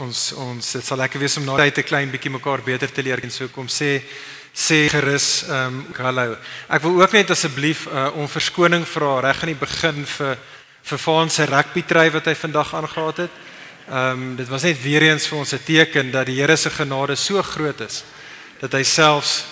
ons 0.00 0.32
ons 0.32 0.72
dit 0.72 0.84
sal 0.84 0.98
lekker 1.00 1.20
wees 1.20 1.36
om 1.36 1.44
na 1.44 1.56
tyd 1.60 1.78
'n 1.78 1.88
klein 1.88 2.10
bietjie 2.10 2.32
mekaar 2.32 2.62
beter 2.64 2.92
te 2.92 3.02
leer 3.02 3.20
en 3.22 3.30
so 3.30 3.48
kom 3.48 3.68
sê 3.68 4.02
sê 4.54 4.88
gerus 4.88 5.44
ehm 5.48 5.84
um, 5.88 5.94
hallo. 5.96 6.36
Ek 6.68 6.82
wil 6.82 7.02
ook 7.02 7.12
net 7.12 7.30
asseblief 7.30 7.86
uh, 7.86 8.10
om 8.16 8.28
verskoning 8.28 8.86
vra 8.86 9.20
reg 9.20 9.42
aan 9.42 9.52
die 9.52 9.60
begin 9.66 10.06
vir 10.06 10.38
vir 10.82 10.98
Faan 10.98 11.30
se 11.30 11.44
rugby 11.44 11.82
try 11.82 12.10
wat 12.10 12.26
hy 12.26 12.34
vandag 12.34 12.74
aangegaat 12.74 13.16
het. 13.16 13.30
Ehm 13.88 14.10
um, 14.12 14.36
dit 14.36 14.48
was 14.48 14.62
net 14.62 14.82
weer 14.82 15.02
eens 15.02 15.26
vir 15.26 15.38
ons 15.38 15.52
'n 15.52 15.64
teken 15.64 16.10
dat 16.10 16.26
die 16.26 16.40
Here 16.40 16.56
se 16.56 16.70
genade 16.70 17.16
so 17.16 17.42
groot 17.42 17.80
is 17.80 18.04
dat 18.60 18.72
hy 18.72 18.82
selfs 18.82 19.44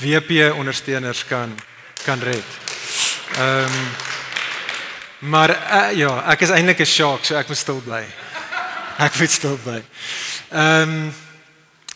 WP 0.00 0.54
ondersteuners 0.54 1.24
kan 1.24 1.54
kan 2.04 2.20
red. 2.20 2.48
Ehm 3.36 3.64
um, 3.64 3.88
maar 5.18 5.50
uh, 5.50 5.96
ja, 5.96 6.30
ek 6.30 6.40
is 6.40 6.50
eintlik 6.50 6.80
'n 6.80 6.86
shark, 6.86 7.24
so 7.24 7.34
ek 7.34 7.48
moet 7.48 7.58
stil 7.58 7.80
bly. 7.80 8.27
Ek 9.06 9.14
moet 9.18 9.30
stil 9.30 9.58
bly. 9.62 9.78
Ehm 10.50 10.90
um, 10.90 11.12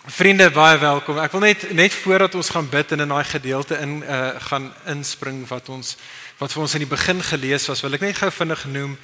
vriende, 0.06 0.48
baie 0.50 0.78
welkom. 0.78 1.18
Ek 1.18 1.32
wil 1.34 1.42
net 1.42 1.64
net 1.74 1.94
voordat 1.94 2.34
ons 2.38 2.50
gaan 2.54 2.68
bid 2.70 2.92
en 2.94 3.02
in 3.02 3.10
daai 3.10 3.26
gedeelte 3.26 3.74
in 3.82 3.96
uh, 4.02 4.28
gaan 4.46 4.68
inspring 4.90 5.40
wat 5.50 5.66
ons 5.70 5.96
wat 6.38 6.54
vir 6.54 6.62
ons 6.62 6.74
in 6.78 6.84
die 6.84 6.90
begin 6.90 7.22
gelees 7.22 7.66
was, 7.70 7.82
wil 7.82 7.98
ek 7.98 8.02
net 8.06 8.18
gou 8.18 8.30
vinnig 8.34 8.62
noem 8.70 8.94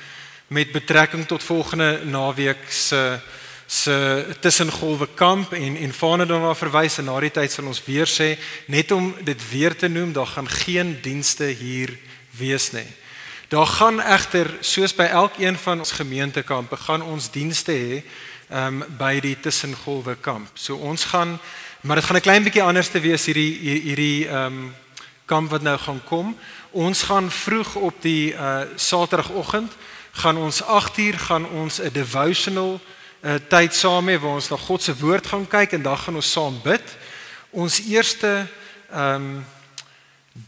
met 0.54 0.70
betrekking 0.74 1.26
tot 1.26 1.42
volgende 1.42 2.04
naweek 2.06 2.62
se 2.70 3.02
se 3.66 3.98
tussengolwe 4.46 5.10
kamp 5.18 5.52
en 5.58 5.76
en 5.76 5.98
Vader 5.98 6.30
daarna 6.30 6.54
verwys 6.54 6.98
en 7.02 7.10
na 7.10 7.18
die 7.26 7.34
tyd 7.34 7.50
sal 7.50 7.66
ons 7.66 7.82
weer 7.86 8.06
sê 8.06 8.36
net 8.66 8.94
om 8.94 9.10
dit 9.26 9.50
weer 9.50 9.74
te 9.74 9.90
noem 9.90 10.14
daar 10.14 10.30
gaan 10.36 10.48
geen 10.48 11.00
dienste 11.02 11.50
hier 11.50 11.98
wees 12.38 12.70
nie. 12.72 12.86
Daar 13.48 13.66
gaan 13.66 14.00
egter 14.00 14.56
soos 14.60 14.92
by 14.92 15.06
elkeen 15.08 15.56
van 15.56 15.78
ons 15.78 15.94
gemeentekampe 15.96 16.76
gaan 16.76 17.00
ons 17.02 17.30
dienste 17.32 17.72
hê 17.72 18.02
um, 18.52 18.82
by 18.98 19.14
die 19.24 19.38
tussengolwe 19.40 20.18
kamp. 20.20 20.50
So 20.52 20.76
ons 20.76 21.06
gaan 21.08 21.38
maar 21.80 21.96
dit 21.96 22.04
gaan 22.04 22.16
'n 22.16 22.20
klein 22.20 22.42
bietjie 22.42 22.62
anders 22.62 22.88
te 22.88 23.00
wees 23.00 23.24
hierdie 23.24 23.80
hierdie 23.88 24.28
um, 24.28 24.74
kamp 25.24 25.50
wat 25.50 25.62
nou 25.62 25.78
gaan 25.78 26.04
kom. 26.04 26.36
Ons 26.70 27.02
gaan 27.02 27.30
vroeg 27.30 27.74
op 27.74 28.02
die 28.02 28.34
uh 28.34 28.68
Saterdagoggend 28.76 29.72
gaan 30.12 30.36
ons 30.36 30.62
8 30.62 30.98
uur 30.98 31.18
gaan 31.18 31.48
ons 31.48 31.80
'n 31.80 31.92
devotional 31.92 32.80
uh, 33.20 33.34
tyd 33.48 33.74
saam 33.74 34.08
hê 34.08 34.20
waar 34.20 34.36
ons 34.36 34.48
na 34.48 34.56
God 34.56 34.82
se 34.82 34.96
woord 34.96 35.26
gaan 35.26 35.48
kyk 35.48 35.72
en 35.72 35.82
dan 35.82 35.98
gaan 35.98 36.14
ons 36.14 36.32
saam 36.32 36.60
bid. 36.62 36.96
Ons 37.50 37.80
eerste 37.80 38.46
um, 38.92 39.44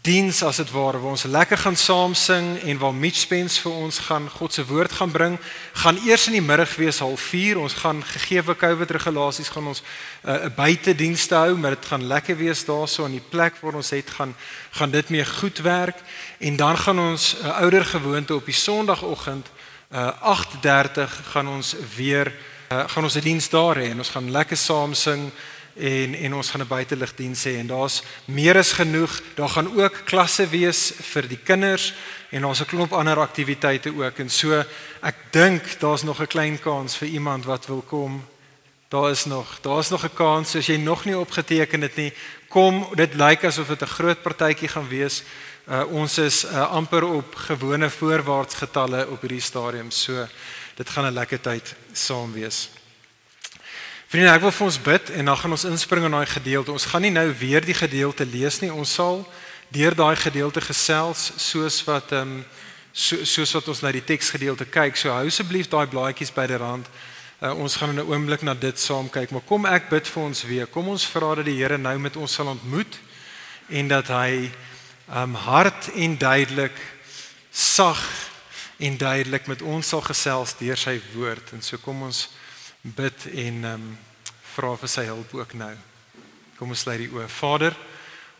diens 0.02 0.42
as 0.42 0.56
dit 0.56 0.70
ware 0.70 0.98
waar 1.00 1.10
ons 1.10 1.26
lekker 1.26 1.58
gaan 1.58 1.76
saam 1.76 2.14
sing 2.14 2.60
en 2.62 2.78
waar 2.78 2.94
Mitch 2.94 3.18
Spence 3.18 3.60
vir 3.60 3.72
ons 3.72 3.98
gaan 3.98 4.28
God 4.30 4.52
se 4.54 4.64
woord 4.66 4.92
gaan 4.92 5.10
bring, 5.10 5.38
gaan 5.72 5.98
eers 6.06 6.26
in 6.26 6.36
die 6.38 6.44
middag 6.44 6.76
wees 6.78 7.00
04:30. 7.02 7.58
Ons 7.58 7.74
gaan 7.82 8.04
gegee 8.04 8.42
vir 8.42 8.56
COVID 8.56 8.90
regulasies 8.90 9.48
gaan 9.48 9.66
ons 9.66 9.82
eh, 10.22 10.32
'n 10.32 10.46
uh, 10.46 10.54
buite 10.54 10.94
dienste 10.94 11.34
hou, 11.34 11.56
maar 11.56 11.70
dit 11.70 11.84
gaan 11.84 12.06
lekker 12.06 12.36
wees 12.36 12.64
daarso 12.64 13.04
in 13.04 13.18
die 13.18 13.28
plek 13.30 13.54
waar 13.60 13.74
ons 13.74 13.90
het 13.90 14.10
gaan 14.10 14.34
gaan 14.70 14.90
dit 14.90 15.08
mee 15.08 15.24
goed 15.24 15.58
werk 15.58 15.98
en 16.38 16.56
dan 16.56 16.76
gaan 16.78 16.98
ons 16.98 17.34
'n 17.34 17.46
uh, 17.46 17.60
ouer 17.60 17.84
gewoonte 17.84 18.34
op 18.34 18.44
die 18.44 18.54
Sondagoggend 18.54 19.46
uh 19.92 20.10
8:30 20.22 21.10
gaan 21.32 21.48
ons 21.48 21.74
weer 21.96 22.32
uh, 22.72 22.84
gaan 22.86 23.04
ons 23.04 23.14
'n 23.14 23.20
diens 23.20 23.48
daar 23.48 23.76
hê 23.76 23.90
en 23.90 23.98
ons 23.98 24.10
gaan 24.10 24.30
lekker 24.30 24.56
saam 24.56 24.94
sing 24.94 25.32
en 25.80 26.14
en 26.14 26.34
ons 26.34 26.50
gaan 26.50 26.60
'n 26.60 26.68
buitelug 26.68 27.14
diens 27.14 27.44
hê 27.44 27.56
en 27.58 27.66
daar's 27.66 28.02
meer 28.24 28.56
as 28.56 28.72
genoeg. 28.72 29.22
Daar 29.34 29.48
gaan 29.48 29.80
ook 29.80 30.04
klasse 30.04 30.48
wees 30.48 30.92
vir 31.12 31.28
die 31.28 31.38
kinders 31.44 31.94
en 32.30 32.44
ons 32.44 32.60
'n 32.60 32.66
klomp 32.66 32.92
ander 32.92 33.18
aktiwiteite 33.18 33.92
ook 33.96 34.18
en 34.18 34.30
so 34.30 34.64
ek 35.02 35.16
dink 35.30 35.80
daar's 35.80 36.02
nog 36.02 36.20
'n 36.20 36.26
klein 36.26 36.60
kans 36.60 36.96
vir 36.96 37.08
iemand 37.08 37.44
wat 37.44 37.66
wil 37.66 37.82
kom. 37.82 38.24
Daar 38.88 39.10
is 39.10 39.24
nog, 39.24 39.58
daar's 39.60 39.88
nog 39.88 40.04
'n 40.04 40.14
kans 40.14 40.54
as 40.54 40.66
jy 40.66 40.76
nog 40.76 41.04
nie 41.04 41.18
opgeteken 41.18 41.80
het 41.80 41.96
nie. 41.96 42.12
Kom, 42.48 42.86
dit 42.94 43.14
lyk 43.14 43.44
asof 43.44 43.66
dit 43.66 43.82
'n 43.82 43.86
groot 43.86 44.22
partytjie 44.22 44.68
gaan 44.68 44.88
wees. 44.88 45.22
Uh, 45.68 45.84
ons 45.92 46.18
is 46.18 46.44
uh, 46.44 46.70
amper 46.70 47.04
op 47.04 47.34
gewone 47.34 47.90
voorwaarts 47.90 48.54
getalle 48.54 49.06
op 49.08 49.20
hierdie 49.20 49.40
stadium. 49.40 49.90
So 49.90 50.26
dit 50.74 50.88
gaan 50.88 51.06
'n 51.06 51.14
lekker 51.14 51.40
tyd 51.40 51.74
saam 51.92 52.32
wees. 52.32 52.79
Vriende, 54.10 54.32
ek 54.34 54.42
wil 54.42 54.50
vir 54.50 54.66
ons 54.66 54.76
bid 54.82 55.10
en 55.20 55.28
dan 55.30 55.36
gaan 55.38 55.52
ons 55.54 55.64
inspring 55.68 56.02
in 56.02 56.14
daai 56.16 56.26
gedeelte. 56.26 56.72
Ons 56.74 56.88
gaan 56.90 57.04
nie 57.06 57.12
nou 57.14 57.28
weer 57.38 57.62
die 57.62 57.76
gedeelte 57.78 58.24
lees 58.26 58.56
nie. 58.58 58.72
Ons 58.74 58.96
sal 58.98 59.20
deur 59.70 59.94
daai 59.94 60.16
gedeelte 60.18 60.58
gesels 60.66 61.28
soos 61.38 61.76
wat 61.86 62.10
ehm 62.10 62.32
um, 62.32 62.40
so, 62.90 63.22
soos 63.22 63.52
wat 63.54 63.68
ons 63.70 63.84
na 63.84 63.92
die 63.94 64.02
teksgedeelte 64.02 64.66
kyk. 64.66 64.98
So 64.98 65.14
hou 65.14 65.30
asseblief 65.30 65.70
daai 65.70 65.86
blaadjies 65.92 66.34
byderhand. 66.34 66.90
Uh, 67.38 67.54
ons 67.54 67.76
gaan 67.78 67.94
in 67.94 68.02
'n 68.02 68.10
oomblik 68.10 68.42
na 68.42 68.54
dit 68.54 68.80
saam 68.80 69.06
kyk, 69.06 69.30
maar 69.30 69.46
kom 69.46 69.62
ek 69.66 69.88
bid 69.94 70.08
vir 70.08 70.22
ons 70.22 70.42
weer. 70.42 70.66
Kom 70.66 70.88
ons 70.88 71.06
vra 71.06 71.34
dat 71.34 71.46
die 71.46 71.62
Here 71.62 71.78
nou 71.78 71.96
met 71.98 72.16
ons 72.16 72.34
sal 72.34 72.50
ontmoet 72.50 72.98
en 73.68 73.88
dat 73.88 74.08
hy 74.08 74.50
ehm 75.06 75.22
um, 75.22 75.34
hard 75.34 75.94
en 75.94 76.18
duidelik 76.18 76.74
sag 77.52 78.02
en 78.78 78.96
duidelik 78.96 79.46
met 79.46 79.62
ons 79.62 79.88
sal 79.88 80.02
gesels 80.02 80.58
deur 80.58 80.76
sy 80.76 81.00
woord. 81.14 81.52
En 81.52 81.62
so 81.62 81.78
kom 81.78 82.02
ons 82.02 82.28
bid 82.82 83.26
en 83.34 83.64
ehm 83.64 83.74
um, 83.74 83.98
vra 84.50 84.74
vir 84.76 84.90
sy 84.90 85.04
hulp 85.06 85.34
ook 85.34 85.52
nou. 85.54 85.74
Kom 86.58 86.72
ons 86.74 86.80
sluit 86.82 86.98
die 86.98 87.10
oë. 87.12 87.28
Vader, 87.30 87.76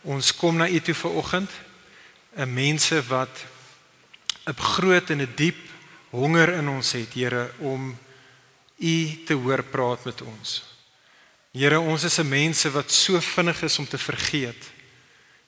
ons 0.03 0.33
kom 0.35 0.57
na 0.59 0.67
U 0.67 0.79
toe 0.79 0.93
vir 0.93 1.17
oggend. 1.17 1.51
'n 2.35 2.53
Mense 2.53 3.01
wat 3.07 3.45
'n 4.47 4.53
groot 4.53 5.09
en 5.09 5.21
'n 5.21 5.33
diep 5.35 5.59
honger 6.11 6.53
in 6.59 6.67
ons 6.69 6.91
het, 6.91 7.13
Here, 7.13 7.51
om 7.59 7.97
U 8.79 9.23
te 9.25 9.33
hoor 9.33 9.63
praat 9.63 10.05
met 10.05 10.21
ons. 10.21 10.63
Here, 11.53 11.79
ons 11.79 12.03
is 12.03 12.19
'n 12.19 12.29
mense 12.29 12.69
wat 12.71 12.91
so 12.91 13.19
vinnig 13.19 13.61
is 13.63 13.79
om 13.79 13.87
te 13.87 13.97
vergeet. 13.97 14.71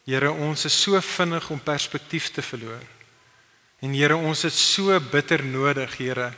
Here, 0.06 0.32
ons 0.32 0.66
is 0.66 0.82
so 0.82 1.00
vinnig 1.02 1.50
om 1.50 1.60
perspektief 1.60 2.32
te 2.32 2.42
verloor. 2.42 2.84
En 3.80 3.94
Here, 3.94 4.16
ons 4.16 4.42
het 4.42 4.54
so 4.54 5.00
bitter 5.00 5.46
nodig, 5.46 5.98
Here, 5.98 6.34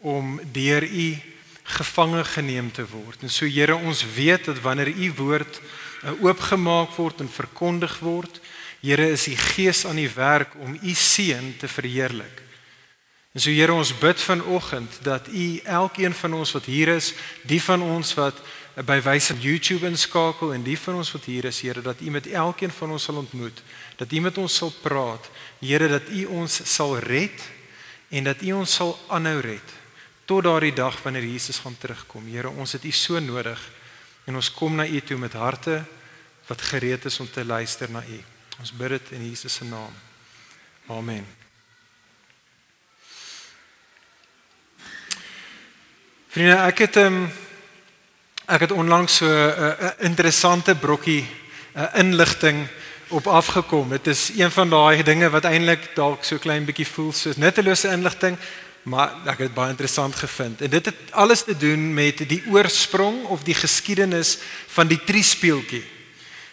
om 0.00 0.40
deur 0.52 0.82
U 0.82 1.31
gevange 1.62 2.24
geneem 2.24 2.72
te 2.72 2.84
word. 2.86 3.22
En 3.22 3.30
so 3.30 3.46
Here, 3.46 3.76
ons 3.76 4.04
weet 4.14 4.44
dat 4.44 4.60
wanneer 4.60 4.88
u 4.88 5.12
woord 5.16 5.60
uh, 6.04 6.10
oopgemaak 6.22 6.94
word 6.96 7.20
en 7.20 7.30
verkondig 7.30 7.98
word, 7.98 8.40
Here 8.82 9.10
is 9.14 9.28
die 9.30 9.36
Gees 9.38 9.84
aan 9.86 10.00
die 10.00 10.10
werk 10.10 10.56
om 10.58 10.74
u 10.74 10.94
seën 10.94 11.54
te 11.58 11.68
verheerlik. 11.70 12.42
En 13.32 13.40
so 13.40 13.50
Here, 13.50 13.72
ons 13.72 13.94
bid 13.98 14.20
vanoggend 14.20 14.98
dat 15.06 15.28
u 15.30 15.60
elkeen 15.64 16.14
van 16.14 16.34
ons 16.34 16.52
wat 16.52 16.66
hier 16.66 16.96
is, 16.96 17.12
die 17.46 17.62
van 17.62 17.82
ons 17.82 18.14
wat 18.18 18.42
uh, 18.42 18.82
by 18.82 18.98
wyse 19.06 19.30
van 19.32 19.42
YouTube 19.42 19.86
inskakel 19.86 20.54
en 20.54 20.66
die 20.66 20.78
van 20.78 20.98
ons 20.98 21.12
wat 21.14 21.28
hier 21.30 21.46
is, 21.46 21.60
Here, 21.62 21.82
dat 21.82 22.02
u 22.02 22.10
met 22.10 22.26
elkeen 22.26 22.74
van 22.74 22.96
ons 22.98 23.06
sal 23.06 23.22
ontmoet, 23.22 23.62
dat 23.96 24.12
u 24.12 24.20
met 24.20 24.38
ons 24.38 24.56
sal 24.56 24.74
praat, 24.82 25.30
Here, 25.60 25.88
dat 25.88 26.10
u 26.10 26.24
ons 26.42 26.58
sal 26.74 26.98
red 26.98 27.46
en 28.10 28.26
dat 28.26 28.42
u 28.42 28.52
ons 28.52 28.74
sal 28.74 28.98
aanhou 29.08 29.38
red 29.40 29.78
tot 30.24 30.44
daardie 30.44 30.72
dag 30.72 31.02
wanneer 31.02 31.24
Jesus 31.24 31.58
gaan 31.58 31.78
terugkom. 31.78 32.26
Here, 32.26 32.48
ons 32.48 32.72
het 32.72 32.84
U 32.84 32.90
so 32.90 33.20
nodig 33.20 33.60
en 34.24 34.34
ons 34.38 34.52
kom 34.54 34.74
na 34.74 34.86
U 34.86 35.00
toe 35.00 35.18
met 35.18 35.32
harte 35.32 35.82
wat 36.46 36.62
gereed 36.62 37.04
is 37.04 37.20
om 37.20 37.30
te 37.30 37.44
luister 37.44 37.90
na 37.90 38.02
U. 38.02 38.18
Ons 38.60 38.72
bid 38.72 38.88
dit 38.88 39.10
in 39.10 39.28
Jesus 39.28 39.54
se 39.54 39.64
naam. 39.64 39.94
Amen. 40.86 41.26
Vriende, 46.32 46.56
ek 46.64 46.78
het 46.86 46.96
um, 46.96 47.26
ek 48.46 48.66
het 48.66 48.72
onlangs 48.72 49.16
so 49.16 49.26
'n 49.26 49.30
uh, 49.30 49.68
uh, 49.68 49.90
interessante 49.98 50.74
brokkie 50.74 51.28
uh, 51.76 51.86
inligting 51.94 52.68
op 53.08 53.26
afgekom. 53.26 53.88
Dit 53.88 54.06
is 54.06 54.30
een 54.36 54.50
van 54.50 54.70
daai 54.70 55.02
dinge 55.02 55.30
wat 55.30 55.44
eintlik 55.44 55.94
dalk 55.94 56.24
so 56.24 56.38
klein 56.38 56.64
bietjie 56.64 56.86
voel 56.86 57.12
soos 57.12 57.36
nuttelose 57.36 57.88
inligting, 57.88 58.38
maar 58.82 59.12
ek 59.24 59.38
het 59.38 59.46
dit 59.46 59.54
baie 59.54 59.70
interessant 59.70 60.14
gevind. 60.14 60.60
En 60.60 60.70
dit 60.70 60.84
het 60.84 60.96
alles 61.10 61.44
te 61.44 61.56
doen 61.56 61.94
met 61.94 62.24
die 62.28 62.42
oorsprong 62.50 63.24
of 63.24 63.42
die 63.46 63.54
geskiedenis 63.54 64.38
van 64.74 64.90
die 64.90 65.00
triespeeltjie. 65.04 65.84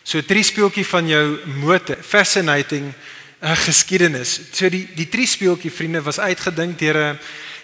So 0.04 0.22
triespeeltjie 0.22 0.86
van 0.86 1.08
jou 1.08 1.40
motor, 1.62 1.98
fascinating 2.02 2.94
'n 3.40 3.46
uh, 3.46 3.56
geskiedenis. 3.56 4.40
So 4.52 4.70
die 4.70 4.88
die 4.96 5.10
triespeeltjie 5.10 5.72
vriende 5.72 6.02
was 6.02 6.20
uitgedink 6.20 6.80
deur 6.80 6.96
'n 6.96 7.20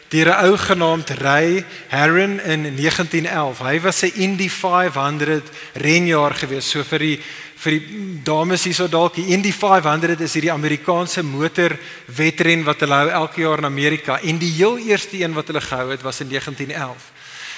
deur 0.09 0.29
'n 0.29 0.45
ou 0.45 0.57
genaamd 0.57 1.09
Ray 1.09 1.65
Harron 1.89 2.39
in 2.39 2.75
1911. 2.75 3.59
Hy 3.59 3.79
was 3.81 4.03
'n 4.03 4.11
Indy 4.15 4.49
500 4.49 5.49
renjaer 5.73 6.33
gewees. 6.33 6.69
So 6.69 6.83
vir 6.83 6.99
die 6.99 7.19
vir 7.55 7.71
die 7.71 8.19
dames 8.23 8.63
hierso 8.63 8.87
dalk 8.87 9.15
die 9.15 9.31
Indy 9.33 9.51
500 9.51 10.21
is 10.21 10.33
hierdie 10.33 10.51
Amerikaanse 10.51 11.23
motor 11.23 11.77
wedren 12.05 12.63
wat 12.63 12.79
hulle 12.79 12.93
hou 12.93 13.09
elke 13.09 13.41
jaar 13.41 13.57
in 13.57 13.65
Amerika 13.65 14.19
en 14.21 14.37
die 14.37 14.51
heel 14.51 14.77
eerste 14.77 15.17
een 15.17 15.33
wat 15.33 15.47
hulle 15.47 15.61
gehou 15.61 15.89
het 15.89 16.01
was 16.01 16.19
in 16.19 16.29
1911. 16.29 17.14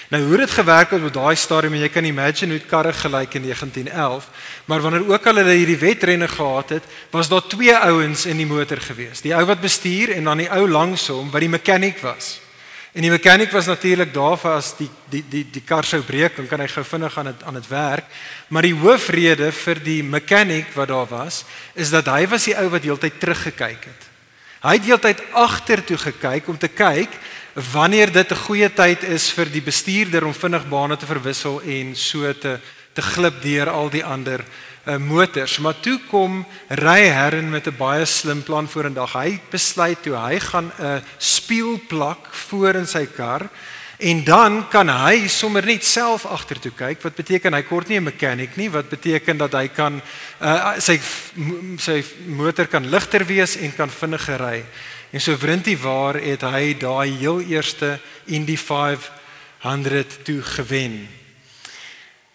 Nou 0.07 0.23
hoe 0.23 0.37
dit 0.37 0.51
gewerk 0.51 0.93
het 0.95 1.03
op 1.03 1.13
daai 1.13 1.35
stadium 1.35 1.73
en 1.75 1.81
jy 1.83 1.89
kan 1.91 2.05
imagine 2.07 2.55
hoe 2.55 2.63
karre 2.63 2.93
gelyk 2.95 3.33
in 3.35 3.43
1911, 3.43 4.29
maar 4.65 4.81
wanneer 4.81 5.03
ook 5.09 5.27
al 5.27 5.41
hulle 5.41 5.55
hierdie 5.59 5.77
wedrenne 5.77 6.27
gehad 6.31 6.69
het, 6.69 6.83
was 7.11 7.27
daar 7.27 7.43
twee 7.43 7.75
ouens 7.75 8.25
in 8.25 8.39
die 8.39 8.47
motor 8.47 8.79
gewees. 8.79 9.21
Die 9.21 9.35
ou 9.35 9.43
wat 9.45 9.59
bestuur 9.59 10.15
en 10.15 10.23
dan 10.23 10.45
die 10.45 10.51
ou 10.51 10.63
langsom 10.69 11.27
wat 11.31 11.43
die 11.43 11.51
mechanic 11.51 11.99
was. 11.99 12.37
En 12.95 13.03
die 13.03 13.11
mechanic 13.11 13.51
was 13.51 13.67
natuurlik 13.67 14.13
daar 14.13 14.39
vir 14.39 14.55
as 14.55 14.71
die 14.79 14.89
die 15.11 15.25
die 15.29 15.43
die 15.51 15.61
kar 15.61 15.85
sou 15.85 15.99
breek, 16.01 16.39
dan 16.39 16.47
kan 16.47 16.63
hy 16.63 16.71
gou 16.71 16.85
vinnig 16.87 17.17
aan 17.17 17.33
dit 17.33 17.43
aan 17.43 17.59
dit 17.59 17.67
werk. 17.67 18.05
Maar 18.47 18.63
die 18.63 18.77
hoofrede 18.79 19.51
vir 19.51 19.83
die 19.83 20.03
mechanic 20.03 20.71
wat 20.73 20.87
daar 20.87 21.07
was, 21.11 21.43
is 21.75 21.91
dat 21.91 22.07
hy 22.07 22.23
was 22.31 22.47
die 22.47 22.55
ou 22.55 22.69
wat 22.71 22.87
heeltyd 22.87 23.19
teruggekyk 23.19 23.91
het. 23.91 24.07
Hy 24.63 24.79
het 24.79 24.87
heeltyd 24.87 25.21
agtertoe 25.37 25.97
gekyk 26.01 26.47
om 26.47 26.57
te 26.57 26.71
kyk 26.71 27.11
wanneer 27.57 28.11
dit 28.11 28.31
'n 28.31 28.43
goeie 28.45 28.69
tyd 28.69 29.03
is 29.03 29.31
vir 29.31 29.49
die 29.49 29.61
bestuurder 29.61 30.25
om 30.25 30.33
vinnig 30.33 30.69
bane 30.69 30.97
te 30.97 31.05
verwissel 31.05 31.61
en 31.61 31.95
so 31.95 32.33
te 32.33 32.59
te 32.93 33.01
glip 33.01 33.41
deur 33.41 33.69
al 33.69 33.89
die 33.89 34.05
ander 34.05 34.41
uh, 34.41 34.97
motors. 34.97 35.59
Maar 35.61 35.79
toe 35.79 35.99
kom 36.09 36.45
ry 36.69 37.05
Herren 37.13 37.49
met 37.49 37.67
'n 37.67 37.77
baie 37.77 38.05
slim 38.05 38.43
plan 38.43 38.67
vorendag. 38.67 39.13
Hy 39.13 39.39
besluit 39.49 40.01
toe 40.03 40.15
hy 40.15 40.39
gaan 40.39 40.71
'n 40.79 41.03
spieël 41.17 41.79
plak 41.87 42.27
voor 42.31 42.75
in 42.75 42.87
sy 42.87 43.05
kar 43.05 43.49
en 43.97 44.23
dan 44.23 44.67
kan 44.69 44.89
hy 44.89 45.27
sommer 45.27 45.65
net 45.65 45.85
self 45.85 46.25
agtertoe 46.25 46.71
kyk. 46.71 47.01
Wat 47.01 47.15
beteken 47.15 47.53
hy 47.53 47.61
kort 47.61 47.87
nie 47.87 47.97
'n 47.97 48.03
mechanic 48.03 48.55
nie, 48.55 48.69
wat 48.69 48.89
beteken 48.89 49.37
dat 49.37 49.53
hy 49.53 49.67
kan 49.67 50.01
uh, 50.41 50.73
sy 50.79 50.99
sy 51.77 52.03
motor 52.25 52.67
kan 52.67 52.89
ligter 52.89 53.25
wees 53.25 53.57
en 53.57 53.75
kan 53.75 53.89
vinniger 53.89 54.39
ry. 54.39 54.65
En 55.17 55.23
so 55.23 55.33
wrintie 55.37 55.73
waar 55.81 56.19
het 56.21 56.43
hy 56.45 56.75
daai 56.77 57.15
heel 57.17 57.39
eerste 57.49 57.95
Indy 58.29 58.53
500 58.53 60.17
toe 60.23 60.41
gewen. 60.45 61.07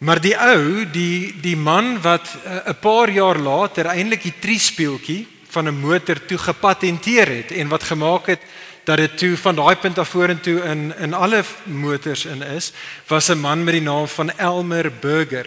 Maar 0.02 0.18
die 0.18 0.32
ou, 0.34 0.82
die 0.90 1.30
die 1.44 1.54
man 1.56 2.00
wat 2.02 2.26
eh, 2.26 2.56
'n 2.66 2.74
uh, 2.74 2.80
paar 2.80 3.10
jaar 3.10 3.38
later 3.38 3.86
eintlik 3.86 4.22
die 4.22 4.34
triespeeltjie 4.38 5.26
van 5.54 5.68
'n 5.68 5.78
motor 5.78 6.26
toe 6.26 6.38
gepatenteer 6.38 7.28
het 7.28 7.52
en 7.52 7.68
wat 7.68 7.82
gemaak 7.82 8.26
het 8.26 8.42
dat 8.84 8.96
dit 8.96 9.18
toe 9.18 9.36
van 9.36 9.54
daai 9.54 9.76
punt 9.76 9.98
af 9.98 10.08
vorentoe 10.08 10.60
in 10.62 10.92
in 10.98 11.14
alle 11.14 11.44
motors 11.64 12.24
in 12.24 12.42
is, 12.42 12.72
was 13.06 13.28
'n 13.28 13.38
man 13.38 13.64
met 13.64 13.74
die 13.74 13.82
naam 13.82 14.08
van 14.08 14.30
Elmer 14.38 14.92
Burger. 15.00 15.46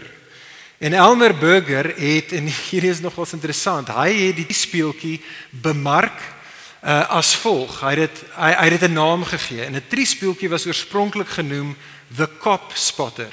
En 0.77 0.93
Elmer 0.93 1.35
Burger 1.35 1.85
het 1.97 2.31
en 2.31 2.47
hierdie 2.69 2.89
is 2.89 3.01
nogals 3.01 3.33
interessant. 3.33 3.87
Hy 3.87 4.27
het 4.27 4.35
die 4.35 4.53
speeltjie 4.53 5.21
bemark 5.49 6.34
uh, 6.85 7.09
as 7.09 7.35
volg. 7.35 7.79
Hy 7.81 7.93
het 7.95 8.03
dit 8.03 8.21
hy, 8.35 8.51
hy 8.51 8.67
het 8.69 8.79
dit 8.79 8.89
'n 8.89 8.93
naam 8.93 9.23
gegee. 9.23 9.63
En 9.65 9.75
'n 9.75 9.87
triespeeltjie 9.87 10.49
was 10.49 10.65
oorspronklik 10.65 11.27
genoem 11.27 11.75
The 12.15 12.29
Cop 12.39 12.71
Spotter. 12.73 13.31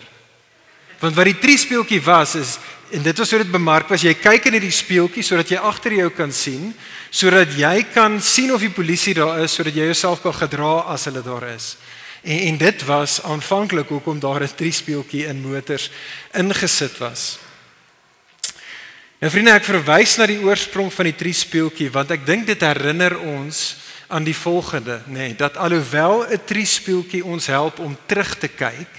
Want 0.99 1.15
wat 1.15 1.25
die 1.25 1.39
drie 1.39 1.59
speeltjie 1.59 2.03
was 2.03 2.35
is 2.35 2.59
en 2.91 3.03
dit 3.03 3.19
was 3.19 3.31
hoe 3.31 3.39
dit 3.39 3.51
bemark 3.51 3.89
was 3.89 4.03
jy 4.03 4.15
kyk 4.15 4.45
in 4.45 4.53
hierdie 4.53 4.71
speeltjie 4.71 5.23
sodat 5.23 5.49
jy 5.49 5.57
agter 5.57 5.93
jou 5.93 6.11
kan 6.11 6.33
sien 6.33 6.75
sodat 7.11 7.55
jy 7.57 7.87
kan 7.93 8.21
sien 8.21 8.53
of 8.53 8.61
die 8.61 8.71
polisie 8.71 9.15
daar 9.15 9.41
is 9.43 9.55
sodat 9.55 9.75
jy 9.75 9.85
jouself 9.85 10.23
kan 10.23 10.35
gedra 10.35 10.85
as 10.93 11.05
hulle 11.05 11.23
daar 11.23 11.49
is. 11.49 11.77
En 12.23 12.39
en 12.39 12.57
dit 12.57 12.85
was 12.85 13.23
aanvanklik 13.23 13.89
hoekom 13.89 14.21
daar 14.21 14.43
'n 14.43 14.55
drie 14.57 14.73
speeltjie 14.73 15.27
in 15.27 15.41
motors 15.41 15.91
ingesit 16.33 16.99
was. 16.99 17.39
Nou 19.23 19.31
vriende, 19.31 19.53
ek 19.55 19.69
verwys 19.69 20.17
na 20.19 20.27
die 20.27 20.41
oorsprong 20.43 20.89
van 20.91 21.07
die 21.07 21.15
drie 21.15 21.35
speeltjie 21.37 21.93
want 21.95 22.11
ek 22.11 22.25
dink 22.27 22.49
dit 22.49 22.65
herinner 22.67 23.15
ons 23.23 23.61
aan 24.11 24.27
die 24.27 24.35
volgende, 24.35 24.99
nê, 25.07 25.29
nee, 25.31 25.37
dat 25.39 25.55
alhoewel 25.63 26.27
'n 26.27 26.43
drie 26.45 26.67
speeltjie 26.67 27.23
ons 27.23 27.47
help 27.47 27.79
om 27.79 27.95
terug 28.07 28.35
te 28.35 28.49
kyk 28.49 28.91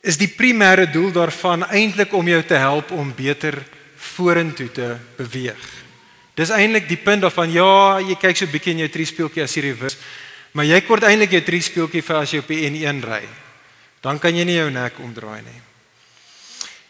is 0.00 0.16
die 0.16 0.32
primêre 0.32 0.88
doel 0.88 1.12
daarvan 1.12 1.68
eintlik 1.68 2.12
om 2.16 2.26
jou 2.26 2.42
te 2.42 2.56
help 2.56 2.90
om 2.90 3.12
beter 3.14 3.62
vorentoe 3.96 4.72
te 4.72 4.96
beweeg. 5.16 5.60
Dis 6.34 6.48
eintlik 6.48 6.88
die 6.88 6.96
punt 6.96 7.20
daarvan 7.20 7.52
ja, 7.52 8.00
jy 8.00 8.16
kyk 8.16 8.36
so 8.36 8.46
bietjie 8.46 8.72
in 8.72 8.78
jou 8.78 8.88
triespeeltjie 8.88 9.42
as 9.42 9.56
jy 9.56 9.62
reverse, 9.62 9.98
maar 10.52 10.64
jy 10.64 10.80
kort 10.80 11.04
eintlik 11.04 11.36
jou 11.36 11.42
triespeeltjie 11.42 12.02
vir 12.02 12.16
as 12.16 12.32
jy 12.32 12.38
op 12.38 12.48
die 12.48 12.64
N1 12.70 13.04
ry. 13.04 13.28
Dan 14.00 14.18
kan 14.18 14.34
jy 14.34 14.44
nie 14.44 14.56
jou 14.56 14.70
nek 14.70 14.96
omdraai 14.98 15.42
nie. 15.44 15.69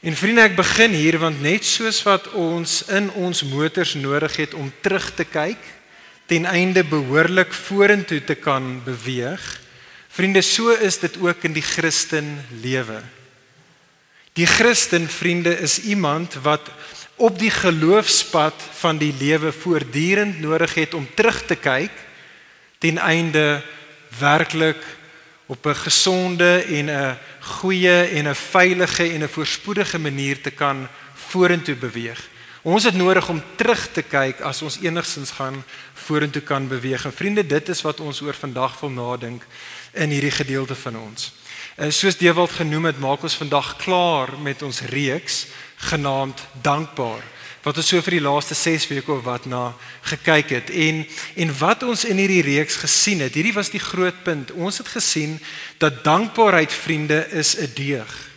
En 0.01 0.17
vriende, 0.17 0.47
ek 0.49 0.57
begin 0.57 0.95
hier 0.97 1.19
want 1.21 1.43
net 1.45 1.65
soos 1.65 2.03
wat 2.07 2.31
ons 2.33 2.83
in 2.89 3.11
ons 3.21 3.43
motors 3.45 3.95
nodig 3.95 4.37
het 4.41 4.55
om 4.55 4.73
terug 4.81 5.11
te 5.15 5.25
kyk 5.29 5.61
ten 6.31 6.47
einde 6.47 6.85
behoorlik 6.87 7.53
vorentoe 7.53 8.21
te 8.25 8.35
kan 8.39 8.79
beweeg, 8.85 9.43
Vriende, 10.11 10.43
so 10.43 10.73
is 10.75 10.99
dit 10.99 11.15
ook 11.23 11.45
in 11.47 11.53
die 11.55 11.63
Christen 11.63 12.33
lewe. 12.63 12.99
Die 14.35 14.47
Christen 14.47 15.07
vriende 15.09 15.53
is 15.63 15.79
iemand 15.87 16.35
wat 16.43 16.67
op 17.15 17.39
die 17.39 17.51
geloofspad 17.51 18.55
van 18.81 18.99
die 18.99 19.13
lewe 19.15 19.53
voortdurend 19.53 20.41
nodig 20.43 20.75
het 20.75 20.95
om 20.99 21.07
terug 21.15 21.45
te 21.47 21.55
kyk 21.55 21.95
ten 22.83 22.99
einde 22.99 23.63
werklik 24.19 24.83
op 25.51 25.67
'n 25.67 25.75
gesonde 25.75 26.63
en 26.63 26.87
'n 26.91 27.19
goeie 27.41 28.03
en 28.03 28.29
'n 28.29 28.35
veilige 28.35 29.13
en 29.13 29.23
'n 29.23 29.29
voorspoedige 29.29 29.99
manier 29.99 30.41
te 30.41 30.51
kan 30.51 30.89
vorentoe 31.15 31.75
beweeg. 31.75 32.29
Ons 32.63 32.85
het 32.85 32.95
nodig 32.95 33.29
om 33.29 33.43
terug 33.57 33.89
te 33.93 34.03
kyk 34.03 34.41
as 34.41 34.63
ons 34.63 34.79
enigsins 34.83 35.31
gaan 35.31 35.65
vorentoe 35.95 36.43
kan 36.43 36.69
beweeg. 36.69 37.05
En 37.05 37.13
vriende, 37.13 37.47
dit 37.47 37.69
is 37.69 37.83
wat 37.83 38.01
ons 38.01 38.21
oor 38.21 38.35
vandag 38.35 38.81
wil 38.81 38.91
nadink 38.91 39.47
in 39.93 40.11
hierdie 40.11 40.31
gedeelte 40.31 40.75
van 40.75 40.99
ons. 40.99 41.33
En 41.75 41.87
eh, 41.87 41.93
soos 41.93 42.17
Dewald 42.17 42.51
genoem 42.51 42.85
het, 42.85 42.99
maak 42.99 43.23
ons 43.23 43.35
vandag 43.35 43.77
klaar 43.77 44.39
met 44.39 44.63
ons 44.63 44.81
reeks 44.81 45.47
genaamd 45.77 46.41
Dankbaar 46.63 47.23
wat 47.63 47.77
ons 47.77 47.91
so 47.93 48.01
vir 48.01 48.17
die 48.17 48.25
laaste 48.25 48.55
6 48.57 48.87
weke 48.89 49.13
of 49.13 49.25
wat 49.27 49.47
na 49.51 49.75
gekyk 50.09 50.55
het 50.57 50.71
en 50.71 51.03
en 51.37 51.53
wat 51.59 51.83
ons 51.85 52.07
in 52.09 52.17
hierdie 52.17 52.43
reeks 52.47 52.81
gesien 52.81 53.21
het. 53.21 53.37
Hierdie 53.37 53.57
was 53.57 53.71
die 53.71 53.83
groot 53.83 54.23
punt. 54.25 54.53
Ons 54.53 54.81
het 54.81 54.89
gesien 54.89 55.39
dat 55.79 56.05
dankbaarheid 56.05 56.73
vriende 56.73 57.27
is 57.31 57.57
'n 57.57 57.73
deug. 57.75 58.31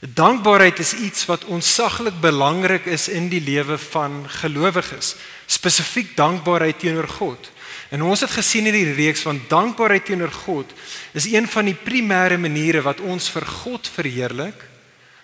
Dankbaarheid 0.00 0.78
is 0.78 0.92
iets 0.94 1.26
wat 1.26 1.44
onsaglik 1.44 2.20
belangrik 2.20 2.86
is 2.86 3.08
in 3.08 3.28
die 3.28 3.40
lewe 3.40 3.78
van 3.78 4.24
gelowiges, 4.30 5.14
spesifiek 5.46 6.16
dankbaarheid 6.16 6.78
teenoor 6.78 7.08
God. 7.08 7.50
En 7.90 8.02
ons 8.02 8.20
het 8.20 8.30
gesien 8.30 8.66
in 8.66 8.72
die 8.76 8.92
reeks 8.92 9.20
van 9.20 9.40
dankbaarheid 9.48 10.04
teenoor 10.04 10.32
God 10.32 10.72
is 11.12 11.26
een 11.26 11.48
van 11.48 11.64
die 11.64 11.74
primêre 11.74 12.38
maniere 12.38 12.82
wat 12.82 13.00
ons 13.00 13.30
vir 13.30 13.46
God 13.46 13.90
verheerlik. 13.94 14.66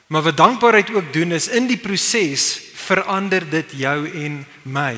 Maar 0.07 0.23
wat 0.23 0.37
dankbaarheid 0.37 0.95
ook 0.95 1.13
doen 1.13 1.33
is 1.33 1.49
in 1.49 1.67
die 1.67 1.79
proses 1.81 2.74
verander 2.85 3.45
dit 3.51 3.73
jou 3.77 4.11
en 4.25 4.47
my. 4.63 4.97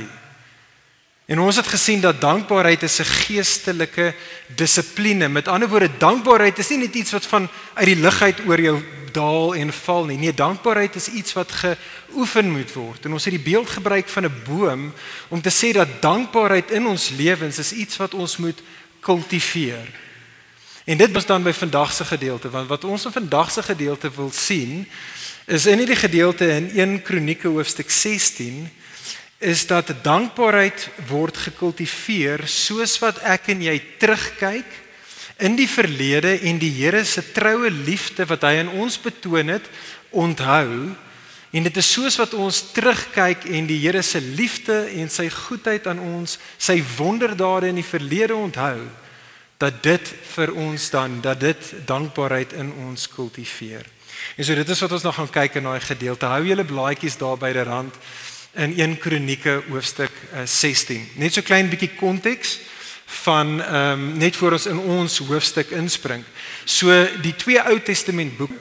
En 1.27 1.41
ons 1.43 1.57
het 1.57 1.67
gesien 1.67 2.01
dat 2.01 2.21
dankbaarheid 2.21 2.83
'n 2.83 3.05
geestelike 3.05 4.15
dissipline. 4.47 5.29
Met 5.29 5.49
ander 5.49 5.69
woorde, 5.69 5.91
dankbaarheid 5.99 6.59
is 6.59 6.69
nie 6.69 6.79
net 6.79 6.95
iets 6.95 7.11
wat 7.11 7.27
van 7.27 7.49
uit 7.75 7.87
die 7.87 7.97
lug 7.97 8.23
uit 8.23 8.41
oor 8.47 8.61
jou 8.61 8.83
daal 9.13 9.55
en 9.55 9.73
val 9.73 10.05
nie. 10.05 10.19
Nee, 10.19 10.35
dankbaarheid 10.35 10.95
is 10.95 11.09
iets 11.09 11.33
wat 11.33 11.53
geoefen 11.53 12.51
moet 12.51 12.73
word. 12.73 13.05
En 13.05 13.13
ons 13.13 13.25
het 13.25 13.35
die 13.35 13.53
beeld 13.53 13.71
gebruik 13.71 14.09
van 14.09 14.25
'n 14.25 14.43
boom 14.45 14.93
om 15.29 15.41
te 15.41 15.51
sê 15.51 15.73
dat 15.73 16.01
dankbaarheid 16.01 16.71
in 16.71 16.87
ons 16.87 17.11
lewens 17.17 17.59
is 17.59 17.73
iets 17.73 17.97
wat 17.97 18.15
ons 18.15 18.37
moet 18.37 18.63
kultiveer. 19.01 19.87
En 20.85 20.97
dit 20.97 21.13
was 21.13 21.27
dan 21.27 21.43
by 21.43 21.53
vandag 21.53 21.93
se 21.93 22.05
gedeelte, 22.05 22.51
want 22.51 22.69
wat 22.69 22.85
ons 22.85 23.05
in 23.05 23.13
vandag 23.13 23.51
se 23.51 23.63
gedeelte 23.63 24.11
wil 24.15 24.31
sien 24.31 24.89
is 25.47 25.69
in 25.71 25.79
hierdie 25.79 25.95
gedeelte 25.95 26.47
in 26.51 26.65
1 26.75 27.03
Kronieke 27.07 27.47
hoofstuk 27.47 27.91
16 27.91 28.65
is 29.39 29.61
dat 29.71 29.93
dankbaarheid 30.03 30.89
word 31.07 31.39
gekultiveer 31.39 32.43
soos 32.51 32.97
wat 32.99 33.21
ek 33.23 33.53
en 33.55 33.63
jy 33.63 33.77
terugkyk 34.03 34.67
in 35.47 35.55
die 35.55 35.69
verlede 35.71 36.35
en 36.51 36.59
die 36.59 36.73
Here 36.75 37.05
se 37.07 37.23
troue 37.31 37.71
liefde 37.71 38.27
wat 38.27 38.43
hy 38.43 38.57
aan 38.65 38.75
ons 38.75 38.99
betoon 38.99 39.55
het 39.55 39.71
onthou 40.11 40.91
en 41.55 41.69
dit 41.71 41.79
is 41.79 41.95
soos 41.95 42.19
wat 42.19 42.35
ons 42.35 42.65
terugkyk 42.75 43.47
en 43.47 43.71
die 43.71 43.79
Here 43.87 44.03
se 44.03 44.19
liefde 44.19 44.83
en 44.99 45.07
sy 45.07 45.29
goedheid 45.31 45.87
aan 45.87 46.03
ons 46.03 46.41
sy 46.59 46.81
wonderdade 46.97 47.71
in 47.71 47.79
die 47.79 47.87
verlede 47.87 48.35
onthou 48.35 48.81
dat 49.63 49.79
dit 49.87 50.15
vir 50.35 50.59
ons 50.59 50.91
dan 50.91 51.21
dat 51.23 51.39
dit 51.41 51.77
dankbaarheid 51.87 52.59
in 52.59 52.75
ons 52.91 53.07
kultiveer. 53.15 53.87
En 54.37 54.45
so 54.45 54.55
dit 54.55 54.69
is 54.69 54.81
wat 54.81 54.93
ons 54.93 55.03
nog 55.03 55.15
gaan 55.15 55.31
kyk 55.31 55.55
in 55.55 55.63
daai 55.63 55.81
gedeelte. 55.81 56.27
Hou 56.27 56.45
julle 56.47 56.65
blaadjies 56.65 57.17
daar 57.17 57.39
by 57.39 57.53
die 57.53 57.63
rand 57.63 57.95
in 58.57 58.79
1 58.79 58.99
Kronieke 58.99 59.63
hoofstuk 59.69 60.13
16. 60.45 60.97
Eh, 60.97 61.21
Net 61.21 61.35
so 61.35 61.43
klein 61.43 61.69
bietjie 61.69 61.93
konteks 61.99 62.59
van 63.07 63.63
ehm 63.63 63.93
um, 63.93 64.17
net 64.19 64.37
voor 64.37 64.53
ons 64.53 64.67
in 64.67 64.79
ons 64.79 65.19
hoofstuk 65.19 65.71
inspring. 65.71 66.25
So 66.65 66.91
die 67.23 67.35
twee 67.37 67.63
Ou 67.63 67.81
Testament 67.81 68.37
boeke 68.37 68.59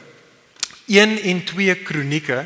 1 0.88 1.22
en 1.22 1.44
2 1.44 1.76
Kronieke 1.76 2.46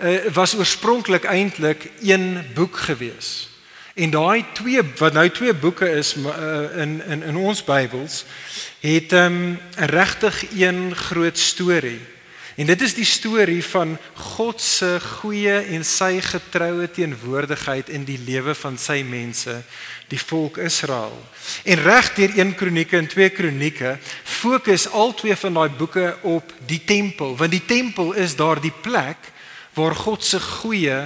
uh, 0.00 0.24
was 0.32 0.54
oorspronklik 0.54 1.24
eintlik 1.24 1.90
een 2.00 2.44
boek 2.54 2.76
gewees. 2.76 3.48
En 3.94 4.10
daai 4.10 4.44
twee 4.52 4.82
wat 4.96 5.12
nou 5.12 5.30
twee 5.30 5.54
boeke 5.54 5.88
is 5.90 6.14
uh, 6.16 6.80
in 6.80 7.02
in 7.06 7.22
in 7.22 7.36
ons 7.36 7.64
Bybels 7.64 8.24
het 8.80 9.12
ehm 9.12 9.32
um, 9.32 9.58
regtig 9.76 10.44
een 10.56 10.96
groot 10.96 11.38
storie 11.38 12.00
En 12.56 12.64
dit 12.66 12.82
is 12.82 12.94
die 12.96 13.04
storie 13.04 13.60
van 13.68 13.98
God 14.32 14.62
se 14.64 14.94
goeie 15.20 15.58
en 15.76 15.82
sy 15.84 16.22
getroue 16.24 16.86
teenwoordigheid 16.88 17.90
in 17.92 18.06
die 18.08 18.16
lewe 18.16 18.54
van 18.56 18.78
sy 18.80 19.02
mense, 19.04 19.58
die 20.08 20.20
volk 20.20 20.56
Israel. 20.64 21.12
En 21.68 21.82
reg 21.84 22.08
deur 22.16 22.32
1 22.32 22.54
Kronieke 22.56 22.96
en 22.96 23.10
2 23.12 23.28
Kronieke 23.36 23.98
fokus 24.24 24.86
al 24.88 25.12
twee 25.18 25.36
van 25.36 25.60
daai 25.60 25.68
boeke 25.76 26.14
op 26.24 26.54
die 26.66 26.80
tempel, 26.80 27.36
want 27.36 27.52
die 27.52 27.64
tempel 27.68 28.14
is 28.16 28.38
daardie 28.40 28.72
plek 28.80 29.32
waar 29.76 29.94
God 29.94 30.24
se 30.24 30.40
goeie 30.40 31.02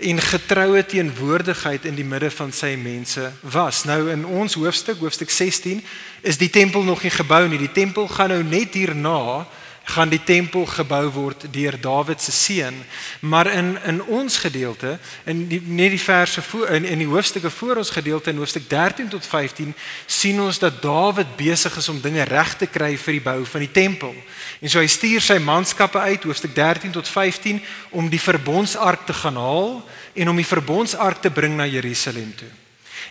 en 0.00 0.20
getroue 0.20 0.86
teenwoordigheid 0.88 1.84
in 1.84 1.98
die 1.98 2.06
midde 2.08 2.30
van 2.32 2.52
sy 2.52 2.72
mense 2.80 3.28
was. 3.52 3.82
Nou 3.84 4.08
in 4.12 4.24
ons 4.24 4.56
hoofstuk, 4.56 5.04
hoofstuk 5.04 5.30
16, 5.30 5.84
is 6.24 6.40
die 6.40 6.50
tempel 6.50 6.82
nog 6.82 7.04
nie 7.04 7.12
gebou 7.12 7.44
nie. 7.48 7.60
Die 7.60 7.72
tempel 7.76 8.08
gaan 8.08 8.32
nou 8.32 8.40
net 8.40 8.72
hierna 8.74 9.44
gaan 9.84 10.08
die 10.08 10.22
tempel 10.24 10.64
gebou 10.66 11.08
word 11.12 11.44
deur 11.52 11.76
Dawid 11.80 12.22
se 12.22 12.32
seun. 12.32 12.74
Maar 13.20 13.46
in 13.52 13.78
in 13.84 14.02
ons 14.02 14.36
gedeelte 14.38 14.98
in 15.24 15.46
die, 15.48 15.60
net 15.60 15.90
die 15.90 16.00
verse 16.00 16.42
voor 16.42 16.68
in 16.68 16.84
in 16.84 16.98
die 16.98 17.08
hoofstukke 17.08 17.50
voor 17.50 17.76
ons 17.76 17.90
gedeelte 17.90 18.30
in 18.30 18.36
hoofstuk 18.36 18.68
13 18.68 19.08
tot 19.08 19.26
15 19.26 19.74
sien 20.06 20.40
ons 20.40 20.58
dat 20.58 20.82
Dawid 20.82 21.36
besig 21.36 21.76
is 21.76 21.88
om 21.88 22.00
dinge 22.00 22.24
reg 22.24 22.56
te 22.56 22.66
kry 22.66 22.96
vir 22.96 23.12
die 23.12 23.24
bou 23.24 23.44
van 23.44 23.60
die 23.60 23.72
tempel. 23.72 24.14
En 24.60 24.70
so 24.70 24.80
hy 24.80 24.88
stuur 24.88 25.20
sy 25.20 25.38
manskappe 25.38 25.98
uit 25.98 26.24
hoofstuk 26.24 26.54
13 26.54 26.90
tot 26.90 27.08
15 27.08 27.62
om 27.90 28.08
die 28.08 28.20
verbondsark 28.20 29.06
te 29.06 29.12
gaan 29.12 29.36
haal 29.36 29.82
en 30.14 30.28
om 30.28 30.36
die 30.36 30.48
verbondsark 30.48 31.20
te 31.20 31.30
bring 31.30 31.56
na 31.56 31.66
Jerusalem 31.66 32.32
toe. 32.36 32.50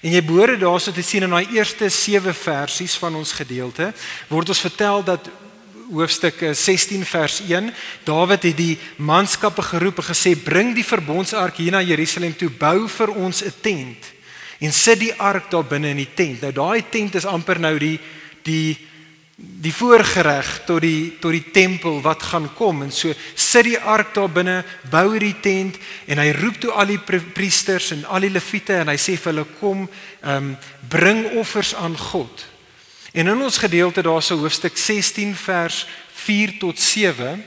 En 0.02 0.12
jy 0.12 0.24
behoort 0.26 0.60
daarso 0.60 0.92
te 0.92 1.04
sien 1.06 1.24
in 1.24 1.32
daai 1.32 1.54
eerste 1.56 1.90
7 1.90 2.34
versies 2.34 2.96
van 3.00 3.16
ons 3.16 3.32
gedeelte 3.32 3.94
word 4.28 4.50
ons 4.50 4.64
vertel 4.66 5.04
dat 5.04 5.30
hoofstuk 5.94 6.42
16 6.58 7.06
vers 7.06 7.40
1 7.46 7.70
Dawid 8.08 8.44
het 8.50 8.58
die 8.58 8.78
manskappe 8.98 9.62
geroep 9.62 10.02
en 10.02 10.10
gesê 10.10 10.34
bring 10.36 10.74
die 10.76 10.86
verbondsark 10.86 11.62
hier 11.62 11.76
na 11.76 11.82
Jerusalem 11.86 12.34
toe 12.38 12.50
bou 12.50 12.88
vir 12.90 13.14
ons 13.14 13.44
'n 13.44 13.54
tent 13.62 14.12
en 14.64 14.74
sit 14.74 15.00
die 15.00 15.14
ark 15.20 15.52
daar 15.52 15.66
binne 15.68 15.92
in 15.92 16.00
die 16.00 16.14
tent. 16.16 16.42
Nou 16.42 16.52
daai 16.52 16.84
tent 16.90 17.16
is 17.16 17.26
amper 17.26 17.60
nou 17.60 17.78
die 17.80 18.00
die 18.44 18.78
die 19.36 19.74
voorgereg 19.74 20.62
tot 20.68 20.82
die 20.82 21.18
tot 21.20 21.32
die 21.32 21.52
tempel 21.52 22.02
wat 22.02 22.24
gaan 22.24 22.54
kom. 22.54 22.84
En 22.84 22.92
so 22.92 23.14
sit 23.36 23.66
die 23.66 23.80
ark 23.80 24.14
daar 24.14 24.30
binne 24.30 24.64
bou 24.92 25.18
die 25.20 25.36
tent 25.42 25.80
en 26.06 26.18
hy 26.18 26.32
roep 26.32 26.60
toe 26.62 26.72
al 26.72 26.86
die 26.86 27.00
priesters 27.34 27.92
en 27.92 28.06
al 28.06 28.20
die 28.28 28.30
leviete 28.30 28.74
en 28.74 28.88
hy 28.88 28.98
sê 28.98 29.18
vir 29.18 29.34
hulle 29.34 29.46
kom 29.60 29.88
um, 30.22 30.56
bring 30.90 31.26
offers 31.40 31.74
aan 31.76 31.98
God 31.98 32.53
En 33.14 33.28
in 33.28 33.42
ons 33.42 33.58
gedeelte 33.58 34.02
daarso 34.02 34.38
hoofstuk 34.38 34.78
16 34.78 35.36
vers 35.36 35.88
4 36.14 36.58
tot 36.58 36.80
7 36.80 37.26
uh, 37.26 37.38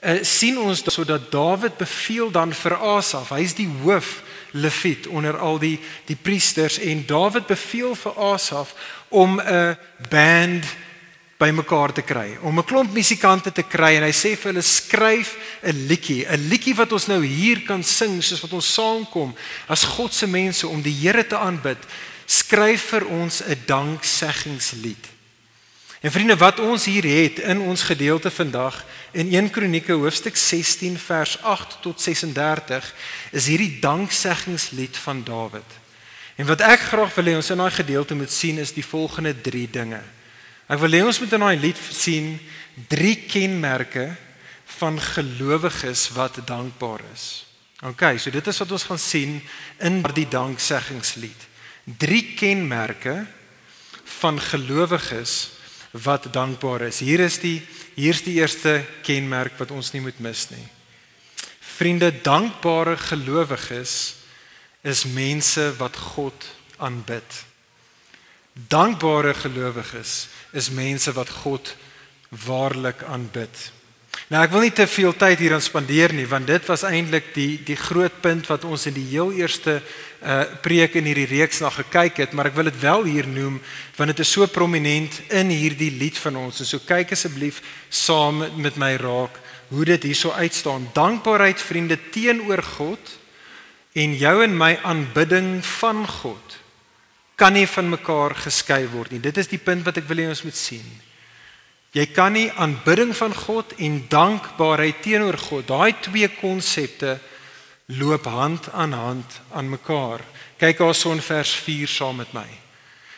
eh, 0.00 0.22
sien 0.22 0.58
ons 0.58 0.82
sodat 0.86 1.30
Dawid 1.32 1.76
beveel 1.76 2.30
dan 2.30 2.52
vir 2.54 2.76
Asaf. 2.78 3.32
Hy's 3.34 3.56
die 3.58 3.66
hoof 3.82 4.22
leviet 4.54 5.06
onder 5.06 5.38
al 5.38 5.58
die 5.58 5.80
die 6.06 6.16
priesters 6.16 6.78
en 6.78 7.02
Dawid 7.06 7.46
beveel 7.46 7.96
vir 7.98 8.20
Asaf 8.32 8.74
om 9.08 9.40
'n 9.40 9.76
band 10.10 10.64
bymekaar 11.36 11.92
te 11.92 12.02
kry, 12.02 12.38
om 12.40 12.58
'n 12.58 12.64
klomp 12.64 12.92
musikante 12.92 13.52
te 13.52 13.62
kry 13.62 13.96
en 13.96 14.02
hy 14.02 14.14
sê 14.14 14.36
vir 14.38 14.52
hulle 14.52 14.62
skryf 14.62 15.36
'n 15.62 15.86
liedjie, 15.88 16.24
'n 16.28 16.48
liedjie 16.48 16.74
wat 16.74 16.92
ons 16.92 17.06
nou 17.06 17.24
hier 17.24 17.60
kan 17.66 17.82
sing 17.82 18.22
soos 18.22 18.40
wat 18.40 18.52
ons 18.52 18.74
saamkom 18.74 19.34
as 19.66 19.84
God 19.84 20.14
se 20.14 20.26
mense 20.26 20.68
om 20.68 20.82
die 20.82 20.94
Here 20.94 21.26
te 21.26 21.36
aanbid 21.36 21.78
skryf 22.26 22.90
vir 22.90 23.06
ons 23.06 23.42
'n 23.42 23.62
dankseggingslied. 23.66 25.06
En 26.00 26.12
vriende, 26.12 26.36
wat 26.36 26.60
ons 26.60 26.84
hier 26.84 27.04
het 27.04 27.38
in 27.38 27.60
ons 27.60 27.82
gedeelte 27.82 28.30
vandag 28.30 28.84
in 29.10 29.32
1 29.32 29.50
Kronieke 29.50 29.92
hoofstuk 29.92 30.36
16 30.36 30.98
vers 30.98 31.42
8 31.42 31.78
tot 31.80 32.00
36 32.00 32.94
is 33.30 33.46
hierdie 33.46 33.78
dankseggingslied 33.80 34.96
van 34.96 35.24
Dawid. 35.24 35.70
En 36.36 36.46
wat 36.46 36.60
ek 36.60 36.80
graag 36.80 37.14
wil 37.14 37.24
hê 37.24 37.34
ons 37.34 37.50
in 37.50 37.58
daai 37.58 37.70
gedeelte 37.70 38.14
moet 38.14 38.32
sien 38.32 38.58
is 38.58 38.74
die 38.76 38.84
volgende 38.84 39.32
3 39.40 39.70
dinge. 39.70 40.02
Ek 40.68 40.78
wil 40.78 40.92
hê 40.92 41.02
ons 41.06 41.20
moet 41.20 41.32
in 41.32 41.40
daai 41.40 41.56
lied 41.56 41.80
sien 41.90 42.38
drie 42.88 43.16
kenmerke 43.26 44.16
van 44.78 45.00
gelowiges 45.00 46.10
wat 46.12 46.38
dankbaar 46.46 47.00
is. 47.14 47.46
OK, 47.82 48.18
so 48.18 48.30
dit 48.30 48.46
is 48.46 48.58
wat 48.58 48.72
ons 48.72 48.84
gaan 48.84 48.98
sien 49.00 49.40
in 49.80 50.02
die 50.14 50.28
dankseggingslied 50.28 51.55
drie 51.86 52.34
kenmerke 52.34 53.26
van 54.20 54.40
gelowiges 54.40 55.50
wat 55.90 56.28
dankbaar 56.32 56.88
is. 56.90 57.00
Hier 57.00 57.22
is 57.22 57.38
die 57.38 57.60
hier's 57.96 58.20
die 58.26 58.36
eerste 58.42 58.82
kenmerk 59.06 59.54
wat 59.56 59.70
ons 59.72 59.92
nie 59.94 60.02
moet 60.04 60.18
mis 60.20 60.48
nie. 60.50 60.66
Vriende, 61.76 62.10
dankbare 62.12 62.96
gelowiges 63.00 64.16
is 64.84 65.06
mense 65.08 65.70
wat 65.78 65.96
God 65.96 66.48
aanbid. 66.76 67.44
Dankbare 68.52 69.32
gelowiges 69.34 70.26
is 70.52 70.70
mense 70.70 71.12
wat 71.16 71.32
God 71.42 71.72
waarlik 72.44 73.02
aanbid. 73.08 73.72
Nou 74.32 74.42
ek 74.42 74.52
wil 74.52 74.64
nie 74.66 74.74
te 74.74 74.88
veel 74.90 75.14
tyd 75.14 75.38
hier 75.38 75.54
aan 75.54 75.64
spandeer 75.64 76.14
nie 76.16 76.26
want 76.26 76.48
dit 76.48 76.64
was 76.66 76.82
eintlik 76.88 77.32
die 77.36 77.60
die 77.64 77.78
groot 77.78 78.20
punt 78.24 78.48
wat 78.50 78.64
ons 78.66 78.88
in 78.90 78.96
die 78.96 79.06
heel 79.12 79.32
eerste 79.36 79.78
uh 80.22 80.44
preek 80.62 80.96
in 80.96 81.04
hierdie 81.04 81.28
reeks 81.28 81.60
na 81.60 81.70
gekyk 81.70 82.22
het, 82.22 82.32
maar 82.32 82.48
ek 82.50 82.56
wil 82.56 82.70
dit 82.70 82.80
wel 82.80 83.04
hier 83.04 83.28
noem 83.28 83.60
want 83.96 84.12
dit 84.12 84.22
is 84.24 84.32
so 84.32 84.46
prominent 84.46 85.20
in 85.28 85.50
hierdie 85.52 85.92
lied 85.98 86.18
van 86.18 86.36
ons. 86.36 86.62
So 86.64 86.80
kyk 86.84 87.12
asseblief 87.12 87.62
saam 87.88 88.44
met 88.56 88.76
my 88.76 88.94
raak 89.00 89.40
hoe 89.68 89.84
dit 89.84 90.02
hierso 90.02 90.30
uitstaan. 90.30 90.90
Dankbaarheid 90.94 91.60
vriende 91.60 91.98
teenoor 92.10 92.62
God 92.62 93.18
en 93.96 94.14
jou 94.16 94.36
en 94.44 94.56
my 94.56 94.76
aanbidding 94.84 95.64
van 95.64 96.06
God 96.06 96.60
kan 97.36 97.52
nie 97.52 97.66
van 97.68 97.90
mekaar 97.92 98.32
geskei 98.46 98.86
word 98.88 99.12
nie. 99.12 99.20
Dit 99.20 99.36
is 99.36 99.50
die 99.50 99.60
punt 99.60 99.84
wat 99.84 99.98
ek 100.00 100.08
wil 100.08 100.22
hê 100.24 100.30
ons 100.32 100.44
moet 100.46 100.56
sien. 100.56 100.84
Jy 101.96 102.06
kan 102.12 102.32
nie 102.36 102.48
aanbidding 102.60 103.12
van 103.16 103.34
God 103.36 103.72
en 103.80 104.02
dankbaarheid 104.12 105.02
teenoor 105.04 105.36
God, 105.40 105.68
daai 105.68 105.96
twee 106.04 106.28
konsepte 106.40 107.18
loop 107.86 108.24
hand 108.24 108.72
aan 108.72 108.92
hand 108.92 109.40
aan 109.52 109.68
mekaar. 109.70 110.20
Kyk 110.56 110.78
daarson 110.78 111.20
vers 111.20 111.54
4 111.54 111.88
saam 111.88 112.16
met 112.16 112.32
my. 112.32 112.46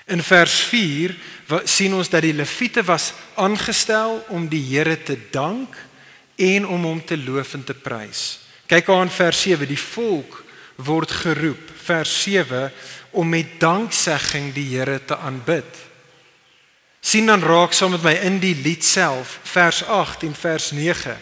In 0.07 0.23
vers 0.23 0.61
4 0.69 1.17
sien 1.65 1.95
ons 1.95 2.09
dat 2.09 2.25
die 2.25 2.35
leviete 2.35 2.83
was 2.85 3.13
aangestel 3.35 4.25
om 4.29 4.49
die 4.49 4.63
Here 4.71 4.97
te 5.03 5.19
dank 5.31 5.77
en 6.37 6.67
om 6.67 6.85
hom 6.85 7.05
te 7.05 7.17
loof 7.19 7.55
en 7.55 7.65
te 7.65 7.75
prys. 7.75 8.41
Kyk 8.69 8.89
aan 8.89 9.11
vers 9.11 9.43
7, 9.43 9.69
die 9.69 9.81
volk 9.81 10.45
word 10.77 11.11
geroep 11.11 11.73
vers 11.85 12.23
7 12.23 12.73
om 13.11 13.29
met 13.29 13.59
danksegging 13.61 14.53
die 14.55 14.69
Here 14.77 15.01
te 15.05 15.17
aanbid 15.17 15.89
sien 17.09 17.27
dan 17.27 17.43
raak 17.43 17.73
saam 17.73 17.95
met 17.95 18.05
my 18.05 18.13
in 18.27 18.39
die 18.43 18.55
lied 18.59 18.85
self 18.85 19.39
vers 19.49 19.81
8 19.85 20.27
en 20.29 20.35
vers 20.37 20.71
9 20.77 21.15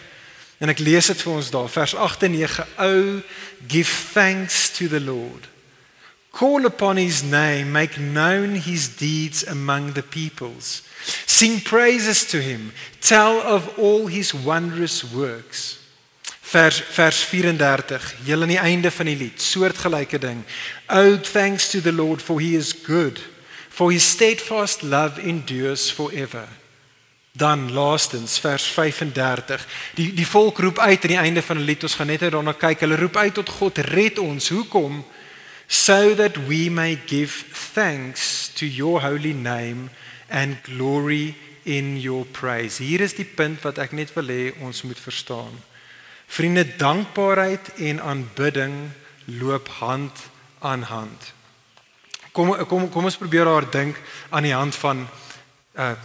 en 0.57 0.69
ek 0.73 0.81
lees 0.81 1.11
dit 1.11 1.21
vir 1.21 1.33
ons 1.33 1.51
daar 1.53 1.69
vers 1.69 1.93
8 1.95 2.25
en 2.27 2.33
9 2.33 2.65
o 2.81 2.95
give 3.67 3.93
thanks 4.13 4.69
to 4.73 4.87
the 4.87 5.01
lord. 5.01 5.47
Call 6.37 6.65
upon 6.65 6.97
his 6.97 7.23
name 7.23 7.71
make 7.71 7.97
known 7.97 8.55
his 8.55 8.97
deeds 8.97 9.45
among 9.47 9.93
the 9.93 10.03
peoples. 10.03 10.83
Sing 11.25 11.59
praises 11.61 12.25
to 12.25 12.41
him. 12.41 12.73
Tell 13.01 13.41
of 13.41 13.77
all 13.79 14.07
his 14.07 14.33
wondrous 14.33 15.03
works. 15.03 15.79
Vers 16.41 16.79
vers 16.79 17.23
34 17.23 18.13
heel 18.23 18.41
aan 18.41 18.53
die 18.53 18.61
einde 18.61 18.91
van 18.91 19.09
die 19.09 19.17
lied. 19.17 19.41
Soortgelyke 19.41 20.19
ding. 20.19 20.43
O 20.87 21.17
thanks 21.17 21.69
to 21.69 21.81
the 21.81 21.93
lord 21.93 22.21
for 22.21 22.39
he 22.39 22.55
is 22.55 22.73
good. 22.85 23.19
For 23.69 23.91
his 23.91 24.09
steadfast 24.09 24.81
love 24.81 25.21
endures 25.21 25.91
forever. 25.91 26.47
Dan 27.37 27.71
laastens 27.71 28.39
vers 28.41 28.65
35. 28.73 29.67
Die 29.95 30.13
die 30.17 30.27
volk 30.27 30.57
roep 30.63 30.79
uit 30.79 31.03
aan 31.03 31.13
die 31.13 31.17
einde 31.21 31.41
van 31.45 31.61
die 31.61 31.65
lied. 31.65 31.83
Ons 31.85 31.97
gaan 31.99 32.09
net 32.09 32.25
daarna 32.25 32.55
kyk. 32.57 32.81
Hulle 32.85 32.97
roep 32.97 33.17
uit 33.17 33.33
tot 33.37 33.49
God, 33.49 33.77
red 33.93 34.17
ons. 34.19 34.49
Hoekom? 34.49 35.03
So 35.67 36.15
that 36.15 36.37
we 36.47 36.69
may 36.69 36.97
give 37.05 37.43
thanks 37.73 38.49
to 38.55 38.65
your 38.65 39.01
holy 39.01 39.33
name 39.33 39.89
and 40.29 40.57
glory 40.63 41.35
in 41.63 41.99
your 41.99 42.25
praise. 42.25 42.83
Hier 42.83 43.01
is 43.01 43.13
die 43.13 43.27
punt 43.27 43.61
wat 43.67 43.77
ek 43.83 43.91
net 43.91 44.13
wil 44.15 44.31
hê 44.31 44.51
ons 44.63 44.81
moet 44.87 44.99
verstaan. 44.99 45.53
Vriende, 46.27 46.63
dankbaarheid 46.79 47.73
en 47.91 48.01
aanbidding 48.01 48.75
loop 49.39 49.67
hand 49.79 50.27
aan 50.59 50.87
hand. 50.87 51.33
Kom 52.31 52.53
kom 52.67 52.89
kom 52.89 53.07
ons 53.07 53.19
probeer 53.19 53.47
daar 53.47 53.67
dink 53.71 53.99
aan 54.29 54.47
die 54.47 54.55
hand 54.55 54.75
van 54.75 55.07
uh 55.75 55.95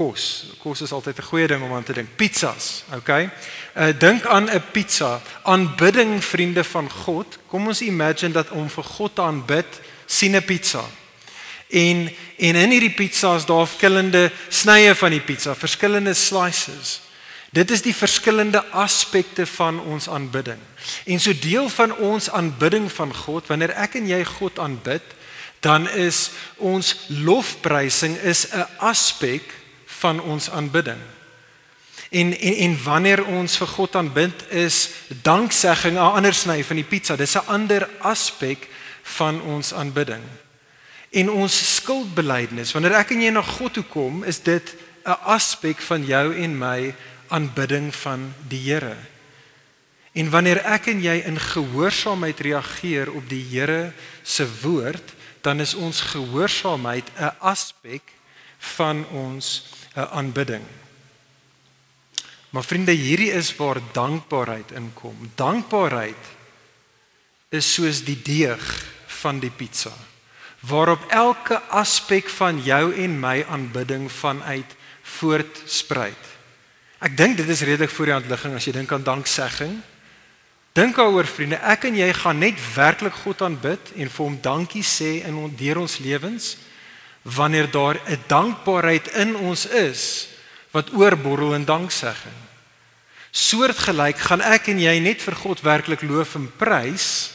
kos. 0.00 0.44
Kos 0.62 0.80
is 0.80 0.92
altyd 0.92 1.18
'n 1.18 1.28
goeie 1.28 1.46
ding 1.46 1.62
om 1.62 1.72
aan 1.72 1.84
te 1.84 1.92
dink. 1.92 2.16
Pizzas, 2.16 2.84
okay? 2.94 3.28
Uh 3.76 3.92
dink 3.98 4.24
aan 4.26 4.48
'n 4.48 4.62
pizza. 4.72 5.20
Aanbidding 5.42 6.24
vriende 6.24 6.64
van 6.64 6.90
God. 6.90 7.38
Kom 7.46 7.66
ons 7.66 7.80
imagine 7.80 8.32
dat 8.32 8.50
om 8.50 8.70
vir 8.70 8.84
God 8.84 9.14
te 9.14 9.22
aanbid, 9.22 9.80
sien 10.06 10.36
'n 10.36 10.44
pizza. 10.44 10.84
En 11.68 12.10
en 12.36 12.54
in 12.54 12.70
hierdie 12.70 12.94
pizza 12.94 13.34
is 13.36 13.44
daar 13.44 13.66
verskillende 13.66 14.32
snye 14.48 14.94
van 14.94 15.10
die 15.10 15.20
pizza, 15.20 15.54
verskillende 15.54 16.14
slices. 16.14 17.00
Dit 17.52 17.70
is 17.70 17.82
die 17.82 17.94
verskillende 17.94 18.64
aspekte 18.70 19.46
van 19.46 19.80
ons 19.80 20.08
aanbidding. 20.08 20.58
En 21.04 21.20
so 21.20 21.32
deel 21.38 21.68
van 21.68 21.96
ons 21.96 22.30
aanbidding 22.30 22.92
van 22.92 23.14
God, 23.14 23.46
wanneer 23.46 23.70
ek 23.70 23.94
en 23.94 24.06
jy 24.08 24.24
God 24.24 24.58
aanbid, 24.58 25.02
dan 25.60 25.88
is 25.88 26.30
ons 26.56 26.96
lofprysing 27.08 28.16
is 28.16 28.46
'n 28.52 28.66
aspek 28.78 29.59
van 30.00 30.20
ons 30.20 30.50
aanbidding. 30.50 31.00
En, 32.10 32.32
en 32.38 32.54
en 32.54 32.76
wanneer 32.82 33.24
ons 33.26 33.56
vir 33.56 33.70
God 33.76 33.96
aanbid 33.96 34.46
is 34.50 34.88
danksegging 35.22 35.94
'n 35.94 36.14
ander 36.18 36.34
sny 36.34 36.64
van 36.64 36.76
die 36.76 36.88
pizza. 36.88 37.16
Dis 37.16 37.36
'n 37.36 37.46
ander 37.46 37.88
aspek 37.98 38.68
van 39.02 39.42
ons 39.42 39.74
aanbidding. 39.74 40.22
En 41.10 41.30
ons 41.30 41.74
skuldbelydenis, 41.74 42.72
wanneer 42.72 42.92
ek 42.92 43.10
en 43.10 43.22
jy 43.22 43.30
na 43.30 43.42
God 43.42 43.72
toe 43.72 43.84
kom, 43.84 44.24
is 44.24 44.42
dit 44.42 44.74
'n 45.04 45.18
aspek 45.24 45.80
van 45.80 46.04
jou 46.06 46.34
en 46.34 46.58
my 46.58 46.94
aanbidding 47.28 47.94
van 47.94 48.34
die 48.48 48.60
Here. 48.60 48.96
En 50.12 50.30
wanneer 50.30 50.58
ek 50.66 50.86
en 50.86 51.02
jy 51.02 51.22
in 51.26 51.38
gehoorsaamheid 51.38 52.40
reageer 52.40 53.12
op 53.12 53.28
die 53.28 53.44
Here 53.50 53.92
se 54.22 54.46
woord, 54.62 55.14
dan 55.40 55.60
is 55.60 55.74
ons 55.74 56.00
gehoorsaamheid 56.00 57.10
'n 57.18 57.34
aspek 57.38 58.02
van 58.58 59.06
ons 59.08 59.62
aanbidding. 59.94 60.64
Maar 62.50 62.64
vriende, 62.64 62.92
hierdie 62.92 63.30
is 63.32 63.56
waar 63.56 63.78
dankbaarheid 63.92 64.72
inkom. 64.74 65.30
Dankbaarheid 65.34 66.30
is 67.50 67.74
soos 67.74 68.04
die 68.04 68.18
deeg 68.22 68.62
van 69.20 69.38
die 69.42 69.50
pizza 69.50 69.92
waarop 70.60 71.04
elke 71.08 71.56
aspek 71.72 72.28
van 72.28 72.60
jou 72.62 72.92
en 72.92 73.14
my 73.20 73.44
aanbidding 73.48 74.10
vanuit 74.12 74.76
voortspruit. 75.16 76.26
Ek 77.00 77.16
dink 77.16 77.38
dit 77.40 77.48
is 77.48 77.64
redelik 77.64 77.90
voor 77.90 78.10
die 78.10 78.14
hand 78.14 78.28
ligging 78.28 78.54
as 78.54 78.66
jy 78.68 78.74
dink 78.76 78.92
aan 78.92 79.06
danksegging. 79.06 79.78
Dink 80.76 80.98
daaroor 81.00 81.26
vriende, 81.26 81.56
ek 81.64 81.88
en 81.88 81.96
jy 81.96 82.10
gaan 82.14 82.44
net 82.44 82.60
werklik 82.74 83.16
God 83.24 83.40
aanbid 83.42 83.94
en 83.96 84.12
vir 84.12 84.24
hom 84.26 84.36
dankie 84.44 84.84
sê 84.84 85.22
in 85.24 85.38
ons 85.40 85.56
deur 85.56 85.80
ons 85.80 85.96
lewens 86.04 86.52
wanneer 87.22 87.70
daar 87.70 88.00
'n 88.06 88.24
dankbaarheid 88.26 89.06
in 89.14 89.36
ons 89.36 89.66
is 89.66 90.28
wat 90.70 90.92
oorborrel 90.92 91.54
in 91.54 91.64
danksegging. 91.64 92.38
Soortgelyk 93.30 94.18
gaan 94.18 94.40
ek 94.40 94.66
en 94.66 94.80
jy 94.80 94.98
net 94.98 95.22
vir 95.22 95.34
God 95.34 95.60
werklik 95.60 96.02
loof 96.02 96.34
en 96.34 96.50
prys 96.56 97.30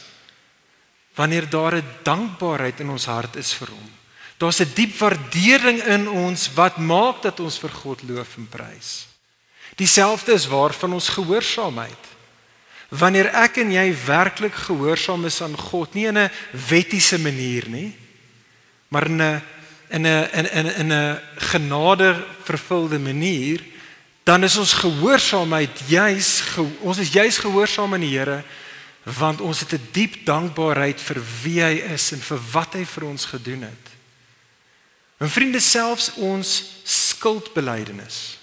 wanneer 1.16 1.48
daar 1.48 1.76
'n 1.76 1.88
dankbaarheid 2.02 2.80
in 2.80 2.88
ons 2.88 3.06
hart 3.06 3.36
is 3.36 3.52
vir 3.52 3.68
hom. 3.68 3.90
Daar's 4.36 4.60
'n 4.60 4.72
diep 4.74 4.98
waardering 4.98 5.82
in 5.84 6.08
ons 6.08 6.52
wat 6.54 6.76
maak 6.76 7.22
dat 7.22 7.40
ons 7.40 7.58
vir 7.58 7.70
God 7.70 8.02
loof 8.02 8.36
en 8.36 8.48
prys. 8.48 9.06
Dieselfde 9.76 10.32
is 10.32 10.46
waar 10.46 10.72
van 10.72 10.92
ons 10.92 11.08
gehoorsaamheid. 11.08 12.04
Wanneer 12.88 13.26
ek 13.34 13.56
en 13.56 13.72
jy 13.72 13.96
werklik 14.06 14.54
gehoorsaam 14.54 15.24
is 15.24 15.40
aan 15.42 15.56
God, 15.56 15.94
nie 15.94 16.06
in 16.06 16.18
'n 16.18 16.30
wettiese 16.68 17.18
manier 17.18 17.68
nie, 17.68 17.96
maar 18.88 19.06
in 19.06 19.22
'n 19.22 19.42
in 19.88 20.06
'n 20.06 20.28
in 20.32 20.46
'n 20.46 20.66
in 20.66 20.92
'n 20.92 21.20
genade 21.36 22.24
vervulde 22.42 22.98
manier, 22.98 23.60
dan 24.24 24.44
is 24.44 24.56
ons 24.56 24.72
gehoorsaamheid 24.72 25.80
juis 25.86 26.42
ons 26.80 26.98
is 26.98 27.12
juis 27.12 27.38
gehoorsaam 27.38 27.92
aan 27.92 28.00
die 28.00 28.18
Here 28.18 28.42
want 29.02 29.40
ons 29.40 29.60
het 29.60 29.72
'n 29.72 29.88
diep 29.92 30.24
dankbaarheid 30.24 31.00
vir 31.00 31.22
wie 31.42 31.62
hy 31.62 31.74
is 31.94 32.12
en 32.12 32.20
vir 32.20 32.40
wat 32.52 32.72
hy 32.72 32.84
vir 32.84 33.04
ons 33.04 33.24
gedoen 33.24 33.62
het. 33.62 33.86
En 35.18 35.30
vriende 35.30 35.60
selfs 35.60 36.12
ons 36.14 36.64
skuldbelydenis 36.84 38.38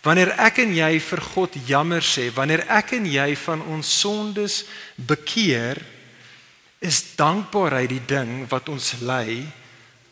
Wanneer 0.00 0.32
ek 0.40 0.62
en 0.62 0.70
jy 0.72 0.94
vir 1.04 1.20
God 1.34 1.56
jammer 1.68 2.04
sê, 2.04 2.30
wanneer 2.32 2.64
ek 2.72 2.94
en 2.96 3.04
jy 3.08 3.34
van 3.42 3.60
ons 3.68 3.88
sondes 4.00 4.62
bekeer, 4.96 5.82
is 6.80 7.02
dankbaarheid 7.20 7.90
die 7.92 8.04
ding 8.08 8.30
wat 8.48 8.70
ons 8.72 8.94
lei 9.04 9.44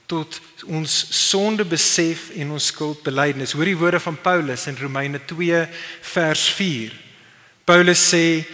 tot 0.09 0.41
ons 0.65 0.93
sonde 1.12 1.65
besef 1.69 2.31
en 2.41 2.55
ons 2.57 2.69
skuld 2.73 3.03
belydenis. 3.05 3.53
Hoor 3.53 3.69
die 3.69 3.77
woorde 3.77 4.00
van 4.00 4.17
Paulus 4.25 4.65
in 4.71 4.79
Romeine 4.81 5.21
2 5.29 5.67
vers 6.15 6.45
4. 6.57 6.95
Paulus 7.69 8.09
sê, 8.09 8.45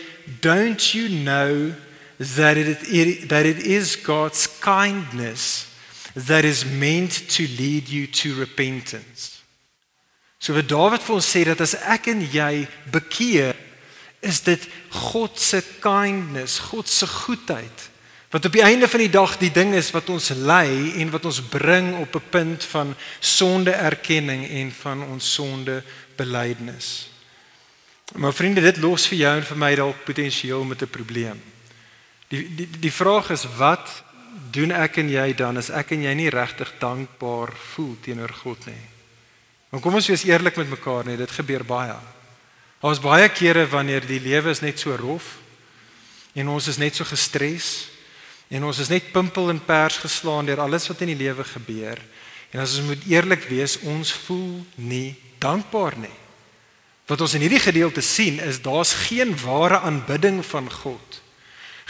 "Don't 0.40 0.92
you 0.94 1.08
know 1.08 1.72
that 2.18 2.56
it, 2.56 2.82
it 2.88 3.28
that 3.28 3.46
it 3.46 3.62
is 3.62 3.94
God's 4.02 4.48
kindness 4.60 5.66
that 6.14 6.44
is 6.44 6.64
meant 6.64 7.28
to 7.36 7.46
lead 7.58 7.88
you 7.88 8.10
to 8.10 8.34
repentance?" 8.34 9.42
So 10.38 10.52
wat 10.52 10.68
Dawid 10.68 11.02
vir 11.02 11.14
ons 11.14 11.30
sê 11.36 11.44
dat 11.44 11.60
as 11.60 11.74
ek 11.74 12.08
en 12.08 12.20
jy 12.20 12.66
bekeer, 12.90 13.54
is 14.20 14.40
dit 14.40 14.68
God 14.90 15.38
se 15.40 15.62
kindness, 15.80 16.58
God 16.58 16.88
se 16.88 17.06
goedheid 17.06 17.93
wat 18.34 18.44
op 18.44 18.52
die 18.52 18.64
einde 18.66 18.88
van 18.90 18.98
die 18.98 19.12
dag 19.14 19.36
die 19.38 19.52
ding 19.54 19.76
is 19.78 19.92
wat 19.94 20.08
ons 20.10 20.32
lei 20.34 20.90
en 20.98 21.10
wat 21.14 21.24
ons 21.30 21.38
bring 21.38 21.92
op 22.00 22.16
'n 22.18 22.28
punt 22.30 22.64
van 22.64 22.96
sonde 23.20 23.70
erkenning 23.70 24.48
en 24.48 24.72
van 24.72 25.02
ons 25.02 25.32
sonde 25.34 25.82
belydenis. 26.16 27.10
Maar 28.12 28.34
vriende, 28.34 28.60
dit 28.60 28.76
los 28.76 29.06
vir 29.06 29.18
jou 29.18 29.36
en 29.36 29.44
vir 29.44 29.56
my 29.56 29.74
dalk 29.74 30.04
potensieel 30.04 30.64
met 30.64 30.82
'n 30.82 30.90
probleem. 30.90 31.42
Die 32.28 32.54
die 32.54 32.68
die 32.80 32.92
vraag 32.92 33.30
is 33.30 33.46
wat 33.56 34.02
doen 34.50 34.70
ek 34.70 34.96
en 34.96 35.08
jy 35.08 35.34
dan 35.34 35.56
as 35.56 35.70
ek 35.70 35.90
en 35.90 36.02
jy 36.02 36.14
nie 36.14 36.30
regtig 36.30 36.72
dankbaar 36.78 37.52
voel 37.74 37.96
teenoor 38.00 38.32
God 38.32 38.66
nie? 38.66 38.86
Maar 39.70 39.80
kom 39.80 39.94
ons 39.94 40.06
wees 40.06 40.24
eerlik 40.24 40.56
met 40.56 40.70
mekaar 40.70 41.04
net, 41.04 41.18
dit 41.18 41.30
gebeur 41.30 41.64
baie. 41.64 41.96
Daar's 42.80 43.00
baie 43.00 43.28
kere 43.28 43.66
wanneer 43.66 44.06
die 44.06 44.20
lewe 44.20 44.50
is 44.50 44.60
net 44.60 44.78
so 44.78 44.96
rof 44.96 45.38
en 46.32 46.48
ons 46.48 46.66
is 46.66 46.76
net 46.76 46.94
so 46.94 47.04
gestres 47.04 47.93
en 48.54 48.66
ons 48.68 48.78
is 48.78 48.90
net 48.92 49.10
pimpel 49.12 49.50
en 49.50 49.58
pers 49.66 49.96
geslaan 50.04 50.46
deur 50.46 50.62
alles 50.62 50.86
wat 50.90 51.02
in 51.02 51.10
die 51.10 51.22
lewe 51.24 51.44
gebeur. 51.48 51.98
En 52.54 52.62
as 52.62 52.76
ons 52.78 52.92
moet 52.92 53.08
eerlik 53.10 53.48
wees, 53.50 53.80
ons 53.90 54.12
voel 54.28 54.62
nie 54.78 55.16
dankbaar 55.42 55.98
nie. 55.98 56.14
Wat 57.10 57.20
ons 57.20 57.34
in 57.36 57.42
hierdie 57.44 57.60
gedeelte 57.60 58.00
sien 58.04 58.38
is 58.40 58.62
daar's 58.64 58.94
geen 59.08 59.34
ware 59.42 59.82
aanbidding 59.84 60.38
van 60.46 60.70
God. 60.72 61.20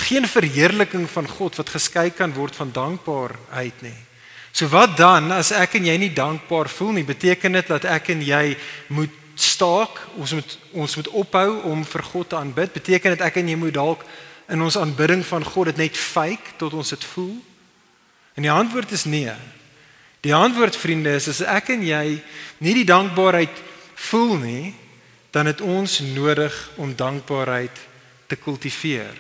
Geen 0.09 0.27
verheerliking 0.27 1.05
van 1.11 1.29
God 1.29 1.61
wat 1.61 1.71
geskei 1.71 2.09
kan 2.11 2.33
word 2.35 2.57
van 2.57 2.73
dankbaarheid 2.75 3.85
nie. 3.85 3.99
So 4.55 4.71
wat 4.73 4.97
dan 4.97 5.31
as 5.35 5.53
ek 5.55 5.77
en 5.79 5.87
jy 5.87 5.95
nie 5.99 6.13
dankbaar 6.15 6.71
voel 6.71 6.97
nie? 6.97 7.07
Beteken 7.07 7.59
dit 7.59 7.71
dat 7.71 7.87
ek 7.91 8.11
en 8.15 8.21
jy 8.23 8.57
moet 8.95 9.15
staak? 9.35 10.01
Ons 10.19 10.35
moet 10.35 10.59
ons 10.73 10.97
moet 10.97 11.09
ophou 11.23 11.49
om 11.71 11.83
vir 11.87 12.05
God 12.11 12.29
te 12.31 12.39
aanbid? 12.39 12.75
Beteken 12.75 13.17
dit 13.17 13.25
ek 13.27 13.39
en 13.43 13.51
jy 13.51 13.57
moet 13.59 13.75
dalk 13.75 14.05
in 14.49 14.63
ons 14.63 14.77
aanbidding 14.77 15.25
van 15.27 15.45
God 15.45 15.73
dit 15.73 15.77
net 15.77 15.97
fake 15.97 16.57
tot 16.61 16.73
ons 16.73 16.89
dit 16.89 17.05
voel? 17.05 17.37
En 18.35 18.43
die 18.43 18.53
antwoord 18.53 18.91
is 18.93 19.05
nee. 19.05 19.33
Die 20.21 20.35
antwoord 20.35 20.77
vriende 20.77 21.15
is 21.15 21.29
as 21.29 21.43
ek 21.45 21.69
en 21.75 21.85
jy 21.85 22.23
nie 22.65 22.75
die 22.75 22.89
dankbaarheid 22.89 23.63
voel 24.09 24.37
nie, 24.41 24.75
dan 25.35 25.47
het 25.51 25.61
ons 25.61 25.99
nodig 26.15 26.55
om 26.77 26.95
dankbaarheid 26.97 27.81
te 28.27 28.37
kultiveer. 28.37 29.15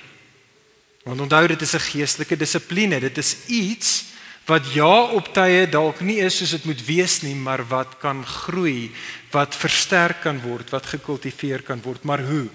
Want 1.04 1.20
onthou 1.20 1.46
dit 1.46 1.62
is 1.62 1.74
'n 1.74 1.88
geestelike 1.90 2.36
dissipline. 2.36 3.00
Dit 3.00 3.18
is 3.18 3.36
iets 3.46 4.04
wat 4.46 4.72
ja 4.72 5.02
op 5.16 5.32
tye 5.34 5.68
dalk 5.68 6.00
nie 6.00 6.20
is 6.20 6.36
soos 6.36 6.50
dit 6.50 6.64
moet 6.64 6.84
wees 6.86 7.20
nie, 7.22 7.34
maar 7.34 7.64
wat 7.68 7.98
kan 7.98 8.24
groei, 8.26 8.92
wat 9.30 9.56
versterk 9.56 10.20
kan 10.20 10.40
word, 10.40 10.70
wat 10.70 10.86
gekultiveer 10.86 11.62
kan 11.62 11.80
word. 11.82 12.04
Maar 12.04 12.24
hoe? 12.24 12.48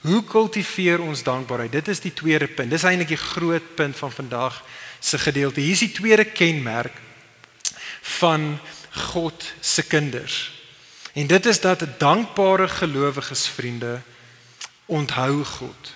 Hoe 0.00 0.24
kultiveer 0.24 1.00
ons 1.00 1.22
dankbaarheid? 1.22 1.72
Dit 1.72 1.88
is 1.88 2.00
die 2.00 2.14
tweede 2.14 2.46
punt. 2.46 2.70
Dis 2.70 2.86
eintlik 2.86 3.08
die 3.08 3.20
groot 3.20 3.74
punt 3.74 3.96
van 3.96 4.12
vandag 4.12 4.62
se 4.98 5.18
gedeelte. 5.18 5.60
Hier 5.60 5.74
is 5.74 5.86
die 5.86 5.92
tweede 5.92 6.24
kenmerk 6.24 6.94
van 8.18 8.58
God 9.12 9.52
se 9.60 9.82
kinders. 9.82 10.52
En 11.12 11.26
dit 11.26 11.46
is 11.46 11.60
dat 11.60 11.84
dankbare 11.98 12.68
gelowiges 12.68 13.48
vriende 13.48 14.00
onthou 14.86 15.44
God. 15.44 15.94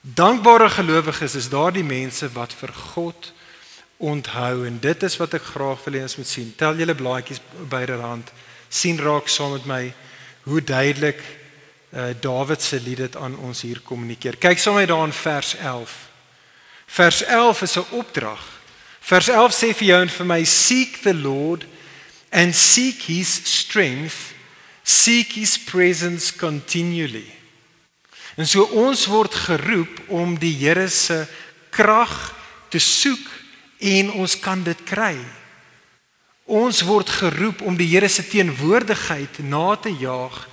Dankbare 0.00 0.68
gelowiges 0.70 1.34
is 1.34 1.48
daardie 1.48 1.84
mense 1.84 2.28
wat 2.32 2.52
vir 2.52 2.72
God 2.72 3.32
onthou 3.96 4.66
en 4.66 4.78
dit 4.80 5.02
is 5.02 5.16
wat 5.16 5.34
ek 5.34 5.46
graag 5.54 5.80
wil 5.86 5.96
hê 5.96 6.02
ons 6.04 6.16
moet 6.20 6.28
sien. 6.28 6.50
Tel 6.56 6.76
julle 6.76 6.94
blaadjies 6.94 7.40
byderhand. 7.72 8.32
sien 8.68 8.98
raak 8.98 9.28
saam 9.28 9.52
met 9.52 9.66
my 9.70 9.94
hoe 10.42 10.60
duidelik 10.60 11.22
uh, 11.94 12.10
Dawid 12.20 12.62
se 12.62 12.80
lied 12.80 12.96
dit 12.96 13.16
aan 13.16 13.38
ons 13.38 13.62
hier 13.62 13.80
kommunikeer. 13.80 14.36
Kyk 14.36 14.58
saam 14.58 14.74
met 14.74 14.88
daar 14.88 15.06
in 15.06 15.12
vers 15.12 15.54
11. 15.56 15.94
Vers 16.86 17.22
11 17.24 17.62
is 17.62 17.76
'n 17.76 17.86
opdrag. 17.90 18.42
Vers 19.00 19.28
11 19.28 19.54
sê 19.54 19.74
vir 19.74 19.86
jou 19.86 20.00
en 20.00 20.10
vir 20.10 20.26
my 20.26 20.44
seek 20.44 21.02
the 21.02 21.14
Lord 21.14 21.66
and 22.30 22.54
seek 22.54 23.02
his 23.02 23.40
strength 23.44 24.34
seek 24.84 25.32
his 25.32 25.58
presence 25.58 26.36
continually. 26.36 27.26
En 28.36 28.46
so 28.46 28.66
ons 28.76 29.06
word 29.08 29.34
geroep 29.34 30.02
om 30.12 30.36
die 30.38 30.52
Here 30.58 30.88
se 30.92 31.24
krag 31.72 32.12
te 32.68 32.78
soek 32.78 33.24
en 33.78 34.12
ons 34.20 34.38
kan 34.42 34.62
dit 34.62 34.80
kry. 34.84 35.16
Ons 36.44 36.82
word 36.84 37.08
geroep 37.08 37.62
om 37.64 37.76
die 37.76 37.88
Here 37.88 38.08
se 38.08 38.26
teenwoordigheid 38.28 39.40
na 39.48 39.76
te 39.76 39.94
jaag 39.96 40.44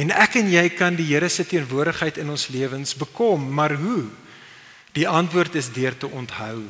En 0.00 0.12
ek 0.16 0.38
en 0.40 0.48
jy 0.48 0.64
kan 0.72 0.96
die 0.96 1.10
Here 1.10 1.28
se 1.28 1.44
teenwoordigheid 1.44 2.20
in 2.22 2.30
ons 2.32 2.48
lewens 2.48 2.94
bekom, 2.96 3.50
maar 3.52 3.74
hoe? 3.76 4.06
Die 4.96 5.08
antwoord 5.08 5.58
is 5.60 5.68
deur 5.74 5.96
te 5.96 6.08
onthou. 6.08 6.64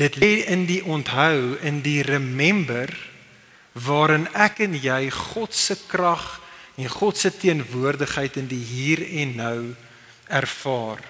Dit 0.00 0.16
lê 0.16 0.46
in 0.48 0.64
die 0.64 0.80
onthou, 0.84 1.58
in 1.60 1.82
die 1.84 2.00
remember 2.06 2.88
waarin 3.72 4.26
ek 4.34 4.62
en 4.64 4.74
jy 4.74 5.10
God 5.14 5.54
se 5.54 5.76
krag 5.90 6.40
en 6.80 6.88
God 6.88 7.20
se 7.20 7.30
teenwoordigheid 7.36 8.38
in 8.40 8.48
die 8.50 8.62
hier 8.64 9.02
en 9.22 9.36
nou 9.36 9.58
ervaar. 10.26 11.04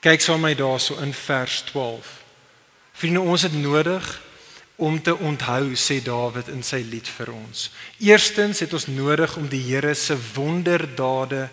Kyk 0.00 0.24
saam 0.24 0.40
met 0.42 0.56
my 0.56 0.58
daarso 0.58 0.96
in 1.04 1.12
vers 1.12 1.60
12. 1.68 2.08
Vriende, 2.98 3.20
ons 3.20 3.44
het 3.44 3.54
nodig 3.54 4.08
om 4.78 5.00
te 5.02 5.10
onthou 5.16 5.74
sê 5.74 5.98
Dawid 6.04 6.46
in 6.54 6.62
sy 6.62 6.78
lied 6.86 7.08
vir 7.10 7.32
ons. 7.34 7.64
Eerstens 7.98 8.60
het 8.62 8.74
ons 8.76 8.86
nodig 8.86 9.32
om 9.40 9.48
die 9.50 9.64
Here 9.66 9.90
se 9.98 10.14
wonderdade 10.36 11.48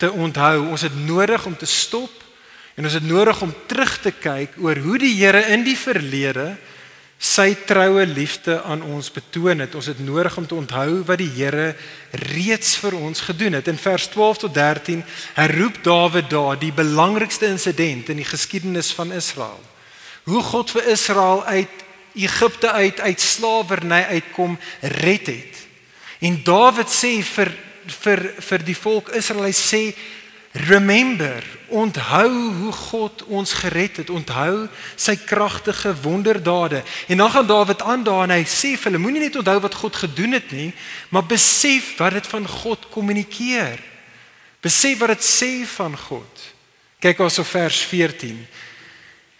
te 0.00 0.08
onthou. 0.08 0.70
Ons 0.72 0.86
het 0.88 0.96
nodig 1.04 1.44
om 1.46 1.56
te 1.60 1.68
stop 1.68 2.24
en 2.80 2.88
ons 2.88 2.96
het 2.96 3.04
nodig 3.04 3.42
om 3.44 3.52
terug 3.68 3.98
te 4.00 4.14
kyk 4.16 4.56
oor 4.64 4.80
hoe 4.80 4.96
die 5.02 5.12
Here 5.18 5.42
in 5.52 5.66
die 5.66 5.76
verlede 5.76 6.54
sy 7.20 7.50
troue 7.68 8.06
liefde 8.08 8.62
aan 8.64 8.80
ons 8.80 9.12
betoon 9.12 9.60
het. 9.60 9.76
Ons 9.76 9.90
het 9.92 10.00
nodig 10.00 10.38
om 10.40 10.48
te 10.48 10.56
onthou 10.56 11.02
wat 11.04 11.20
die 11.20 11.28
Here 11.36 11.74
reeds 12.32 12.78
vir 12.80 12.96
ons 12.96 13.26
gedoen 13.28 13.58
het. 13.58 13.68
In 13.68 13.76
vers 13.76 14.08
12 14.08 14.46
tot 14.46 14.56
13 14.56 15.04
herroep 15.36 15.82
Dawid 15.84 16.32
daar 16.32 16.56
die 16.56 16.72
belangrikste 16.72 17.52
insident 17.52 18.08
in 18.08 18.24
die 18.24 18.30
geskiedenis 18.32 18.88
van 18.96 19.12
Israel. 19.12 19.60
Hoe 20.24 20.40
God 20.48 20.72
vir 20.72 20.88
Israel 20.96 21.44
uit 21.44 21.86
Egipte 22.14 22.70
uit 22.72 23.00
uit 23.00 23.20
slawerny 23.20 24.02
uitkom 24.02 24.58
red 24.80 25.26
het. 25.26 25.66
En 26.20 26.40
Dawid 26.44 26.88
sê 26.88 27.20
vir 27.24 27.52
vir 27.90 28.20
vir 28.38 28.64
die 28.64 28.76
volk 28.76 29.08
Israel 29.16 29.48
hy 29.48 29.54
sê 29.56 29.82
Remember, 30.52 31.44
onthou 31.68 32.30
hoe 32.58 32.72
God 32.72 33.22
ons 33.30 33.52
gered 33.54 34.00
het, 34.02 34.08
onthou 34.10 34.66
sy 34.98 35.14
kragtige 35.22 35.92
wonderdade. 36.02 36.82
En 37.06 37.22
dan 37.22 37.30
gaan 37.30 37.46
Dawid 37.46 37.82
aan 37.82 38.02
daar 38.02 38.24
en 38.26 38.34
hy 38.34 38.42
sê 38.42 38.72
vir 38.74 38.90
hulle 38.90 39.02
moenie 39.02 39.22
net 39.28 39.38
onthou 39.38 39.60
wat 39.62 39.78
God 39.78 40.00
gedoen 40.02 40.34
het 40.34 40.50
nie, 40.50 40.72
maar 41.14 41.28
besef 41.30 41.92
wat 42.02 42.18
dit 42.18 42.26
van 42.26 42.48
God 42.50 42.88
kommunikeer. 42.90 43.78
Besef 44.60 44.98
wat 44.98 45.14
dit 45.14 45.28
sê 45.28 45.52
van 45.76 45.94
God. 45.96 46.42
Kyk 47.00 47.22
ons 47.22 47.38
op 47.38 47.46
vers 47.46 47.84
14. 47.86 48.42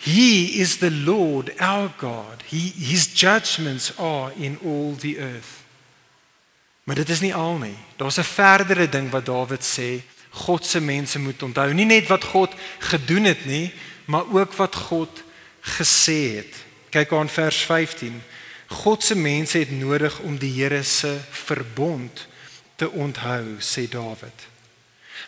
He 0.02 0.60
is 0.60 0.78
the 0.78 0.90
Lord 0.90 1.52
our 1.58 1.92
God. 1.98 2.42
He 2.48 2.72
his 2.76 3.06
judgments 3.06 3.92
are 3.98 4.32
in 4.36 4.58
all 4.64 4.96
the 4.96 5.18
earth. 5.18 5.60
Maar 6.84 6.96
dit 6.96 7.08
is 7.08 7.20
nie 7.20 7.34
al 7.34 7.56
nie. 7.56 7.76
Daar's 7.96 8.18
'n 8.18 8.24
verdere 8.24 8.88
ding 8.88 9.10
wat 9.10 9.26
Dawid 9.26 9.64
sê 9.64 10.02
God 10.30 10.66
se 10.66 10.80
mense 10.80 11.18
moet 11.18 11.42
onthou. 11.42 11.72
Nie 11.74 11.84
net 11.84 12.06
wat 12.06 12.24
God 12.24 12.54
gedoen 12.78 13.24
het 13.24 13.44
nie, 13.44 13.72
maar 14.04 14.24
ook 14.32 14.52
wat 14.52 14.74
God 14.74 15.22
gesê 15.60 16.36
het. 16.36 16.54
Kyk 16.90 17.12
aan 17.12 17.28
vers 17.28 17.56
15. 17.56 18.22
God 18.66 19.02
se 19.02 19.14
mense 19.14 19.58
het 19.58 19.70
nodig 19.70 20.18
om 20.18 20.38
die 20.38 20.62
Here 20.62 20.82
se 20.82 21.18
verbond 21.30 22.26
te 22.76 22.90
onthou, 22.90 23.44
sê 23.58 23.88
Dawid. 23.88 24.49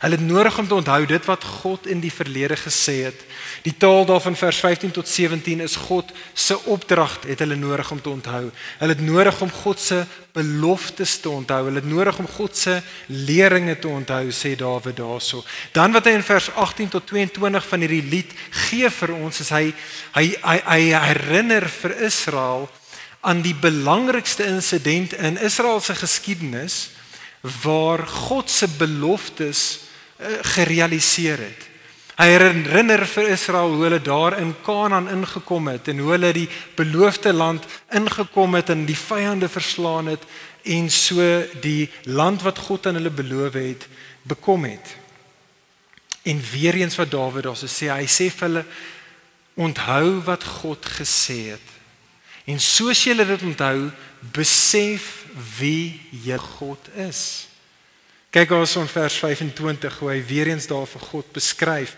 Hulle 0.03 0.17
het 0.19 0.27
nodig 0.27 0.59
om 0.59 0.67
te 0.67 0.75
onthou 0.75 1.05
dit 1.07 1.25
wat 1.31 1.45
God 1.63 1.87
in 1.87 2.01
die 2.03 2.11
verlede 2.11 2.57
gesê 2.59 3.05
het. 3.07 3.21
Die 3.63 3.75
taal 3.79 4.03
daarvan 4.09 4.35
vers 4.35 4.59
15 4.59 4.91
tot 4.91 5.09
17 5.09 5.61
is 5.63 5.77
God 5.79 6.11
se 6.35 6.57
opdrag 6.67 7.21
het 7.27 7.39
hulle 7.39 7.55
nodig 7.55 7.91
om 7.95 8.01
te 8.03 8.11
onthou. 8.11 8.49
Hulle 8.81 8.97
het 8.97 9.05
nodig 9.07 9.39
om 9.41 9.53
God 9.63 9.81
se 9.81 10.01
beloftes 10.35 11.21
te 11.23 11.31
onthou. 11.31 11.61
Hulle 11.69 11.79
het 11.79 11.87
nodig 11.87 12.19
om 12.19 12.27
God 12.27 12.57
se 12.59 12.81
leringe 13.07 13.77
te 13.79 13.89
onthou, 13.89 14.33
sê 14.35 14.57
Dawid 14.59 14.97
daarso. 14.99 15.45
Dan 15.73 15.95
wat 15.95 16.11
hy 16.11 16.17
in 16.19 16.27
vers 16.27 16.51
18 16.51 16.91
tot 16.97 17.07
22 17.07 17.69
van 17.71 17.87
hierdie 17.87 18.03
lied 18.03 18.35
gee 18.65 18.91
vir 18.91 19.15
ons 19.21 19.39
is 19.45 19.53
hy 19.55 19.69
hy 20.17 20.33
hy, 20.43 20.57
hy 20.67 20.81
herinner 20.99 21.69
vir 21.77 21.95
Israel 22.09 22.67
aan 23.23 23.45
die 23.47 23.55
belangrikste 23.55 24.51
insident 24.51 25.15
in 25.15 25.39
Israel 25.39 25.79
se 25.81 25.95
geskiedenis 25.95 26.89
waar 27.63 28.03
God 28.07 28.51
se 28.51 28.67
beloftes 28.83 29.82
gerealiseer 30.43 31.39
het. 31.39 31.69
Hy 32.21 32.29
herinner 32.29 33.07
vir 33.09 33.31
Israel 33.33 33.73
hoe 33.73 33.85
hulle 33.87 34.01
daar 34.05 34.37
in 34.39 34.53
Kanaan 34.63 35.09
ingekom 35.09 35.71
het 35.73 35.89
en 35.89 36.03
hoe 36.05 36.13
hulle 36.13 36.33
die 36.37 36.49
beloofde 36.77 37.33
land 37.33 37.65
ingekom 37.91 38.55
het 38.55 38.71
en 38.71 38.85
die 38.87 38.99
vyande 38.99 39.49
verslaan 39.49 40.13
het 40.13 40.27
en 40.63 40.91
so 40.93 41.25
die 41.65 41.91
land 42.05 42.45
wat 42.47 42.61
God 42.69 42.87
aan 42.87 43.01
hulle 43.01 43.11
beloof 43.11 43.57
het 43.59 43.89
bekom 44.23 44.65
het. 44.69 44.97
En 46.23 46.43
weer 46.53 46.75
eens 46.79 46.97
wat 46.97 47.11
Dawid 47.11 47.49
daar 47.49 47.59
sê, 47.59 47.89
hy 47.91 48.07
sê 48.07 48.29
vir 48.31 48.49
hulle 48.49 48.65
onthou 49.59 50.21
wat 50.29 50.45
God 50.63 50.87
gesê 51.01 51.57
het. 51.57 51.69
En 52.47 52.61
soos 52.61 53.05
julle 53.07 53.27
dit 53.27 53.43
onthou, 53.43 53.91
besef 54.35 55.25
wie 55.59 56.01
jy 56.25 56.39
God 56.39 56.93
is. 57.09 57.49
Kyk 58.33 58.55
ons 58.57 58.77
in 58.81 58.89
vers 58.89 59.15
25 59.21 59.99
hoe 60.01 60.09
hy 60.09 60.21
weer 60.25 60.49
eens 60.49 60.67
daar 60.71 60.87
vir 60.89 61.03
God 61.11 61.33
beskryf. 61.37 61.93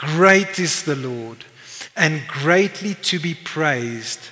Great 0.00 0.56
is 0.58 0.82
the 0.86 0.96
Lord 0.96 1.44
and 1.92 2.24
greatly 2.26 2.94
to 3.04 3.20
be 3.20 3.34
praised 3.34 4.30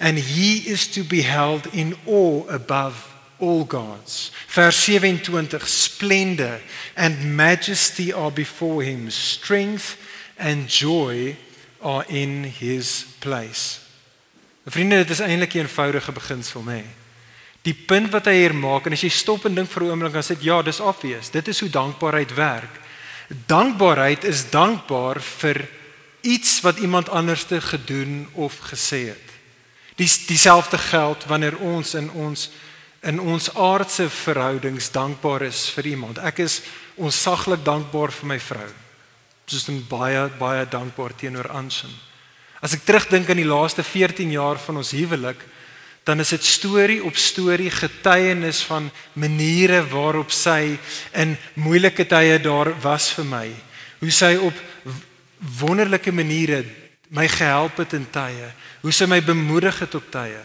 and 0.00 0.18
he 0.18 0.64
is 0.72 0.88
to 0.96 1.04
be 1.04 1.20
held 1.22 1.68
in 1.76 1.92
awe 2.06 2.48
above 2.48 3.12
all 3.36 3.66
gods. 3.66 4.32
Vers 4.48 4.80
27 4.84 5.60
splendor 5.68 6.60
and 6.96 7.36
majesty 7.36 8.12
are 8.12 8.32
before 8.32 8.82
him 8.82 9.10
strength 9.10 10.00
and 10.38 10.68
joy 10.68 11.36
are 11.82 12.04
in 12.08 12.44
his 12.44 13.04
place. 13.18 13.80
Vriende, 14.64 14.96
dit 15.04 15.10
is 15.10 15.20
eintlik 15.20 15.52
'n 15.54 15.58
eenvoudige 15.58 16.12
beginsel, 16.12 16.62
nê? 16.64 16.72
Nee. 16.72 17.03
Die 17.64 17.74
punt 17.74 18.12
wat 18.12 18.26
hy 18.28 18.34
hier 18.42 18.54
maak 18.54 18.86
en 18.86 18.92
as 18.92 19.04
jy 19.06 19.12
stop 19.12 19.46
en 19.48 19.54
dink 19.54 19.70
vir 19.72 19.84
'n 19.84 19.90
oomblik 19.90 20.12
dan 20.12 20.22
sê 20.22 20.36
ja, 20.40 20.62
dis 20.62 20.80
obvious. 20.80 21.30
Dit 21.30 21.48
is 21.48 21.60
hoe 21.60 21.70
dankbaarheid 21.70 22.34
werk. 22.34 22.80
Dankbaarheid 23.46 24.24
is 24.24 24.50
dankbaar 24.50 25.20
vir 25.20 25.68
iets 26.20 26.60
wat 26.60 26.78
iemand 26.78 27.08
anderste 27.08 27.60
gedoen 27.60 28.28
of 28.32 28.58
gesê 28.58 29.08
het. 29.08 29.28
Dis 29.96 30.26
dieselfde 30.26 30.78
geld 30.78 31.24
wanneer 31.24 31.56
ons 31.56 31.94
in 31.94 32.10
ons 32.10 32.50
in 33.04 33.20
ons 33.20 33.50
aardse 33.54 34.08
verhoudings 34.08 34.90
dankbaar 34.90 35.42
is 35.42 35.68
vir 35.76 35.86
iemand. 35.86 36.18
Ek 36.18 36.38
is 36.38 36.62
onsaglik 36.96 37.60
dankbaar 37.64 38.12
vir 38.12 38.26
my 38.26 38.38
vrou. 38.40 38.70
Soos 39.46 39.68
'n 39.68 39.84
baie 39.88 40.28
baie 40.38 40.64
dankbaar 40.64 41.12
teenoor 41.16 41.48
Anson. 41.48 41.92
As 42.62 42.72
ek 42.72 42.84
terugdink 42.84 43.28
aan 43.28 43.36
die 43.36 43.44
laaste 43.44 43.82
14 43.82 44.30
jaar 44.30 44.58
van 44.58 44.76
ons 44.76 44.90
huwelik, 44.90 45.36
dan 46.04 46.20
is 46.20 46.28
dit 46.28 46.44
storie 46.44 47.00
op 47.04 47.16
storie 47.16 47.70
getuienis 47.70 48.62
van 48.68 48.90
maniere 49.12 49.80
waarop 49.88 50.32
sy 50.32 50.76
in 51.16 51.36
moeilike 51.54 52.04
tye 52.06 52.38
daar 52.44 52.74
was 52.80 53.08
vir 53.16 53.24
my. 53.24 53.46
Hoe 54.02 54.12
sy 54.12 54.34
op 54.36 54.58
wonderlike 55.58 56.12
maniere 56.12 56.64
my 57.14 57.28
gehelp 57.28 57.80
het 57.80 57.94
in 57.96 58.04
tye, 58.12 58.50
hoe 58.82 58.92
sy 58.92 59.08
my 59.08 59.20
bemoedig 59.24 59.78
het 59.80 59.94
op 59.96 60.10
tye. 60.12 60.42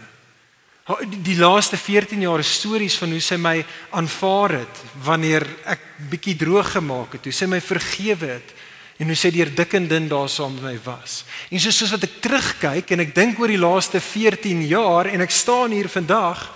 Die 1.21 1.37
laaste 1.37 1.77
14 1.77 2.23
jaar 2.23 2.43
stories 2.43 2.95
van 2.97 3.11
hoe 3.13 3.21
sy 3.21 3.37
my 3.37 3.59
aanvaar 3.93 4.61
het 4.61 4.81
wanneer 5.05 5.45
ek 5.69 5.83
bietjie 6.09 6.37
droog 6.39 6.71
gemaak 6.77 7.17
het, 7.17 7.27
hoe 7.27 7.35
sy 7.35 7.49
my 7.51 7.59
vergewe 7.61 8.31
het, 8.39 8.55
en 8.99 9.07
hoe 9.07 9.15
sy 9.15 9.31
deur 9.31 9.51
dik 9.55 9.73
en 9.79 9.87
dun 9.87 10.09
daar 10.11 10.29
saam 10.29 10.57
met 10.57 10.65
my 10.65 10.77
was. 10.83 11.23
En 11.49 11.61
soos 11.63 11.77
soos 11.79 11.93
wat 11.95 12.03
ek 12.03 12.19
terugkyk 12.23 12.91
en 12.91 13.05
ek 13.05 13.13
dink 13.15 13.39
oor 13.39 13.51
die 13.51 13.61
laaste 13.61 14.01
14 14.03 14.65
jaar 14.67 15.07
en 15.07 15.23
ek 15.23 15.31
staan 15.31 15.71
hier 15.71 15.87
vandag, 15.91 16.49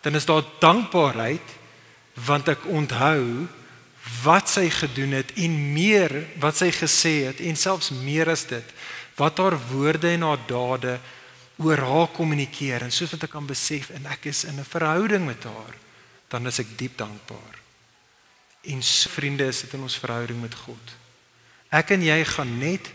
dan 0.00 0.16
is 0.16 0.28
daar 0.28 0.46
dankbaarheid 0.62 1.56
want 2.26 2.48
ek 2.48 2.64
onthou 2.68 3.46
wat 4.24 4.48
sy 4.48 4.66
gedoen 4.72 5.12
het 5.18 5.34
en 5.40 5.52
meer 5.74 6.12
wat 6.40 6.56
sy 6.56 6.70
gesê 6.72 7.14
het 7.28 7.40
en 7.44 7.56
selfs 7.56 7.92
meer 7.92 8.32
as 8.32 8.46
dit 8.48 8.74
wat 9.20 9.38
haar 9.40 9.56
woorde 9.70 10.08
en 10.08 10.24
haar 10.24 10.40
dade 10.48 10.96
oor 11.60 11.84
haar 11.84 12.08
kommunikeer 12.16 12.86
en 12.86 12.92
soos 12.92 13.12
wat 13.12 13.28
ek 13.28 13.34
kan 13.36 13.48
besef 13.48 13.92
en 13.92 14.08
ek 14.08 14.30
is 14.32 14.46
in 14.48 14.56
'n 14.56 14.64
verhouding 14.64 15.26
met 15.28 15.44
haar 15.44 15.76
dan 16.30 16.46
is 16.46 16.60
ek 16.62 16.78
diep 16.78 16.96
dankbaar. 16.96 17.58
En 18.70 18.82
so 18.82 19.10
vriende 19.10 19.48
is 19.50 19.60
dit 19.60 19.72
in 19.74 19.82
ons 19.82 19.98
verhouding 19.98 20.40
met 20.40 20.54
God. 20.54 20.99
Ek 21.70 21.94
en 21.94 22.02
jy 22.02 22.18
gaan 22.26 22.56
net 22.58 22.90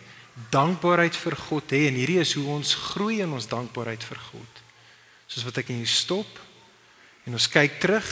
dankbaarheid 0.52 1.16
vir 1.16 1.36
God 1.48 1.72
hê 1.72 1.86
en 1.88 1.96
hierdie 1.96 2.20
is 2.20 2.36
hoe 2.36 2.48
ons 2.58 2.76
groei 2.92 3.22
in 3.24 3.32
ons 3.36 3.48
dankbaarheid 3.48 4.04
vir 4.04 4.20
God. 4.30 4.64
Soos 5.32 5.46
wat 5.48 5.62
ek 5.64 5.72
jy 5.72 5.86
stop 5.88 6.28
en 7.26 7.38
ons 7.38 7.48
kyk 7.52 7.80
terug 7.82 8.10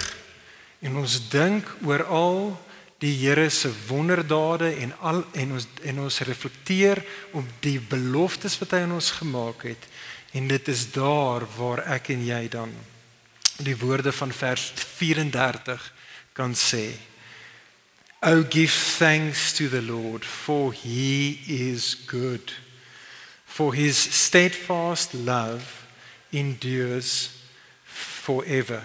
en 0.83 1.01
ons 1.03 1.17
dink 1.31 1.67
oor 1.87 2.05
al 2.07 2.39
die 3.03 3.11
Here 3.19 3.49
se 3.51 3.67
wonderdade 3.89 4.71
en 4.79 4.93
al 5.03 5.23
en 5.35 5.57
ons 5.57 5.67
en 5.83 5.99
ons 6.05 6.19
reflekteer 6.23 7.01
op 7.35 7.47
die 7.63 7.79
beloftes 7.79 8.55
wat 8.61 8.75
hy 8.75 8.85
aan 8.85 8.95
ons 8.95 9.11
gemaak 9.19 9.67
het 9.67 9.87
en 10.33 10.47
dit 10.47 10.69
is 10.71 10.85
daar 10.95 11.43
waar 11.57 11.83
ek 11.97 12.13
en 12.15 12.23
jy 12.23 12.43
dan 12.51 12.71
die 13.59 13.75
woorde 13.77 14.13
van 14.15 14.31
vers 14.31 14.71
34 14.79 15.89
kan 16.33 16.55
sê 16.55 16.93
Oh 18.25 18.41
give 18.49 18.71
thanks 18.71 19.51
to 19.53 19.67
the 19.67 19.81
Lord 19.81 20.23
for 20.23 20.71
he 20.71 21.39
is 21.45 21.93
good 22.07 22.53
for 23.43 23.73
his 23.73 23.97
steadfast 23.97 25.13
love 25.13 25.85
endures 26.31 27.29
forever. 27.83 28.79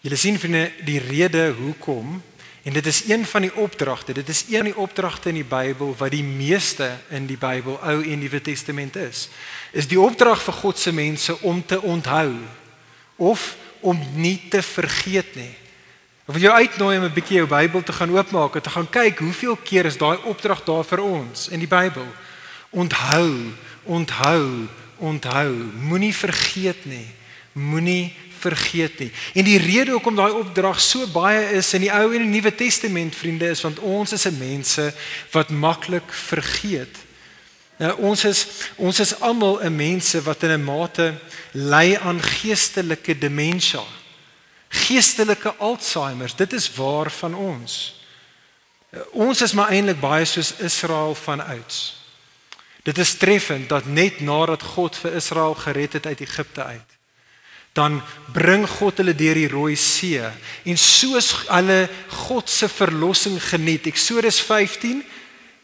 Julle 0.00 0.16
sien 0.16 0.38
vir 0.38 0.70
die 0.86 1.00
rede 1.02 1.48
hoekom 1.58 2.20
en 2.62 2.76
dit 2.76 2.86
is 2.86 3.02
een 3.08 3.26
van 3.26 3.42
die 3.48 3.54
opdragte. 3.58 4.14
Dit 4.14 4.30
is 4.30 4.44
een 4.46 4.62
van 4.62 4.70
die 4.70 4.78
opdragte 4.78 5.28
in 5.28 5.40
die 5.40 5.50
Bybel 5.56 5.90
wat 5.98 6.14
die 6.14 6.22
meeste 6.22 6.92
in 7.10 7.26
die 7.26 7.38
Bybel, 7.40 7.80
Ou 7.82 7.98
en 7.98 8.22
Nuwe 8.22 8.40
Testament 8.40 8.94
is. 8.96 9.26
Is 9.74 9.90
die 9.90 9.98
opdrag 9.98 10.38
vir 10.46 10.54
God 10.62 10.78
se 10.78 10.94
mense 10.94 11.34
om 11.42 11.66
te 11.66 11.82
onthou 11.82 12.30
of 13.18 13.56
om 13.82 13.98
nie 14.14 14.38
te 14.54 14.62
vergeet 14.62 15.34
nie. 15.34 15.56
Ek 16.30 16.36
wil 16.36 16.44
jou 16.44 16.54
uitnooi 16.54 16.98
om 16.98 17.04
'n 17.04 17.12
bietjie 17.12 17.36
jou 17.42 17.46
Bybel 17.46 17.82
te 17.82 17.92
gaan 17.92 18.10
oopmaak 18.14 18.54
en 18.54 18.62
te 18.62 18.70
gaan 18.70 18.90
kyk 18.90 19.18
hoeveel 19.18 19.56
keer 19.56 19.84
is 19.84 19.96
daai 19.96 20.16
opdrag 20.22 20.62
daar 20.64 20.84
vir 20.84 21.00
ons 21.02 21.48
in 21.48 21.58
die 21.58 21.66
Bybel. 21.66 22.06
Onthou, 22.70 23.50
onthou, 23.82 24.68
onthou. 24.96 25.50
Moenie 25.82 26.14
vergeet 26.14 26.84
nie. 26.84 27.06
Moenie 27.52 28.14
vergeet 28.38 28.98
nie. 28.98 29.12
En 29.34 29.44
die 29.44 29.58
rede 29.58 29.90
hoekom 29.90 30.14
daai 30.14 30.30
opdrag 30.30 30.80
so 30.80 31.06
baie 31.06 31.50
is 31.50 31.74
in 31.74 31.80
die 31.80 31.92
Ou 31.92 32.14
en 32.14 32.22
die 32.22 32.40
Nuwe 32.40 32.54
Testament, 32.54 33.16
vriende, 33.16 33.50
is 33.50 33.60
want 33.60 33.78
ons 33.78 34.12
is 34.12 34.26
'n 34.26 34.38
mense 34.38 34.94
wat 35.32 35.50
maklik 35.50 36.12
vergeet. 36.12 36.96
Nou 37.78 37.96
ons 37.98 38.24
is 38.24 38.46
ons 38.76 39.00
is 39.00 39.20
almal 39.20 39.64
'n 39.64 39.76
mense 39.76 40.22
wat 40.22 40.42
in 40.42 40.50
'n 40.50 40.64
mate 40.64 41.14
ly 41.52 41.96
aan 41.96 42.22
geestelike 42.22 43.18
demensie. 43.18 43.99
Geestelike 44.70 45.54
Alzheimer, 45.58 46.30
dit 46.36 46.52
is 46.52 46.70
waar 46.74 47.10
van 47.10 47.34
ons. 47.34 48.00
Ons 49.10 49.42
is 49.42 49.52
maar 49.52 49.72
eintlik 49.74 49.98
baie 50.00 50.24
soos 50.24 50.52
Israel 50.62 51.14
van 51.14 51.42
ouds. 51.42 51.98
Dit 52.86 52.98
is 52.98 53.16
treffend 53.18 53.68
dat 53.68 53.86
net 53.86 54.20
nadat 54.20 54.62
God 54.62 54.96
vir 54.96 55.18
Israel 55.18 55.54
gered 55.54 55.92
het 55.98 56.06
uit 56.06 56.20
Egipte 56.20 56.64
uit, 56.64 56.96
dan 57.72 58.00
bring 58.32 58.64
God 58.68 59.02
hulle 59.02 59.14
deur 59.14 59.34
die 59.34 59.50
Rooi 59.50 59.76
See 59.76 60.22
en 60.64 60.78
soos 60.78 61.32
hulle 61.46 61.88
God 62.26 62.50
se 62.50 62.68
verlossing 62.68 63.38
geniet. 63.42 63.86
Eksodus 63.86 64.40
15 64.40 65.04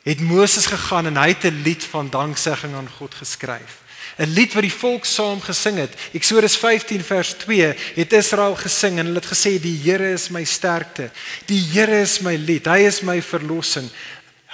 het 0.07 0.21
Moses 0.21 0.66
gegaan 0.71 1.07
en 1.11 1.16
hy 1.16 1.29
het 1.35 1.47
'n 1.47 1.62
lied 1.62 1.85
van 1.85 2.11
danksegging 2.11 2.75
aan 2.75 2.90
God 2.99 3.14
geskryf. 3.14 3.83
'n 4.17 4.33
Lied 4.33 4.55
wat 4.55 4.65
die 4.65 4.73
volk 4.73 5.05
saam 5.05 5.41
gesing 5.41 5.77
het. 5.77 5.93
Eksodus 6.17 6.57
15 6.57 7.05
vers 7.05 7.35
2 7.45 7.75
het 7.95 8.13
Israel 8.13 8.57
gesing 8.57 8.99
en 8.99 9.07
hulle 9.07 9.21
het 9.21 9.29
gesê 9.29 9.61
die 9.61 9.77
Here 9.85 10.13
is 10.13 10.29
my 10.29 10.45
sterkte. 10.45 11.11
Die 11.47 11.61
Here 11.61 12.01
is 12.01 12.21
my 12.21 12.37
lied. 12.37 12.67
Hy 12.67 12.87
is 12.89 13.03
my 13.03 13.21
verlossing. 13.23 13.91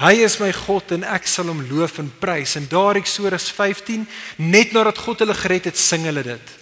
Hy 0.02 0.24
is 0.24 0.40
my 0.40 0.50
God 0.52 0.90
en 0.96 1.04
ek 1.04 1.28
sal 1.30 1.46
hom 1.52 1.62
loof 1.70 2.00
en 2.02 2.10
prys. 2.18 2.56
En 2.58 2.66
daar 2.66 2.98
Eksodus 2.98 3.50
15, 3.54 4.08
net 4.36 4.72
nadat 4.72 4.98
God 4.98 5.22
hulle 5.22 5.36
gered 5.36 5.70
het, 5.70 5.78
sing 5.78 6.08
hulle 6.08 6.24
dit. 6.26 6.52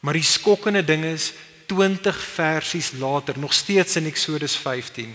Maar 0.00 0.18
die 0.18 0.26
skokkende 0.26 0.82
ding 0.82 1.04
is 1.04 1.30
20 1.70 2.16
versies 2.34 2.90
later, 2.98 3.38
nog 3.38 3.52
steeds 3.54 4.00
in 4.00 4.08
Eksodus 4.10 4.56
15. 4.58 5.12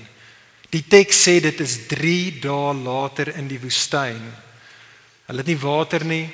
Die 0.71 0.83
teks 0.87 1.25
sê 1.27 1.41
dit 1.43 1.59
is 1.59 1.75
3 1.91 2.39
dae 2.45 2.73
later 2.85 3.33
in 3.35 3.49
die 3.51 3.59
woestyn. 3.59 4.21
Hulle 5.27 5.43
het 5.43 5.51
nie 5.51 5.59
water 5.59 6.05
nie. 6.07 6.29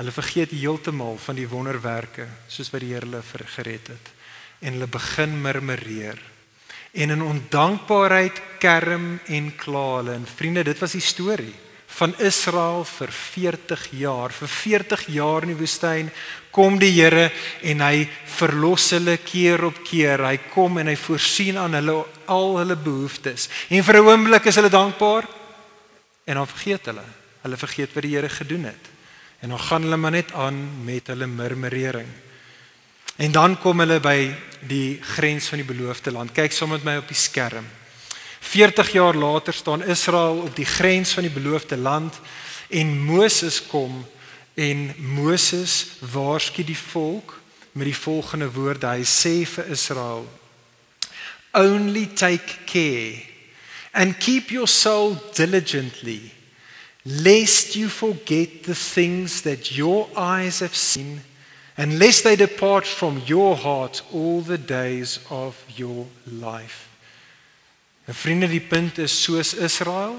Hulle 0.00 0.12
vergeet 0.16 0.54
heeltemal 0.56 1.18
van 1.20 1.36
die 1.36 1.48
wonderwerke 1.48 2.24
soos 2.48 2.70
wat 2.72 2.80
die 2.80 2.94
Here 2.94 3.04
hulle 3.04 3.46
gered 3.52 3.90
het 3.92 4.06
en 4.64 4.78
hulle 4.78 4.86
begin 4.88 5.34
murmureer 5.42 6.16
en 6.92 7.12
in 7.12 7.22
ondankbaarheid 7.22 8.40
kerm 8.62 9.18
en 9.26 9.50
kla 9.56 9.82
hulle. 9.98 10.14
En 10.16 10.24
vriende, 10.26 10.64
dit 10.64 10.78
was 10.80 10.96
die 10.96 11.04
storie 11.04 11.52
van 11.90 12.14
Israel 12.18 12.84
vir 12.88 13.12
40 13.12 13.84
jaar. 14.00 14.32
Vir 14.32 14.48
40 14.48 15.04
jaar 15.12 15.44
in 15.44 15.52
die 15.52 15.58
woestyn 15.58 16.08
kom 16.54 16.78
die 16.80 16.92
Here 16.96 17.28
en 17.62 17.82
hy 17.84 18.06
verlos 18.38 18.90
hulle 18.96 19.18
keer 19.20 19.66
op 19.68 19.82
keer. 19.84 20.24
Hy 20.24 20.38
kom 20.54 20.78
en 20.80 20.88
hy 20.88 20.96
voorsien 20.96 21.58
aan 21.60 21.76
hulle 21.76 21.98
al 22.30 22.56
hulle 22.56 22.78
behoeftes. 22.78 23.50
En 23.68 23.84
vir 23.84 24.00
'n 24.00 24.06
oomblik 24.06 24.46
is 24.46 24.56
hulle 24.56 24.72
dankbaar 24.72 25.28
en 26.24 26.34
dan 26.34 26.46
vergeet 26.46 26.86
hulle. 26.86 27.04
Hulle 27.42 27.56
vergeet 27.56 27.94
wat 27.94 28.02
die 28.02 28.16
Here 28.16 28.28
gedoen 28.28 28.64
het. 28.64 28.99
En 29.40 29.48
dan 29.48 29.60
gaan 29.60 29.82
hulle 29.82 29.96
maar 29.96 30.10
net 30.10 30.32
aan 30.32 30.84
met 30.84 31.06
hulle 31.06 31.26
murmurering. 31.26 32.08
En 33.16 33.32
dan 33.32 33.58
kom 33.58 33.80
hulle 33.80 34.00
by 34.00 34.34
die 34.68 35.00
grens 35.02 35.48
van 35.48 35.60
die 35.60 35.66
beloofde 35.66 36.12
land. 36.12 36.32
Kyk 36.32 36.52
sommer 36.52 36.80
met 36.80 36.86
my 36.86 36.96
op 37.00 37.08
die 37.08 37.16
skerm. 37.16 37.66
40 38.40 38.92
jaar 38.92 39.14
later 39.14 39.52
staan 39.52 39.84
Israel 39.84 40.40
op 40.46 40.56
die 40.56 40.64
grens 40.64 41.12
van 41.12 41.22
die 41.22 41.32
beloofde 41.32 41.76
land 41.76 42.20
en 42.68 42.98
Moses 43.04 43.60
kom 43.66 44.06
en 44.54 44.94
Moses 44.96 45.86
waarsku 46.12 46.64
die 46.64 46.78
volk 46.78 47.40
met 47.72 47.84
die 47.84 47.96
volgende 47.96 48.50
woorde. 48.52 48.86
Hy 48.86 49.04
sê 49.04 49.44
vir 49.46 49.68
Israel: 49.70 50.24
Only 51.52 52.06
take 52.14 52.64
care 52.64 53.20
and 53.92 54.18
keep 54.18 54.50
your 54.50 54.68
soul 54.68 55.16
diligently 55.34 56.32
lest 57.04 57.74
you 57.74 57.88
forget 57.88 58.64
the 58.64 58.74
things 58.74 59.42
that 59.42 59.76
your 59.76 60.08
eyes 60.16 60.60
have 60.60 60.74
seen 60.74 61.20
and 61.76 61.98
lest 61.98 62.24
they 62.24 62.36
depart 62.36 62.86
from 62.86 63.22
your 63.26 63.56
heart 63.56 64.02
all 64.12 64.40
the 64.42 64.58
days 64.58 65.18
of 65.30 65.56
your 65.76 66.06
life. 66.26 66.88
En 68.04 68.14
vriende, 68.14 68.48
die 68.48 68.60
punt 68.60 68.98
is 68.98 69.14
soos 69.22 69.54
Israel, 69.54 70.18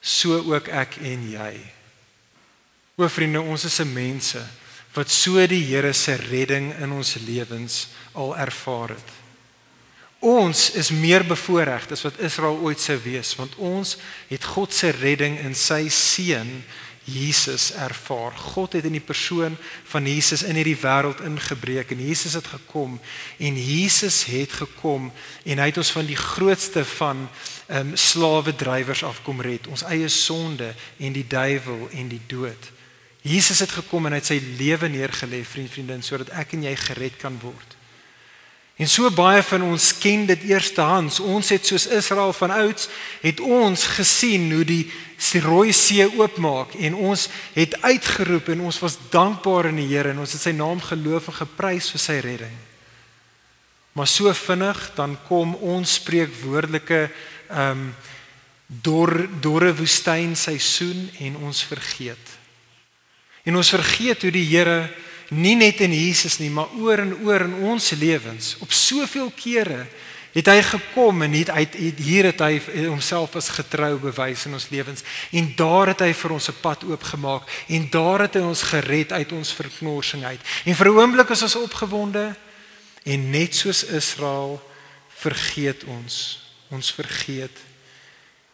so 0.00 0.42
ook 0.52 0.68
ek 0.68 0.98
en 1.06 1.28
jy. 1.30 1.52
O 2.98 3.08
vriende, 3.08 3.40
ons 3.40 3.64
is 3.64 3.78
se 3.78 3.86
mense 3.86 4.42
wat 4.92 5.08
so 5.08 5.40
die 5.48 5.62
Here 5.64 5.94
se 5.96 6.18
redding 6.28 6.72
in 6.82 6.92
ons 6.92 7.14
lewens 7.24 7.86
al 8.12 8.34
ervaar 8.36 8.92
het. 8.92 9.12
Ons 10.22 10.68
is 10.78 10.92
meer 10.94 11.24
bevoordeel 11.26 11.90
as 11.90 12.04
wat 12.06 12.20
Israel 12.22 12.60
ooit 12.62 12.78
sou 12.78 12.94
wees, 13.02 13.32
want 13.34 13.56
ons 13.58 13.96
het 14.28 14.44
God 14.54 14.70
se 14.70 14.92
redding 14.94 15.34
in 15.42 15.56
sy 15.58 15.88
seun 15.90 16.60
Jesus 17.10 17.72
ervaar. 17.74 18.30
God 18.30 18.76
het 18.78 18.86
in 18.86 18.94
die 18.94 19.02
persoon 19.02 19.56
van 19.90 20.06
Jesus 20.06 20.44
in 20.46 20.54
hierdie 20.54 20.78
wêreld 20.78 21.24
ingebreek 21.26 21.90
en 21.90 22.04
Jesus 22.06 22.36
het 22.38 22.46
gekom 22.46 23.00
en 23.42 23.58
Jesus 23.58 24.20
het 24.30 24.54
gekom 24.60 25.10
en 25.42 25.58
hy 25.58 25.68
het 25.72 25.82
ons 25.82 25.90
van 25.98 26.06
die 26.06 26.18
grootste 26.18 26.86
van 26.94 27.26
ehm 27.66 27.90
um, 27.90 27.92
slawe 27.98 28.54
drywers 28.54 29.02
afkom 29.02 29.42
red, 29.42 29.66
ons 29.66 29.82
eie 29.90 30.08
sonde 30.08 30.70
en 31.02 31.18
die 31.18 31.26
duiwel 31.26 31.88
en 31.90 32.14
die 32.14 32.22
dood. 32.30 32.70
Jesus 33.26 33.58
het 33.58 33.74
gekom 33.74 34.06
en 34.06 34.14
hy 34.14 34.22
het 34.22 34.30
sy 34.30 34.38
lewe 34.58 34.86
neergelê, 34.86 35.42
vriend, 35.42 35.70
vriendin, 35.70 36.02
sodat 36.02 36.30
ek 36.38 36.54
en 36.54 36.70
jy 36.70 36.78
gered 36.78 37.18
kan 37.18 37.34
word. 37.42 37.81
En 38.80 38.88
so 38.88 39.10
baie 39.10 39.42
van 39.42 39.62
ons 39.62 39.90
ken 40.00 40.24
dit 40.26 40.42
eerstehands. 40.48 41.20
Ons 41.20 41.52
het 41.52 41.66
soos 41.66 41.86
Israel 41.86 42.32
van 42.32 42.50
ouds 42.50 42.88
het 43.20 43.40
ons 43.40 43.84
gesien 43.98 44.48
hoe 44.52 44.64
die 44.64 44.84
Rooi 45.44 45.72
See 45.72 46.02
oopmaak 46.18 46.74
en 46.82 46.96
ons 46.98 47.28
het 47.54 47.76
uitgeroep 47.82 48.48
en 48.50 48.64
ons 48.66 48.78
was 48.82 48.96
dankbaar 49.12 49.68
in 49.70 49.78
die 49.78 49.86
Here 49.92 50.10
en 50.10 50.18
ons 50.24 50.32
het 50.34 50.42
sy 50.42 50.50
naam 50.56 50.80
geloof 50.82 51.28
en 51.30 51.36
geprys 51.44 51.92
vir 51.94 52.02
sy 52.02 52.16
redding. 52.24 52.56
Maar 53.92 54.08
so 54.08 54.32
vinnig 54.34 54.80
dan 54.96 55.14
kom 55.28 55.54
ons 55.54 55.98
spreekwoordelike 56.00 57.04
ehm 57.52 57.70
um, 57.70 57.92
dor 58.72 59.28
dorre 59.44 59.74
woestyn 59.76 60.32
seisoen 60.36 61.10
en 61.20 61.34
ons 61.44 61.58
vergeet. 61.68 62.30
En 63.44 63.58
ons 63.60 63.72
vergeet 63.74 64.22
hoe 64.24 64.30
die 64.32 64.46
Here 64.48 64.86
nie 65.32 65.56
net 65.56 65.80
in 65.80 65.92
Jesus 65.96 66.38
nie, 66.38 66.50
maar 66.52 66.70
oor 66.78 67.00
en 67.02 67.14
oor 67.24 67.46
in 67.46 67.54
ons 67.72 67.90
lewens. 67.96 68.56
Op 68.60 68.72
soveel 68.72 69.32
kere 69.36 69.86
het 70.32 70.48
hy 70.48 70.62
gekom 70.64 71.22
en 71.26 71.34
het, 71.36 71.50
het, 71.52 71.74
het 71.76 71.98
hier 72.00 72.30
het 72.30 72.40
hy 72.40 72.60
homself 72.86 73.36
as 73.36 73.50
getrou 73.52 73.98
bewys 74.00 74.46
in 74.48 74.56
ons 74.56 74.70
lewens 74.72 75.04
en 75.30 75.50
daar 75.56 75.92
het 75.92 76.04
hy 76.06 76.12
vir 76.16 76.32
ons 76.32 76.48
'n 76.48 76.60
pad 76.60 76.84
oopgemaak 76.88 77.48
en 77.68 77.88
daar 77.90 78.24
het 78.24 78.34
hy 78.34 78.40
ons 78.40 78.62
gered 78.62 79.12
uit 79.12 79.32
ons 79.32 79.52
verknorsing 79.52 80.24
uit. 80.24 80.40
En 80.64 80.74
vir 80.74 80.88
'n 80.88 80.96
oomblik 80.96 81.30
is 81.30 81.42
ons 81.42 81.56
opgewonde 81.56 82.36
en 83.04 83.30
net 83.30 83.54
soos 83.54 83.84
Israel 83.84 84.62
vergeet 85.08 85.84
ons. 85.84 86.40
Ons 86.70 86.92
vergeet. 86.92 87.56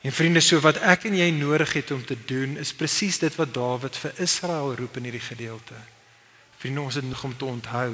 En 0.01 0.12
vriende, 0.12 0.41
so 0.41 0.61
wat 0.61 0.77
ek 0.77 1.05
en 1.05 1.17
jy 1.17 1.31
nodig 1.31 1.73
het 1.73 1.91
om 1.91 2.05
te 2.05 2.17
doen 2.27 2.57
is 2.57 2.73
presies 2.73 3.19
dit 3.19 3.35
wat 3.35 3.55
Dawid 3.55 3.97
vir 3.97 4.12
Israel 4.17 4.75
roep 4.75 4.97
in 4.97 5.03
hierdie 5.03 5.29
gedeelte. 5.29 5.75
Vriende, 6.59 6.81
ons 6.81 6.94
het 6.94 7.09
nog 7.09 7.25
om 7.25 7.37
te 7.37 7.44
onthou. 7.44 7.92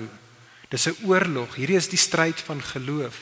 Dis 0.69 0.87
'n 0.89 0.97
oorlog. 1.05 1.55
Hierdie 1.55 1.77
is 1.77 1.89
die 1.89 1.99
stryd 1.99 2.41
van 2.41 2.63
geloof. 2.63 3.17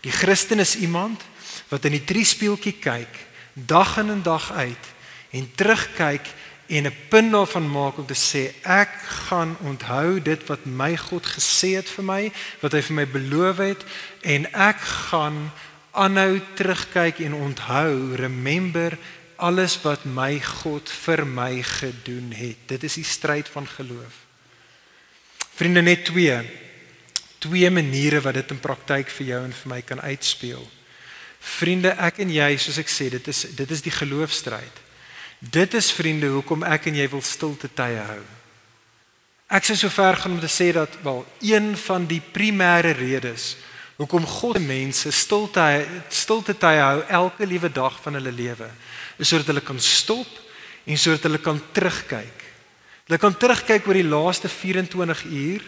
Die 0.00 0.12
Christen 0.12 0.58
is 0.58 0.76
iemand 0.76 1.22
wat 1.68 1.84
in 1.84 1.90
die 1.90 2.04
triespieeltjie 2.04 2.72
kyk, 2.72 3.26
dag 3.52 3.96
in 3.98 4.10
en 4.10 4.22
dag 4.22 4.52
uit 4.52 4.84
en 5.30 5.50
terugkyk 5.54 6.26
en 6.66 6.86
'n 6.86 6.96
punt 7.08 7.32
daarvan 7.32 7.70
maak 7.70 7.98
om 7.98 8.06
te 8.06 8.14
sê 8.14 8.54
ek 8.62 8.90
gaan 9.28 9.56
onthou 9.60 10.22
dit 10.22 10.46
wat 10.46 10.64
my 10.64 10.96
God 10.96 11.26
gesê 11.26 11.74
het 11.74 11.88
vir 11.88 12.04
my, 12.04 12.32
wat 12.60 12.72
hy 12.72 12.82
vir 12.82 12.94
my 12.94 13.06
beloof 13.06 13.56
het 13.56 13.84
en 14.20 14.52
ek 14.52 14.80
gaan 14.80 15.52
aanhou 15.90 16.40
terugkyk 16.54 17.18
en 17.18 17.34
onthou, 17.34 18.14
remember 18.14 18.98
alles 19.36 19.82
wat 19.82 20.04
my 20.04 20.40
God 20.40 20.90
vir 20.90 21.26
my 21.26 21.62
gedoen 21.62 22.32
het. 22.32 22.56
Dit 22.66 22.84
is 22.84 22.94
die 22.94 23.04
stryd 23.04 23.48
van 23.48 23.66
geloof. 23.66 24.25
Vriende 25.56 25.82
net 25.82 26.04
twee 26.04 26.36
twee 27.38 27.70
maniere 27.70 28.20
wat 28.24 28.34
dit 28.34 28.50
in 28.50 28.60
praktyk 28.60 29.10
vir 29.12 29.26
jou 29.26 29.42
en 29.44 29.52
vir 29.54 29.70
my 29.70 29.82
kan 29.84 30.00
uitspeel. 30.00 30.64
Vriende, 31.40 31.92
ek 32.02 32.18
en 32.24 32.32
jy, 32.32 32.48
soos 32.58 32.80
ek 32.80 32.90
sê, 32.90 33.10
dit 33.12 33.28
is 33.30 33.44
dit 33.54 33.70
is 33.70 33.84
die 33.84 33.92
geloofstryd. 33.94 34.80
Dit 35.38 35.76
is 35.76 35.92
vriende 35.92 36.32
hoekom 36.32 36.64
ek 36.66 36.88
en 36.90 36.96
jy 36.98 37.06
wil 37.12 37.22
stilte 37.22 37.68
tye 37.76 38.00
hou. 38.08 38.22
Ek 39.46 39.68
sê 39.68 39.76
so 39.78 39.92
ver 39.92 40.18
gaan 40.18 40.34
om 40.34 40.40
te 40.42 40.50
sê 40.50 40.72
dat 40.74 40.96
wel 41.04 41.22
een 41.44 41.74
van 41.86 42.06
die 42.08 42.20
primêre 42.20 42.96
redes 42.98 43.54
hoekom 43.96 44.26
God 44.28 44.58
mense 44.60 45.12
stilte 45.14 45.62
stilte 46.12 46.56
tye 46.58 46.82
hou 46.82 47.04
elke 47.20 47.46
liewe 47.46 47.70
dag 47.72 47.94
van 48.02 48.18
hulle 48.18 48.32
lewe 48.34 48.68
is 49.16 49.30
sodat 49.30 49.52
hulle 49.52 49.62
kan 49.64 49.78
stop 49.80 50.28
en 50.84 50.98
sodat 51.00 51.28
hulle 51.28 51.40
kan 51.42 51.60
terugkyk. 51.72 52.35
Hulle 53.06 53.20
kan 53.22 53.36
terugkyk 53.38 53.86
oor 53.86 53.94
die 53.94 54.08
laaste 54.08 54.48
24 54.50 55.24
uur 55.30 55.62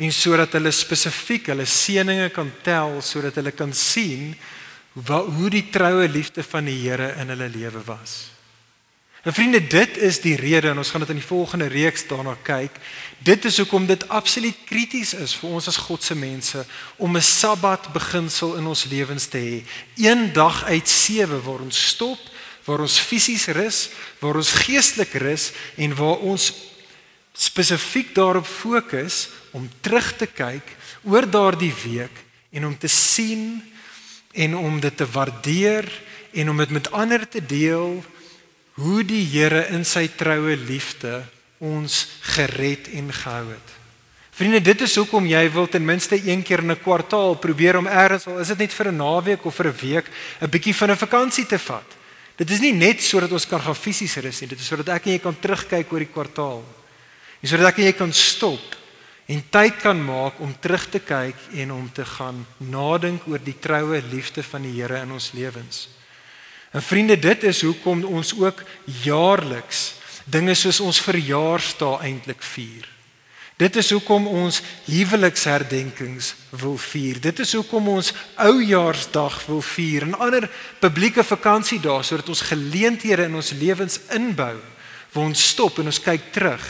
en 0.00 0.12
sodat 0.12 0.56
hulle 0.56 0.72
spesifiek 0.74 1.52
hulle 1.52 1.66
seëninge 1.68 2.30
kan 2.34 2.50
tel 2.66 2.98
sodat 3.04 3.36
hulle 3.38 3.52
kan 3.54 3.70
sien 3.76 4.32
wat, 4.94 5.28
hoe 5.36 5.50
die 5.52 5.68
troue 5.70 6.08
liefde 6.10 6.42
van 6.42 6.66
die 6.66 6.80
Here 6.82 7.12
in 7.22 7.30
hulle 7.30 7.46
lewe 7.52 7.82
was. 7.86 8.32
En 9.22 9.34
vriende, 9.36 9.60
dit 9.60 9.98
is 10.00 10.18
die 10.24 10.34
rede 10.40 10.70
en 10.70 10.80
ons 10.80 10.90
gaan 10.90 11.04
dit 11.04 11.12
in 11.12 11.20
die 11.20 11.26
volgende 11.26 11.68
reeks 11.68 12.06
daarna 12.08 12.32
kyk. 12.42 12.72
Dit 13.20 13.44
is 13.44 13.58
hoekom 13.60 13.84
dit 13.86 14.06
absoluut 14.08 14.56
krities 14.66 15.12
is 15.14 15.34
vir 15.36 15.58
ons 15.58 15.68
as 15.68 15.76
God 15.76 16.02
se 16.02 16.16
mense 16.16 16.64
om 16.96 17.16
'n 17.16 17.22
Sabbat 17.22 17.92
beginsel 17.92 18.56
in 18.56 18.66
ons 18.66 18.84
lewens 18.88 19.26
te 19.28 19.38
hê. 19.38 19.62
Een 19.96 20.32
dag 20.32 20.64
uit 20.64 20.88
7 20.88 21.42
waar 21.42 21.60
ons 21.60 21.86
stop, 21.88 22.18
waar 22.64 22.80
ons 22.80 22.98
fisies 22.98 23.46
rus, 23.46 23.90
waar 24.18 24.36
ons 24.36 24.52
geestelik 24.52 25.12
rus 25.12 25.52
en 25.76 25.94
waar 25.94 26.18
ons 26.18 26.52
spesifiek 27.32 28.14
daarop 28.14 28.46
fokus 28.46 29.28
om 29.50 29.70
terug 29.80 30.16
te 30.16 30.26
kyk 30.26 30.76
oor 31.02 31.26
daardie 31.30 31.74
week 31.84 32.24
en 32.50 32.66
om 32.66 32.78
te 32.78 32.88
sien 32.88 33.62
en 34.32 34.56
om 34.56 34.80
dit 34.80 34.96
te 34.96 35.06
waardeer 35.06 35.86
en 36.32 36.50
om 36.50 36.56
dit 36.56 36.70
met 36.70 36.92
ander 36.92 37.28
te 37.28 37.46
deel 37.46 38.02
hoe 38.80 39.04
die 39.04 39.24
Here 39.26 39.66
in 39.74 39.84
sy 39.84 40.06
troue 40.08 40.56
liefde 40.56 41.20
ons 41.60 42.06
gered 42.36 42.88
en 42.96 43.12
gehou 43.12 43.50
het. 43.52 43.76
Vriende, 44.30 44.62
dit 44.64 44.80
is 44.86 44.94
hoekom 44.96 45.26
jy 45.28 45.42
wil 45.52 45.66
ten 45.68 45.84
minste 45.84 46.16
een 46.16 46.42
keer 46.42 46.62
in 46.64 46.72
'n 46.72 46.80
kwartaal 46.80 47.34
probeer 47.36 47.76
om 47.76 47.86
eers 47.86 48.26
al 48.26 48.38
is 48.38 48.48
dit 48.48 48.58
net 48.58 48.72
vir 48.72 48.88
'n 48.88 48.96
naweek 48.96 49.44
of 49.44 49.54
vir 49.54 49.66
'n 49.66 49.76
week 49.80 50.06
'n 50.40 50.48
bietjie 50.48 50.74
van 50.74 50.90
'n 50.90 50.96
vakansie 50.96 51.46
te 51.46 51.58
vat. 51.58 51.84
Dit 52.36 52.50
is 52.50 52.60
nie 52.60 52.72
net 52.72 53.02
sodat 53.02 53.32
ons 53.32 53.46
kan 53.46 53.60
gaan 53.60 53.74
fisies 53.74 54.16
rus 54.16 54.40
nie, 54.40 54.48
dit 54.48 54.58
is 54.58 54.66
sodat 54.66 54.88
ek 54.88 55.06
en 55.06 55.12
jy 55.12 55.18
kan 55.18 55.36
terugkyk 55.40 55.92
oor 55.92 55.98
die 55.98 56.12
kwartaal. 56.12 56.79
En 57.40 57.48
sodat 57.48 57.72
ek 57.72 57.80
en 57.80 57.88
jy 57.88 57.94
kan 57.96 58.12
stop 58.12 58.76
en 59.30 59.40
tyd 59.54 59.78
kan 59.80 60.00
maak 60.02 60.40
om 60.42 60.52
terug 60.60 60.88
te 60.90 61.00
kyk 61.00 61.38
en 61.62 61.72
om 61.72 61.86
te 61.94 62.04
gaan 62.04 62.42
nadink 62.58 63.28
oor 63.30 63.40
die 63.42 63.56
troue 63.62 64.02
liefde 64.10 64.42
van 64.42 64.66
die 64.66 64.74
Here 64.74 65.04
in 65.04 65.12
ons 65.14 65.30
lewens. 65.36 65.86
En 66.74 66.82
vriende, 66.82 67.16
dit 67.18 67.44
is 67.46 67.62
hoekom 67.62 68.04
ons 68.04 68.34
ook 68.38 68.62
jaarliks 69.04 69.94
dinge 70.30 70.54
soos 70.54 70.80
ons 70.84 71.00
verjaarsdag 71.02 72.04
eintlik 72.06 72.42
vier. 72.44 72.86
Dit 73.60 73.76
is 73.76 73.90
hoekom 73.92 74.28
ons 74.30 74.60
huweliksherdenkings 74.86 76.30
wil 76.62 76.78
vier. 76.80 77.18
Dit 77.20 77.42
is 77.44 77.52
hoekom 77.58 77.90
ons 77.92 78.12
oujaarsdag 78.40 79.40
wil 79.50 79.60
vier 79.74 80.06
en 80.06 80.16
ander 80.16 80.46
publieke 80.80 81.24
vakansiedae 81.26 82.04
sodat 82.06 82.30
ons 82.32 82.46
geleenthede 82.52 83.26
in 83.28 83.36
ons 83.36 83.52
lewens 83.60 84.00
inbou 84.16 84.54
waar 85.12 85.26
ons 85.26 85.48
stop 85.52 85.80
en 85.80 85.90
ons 85.90 86.02
kyk 86.02 86.30
terug 86.32 86.64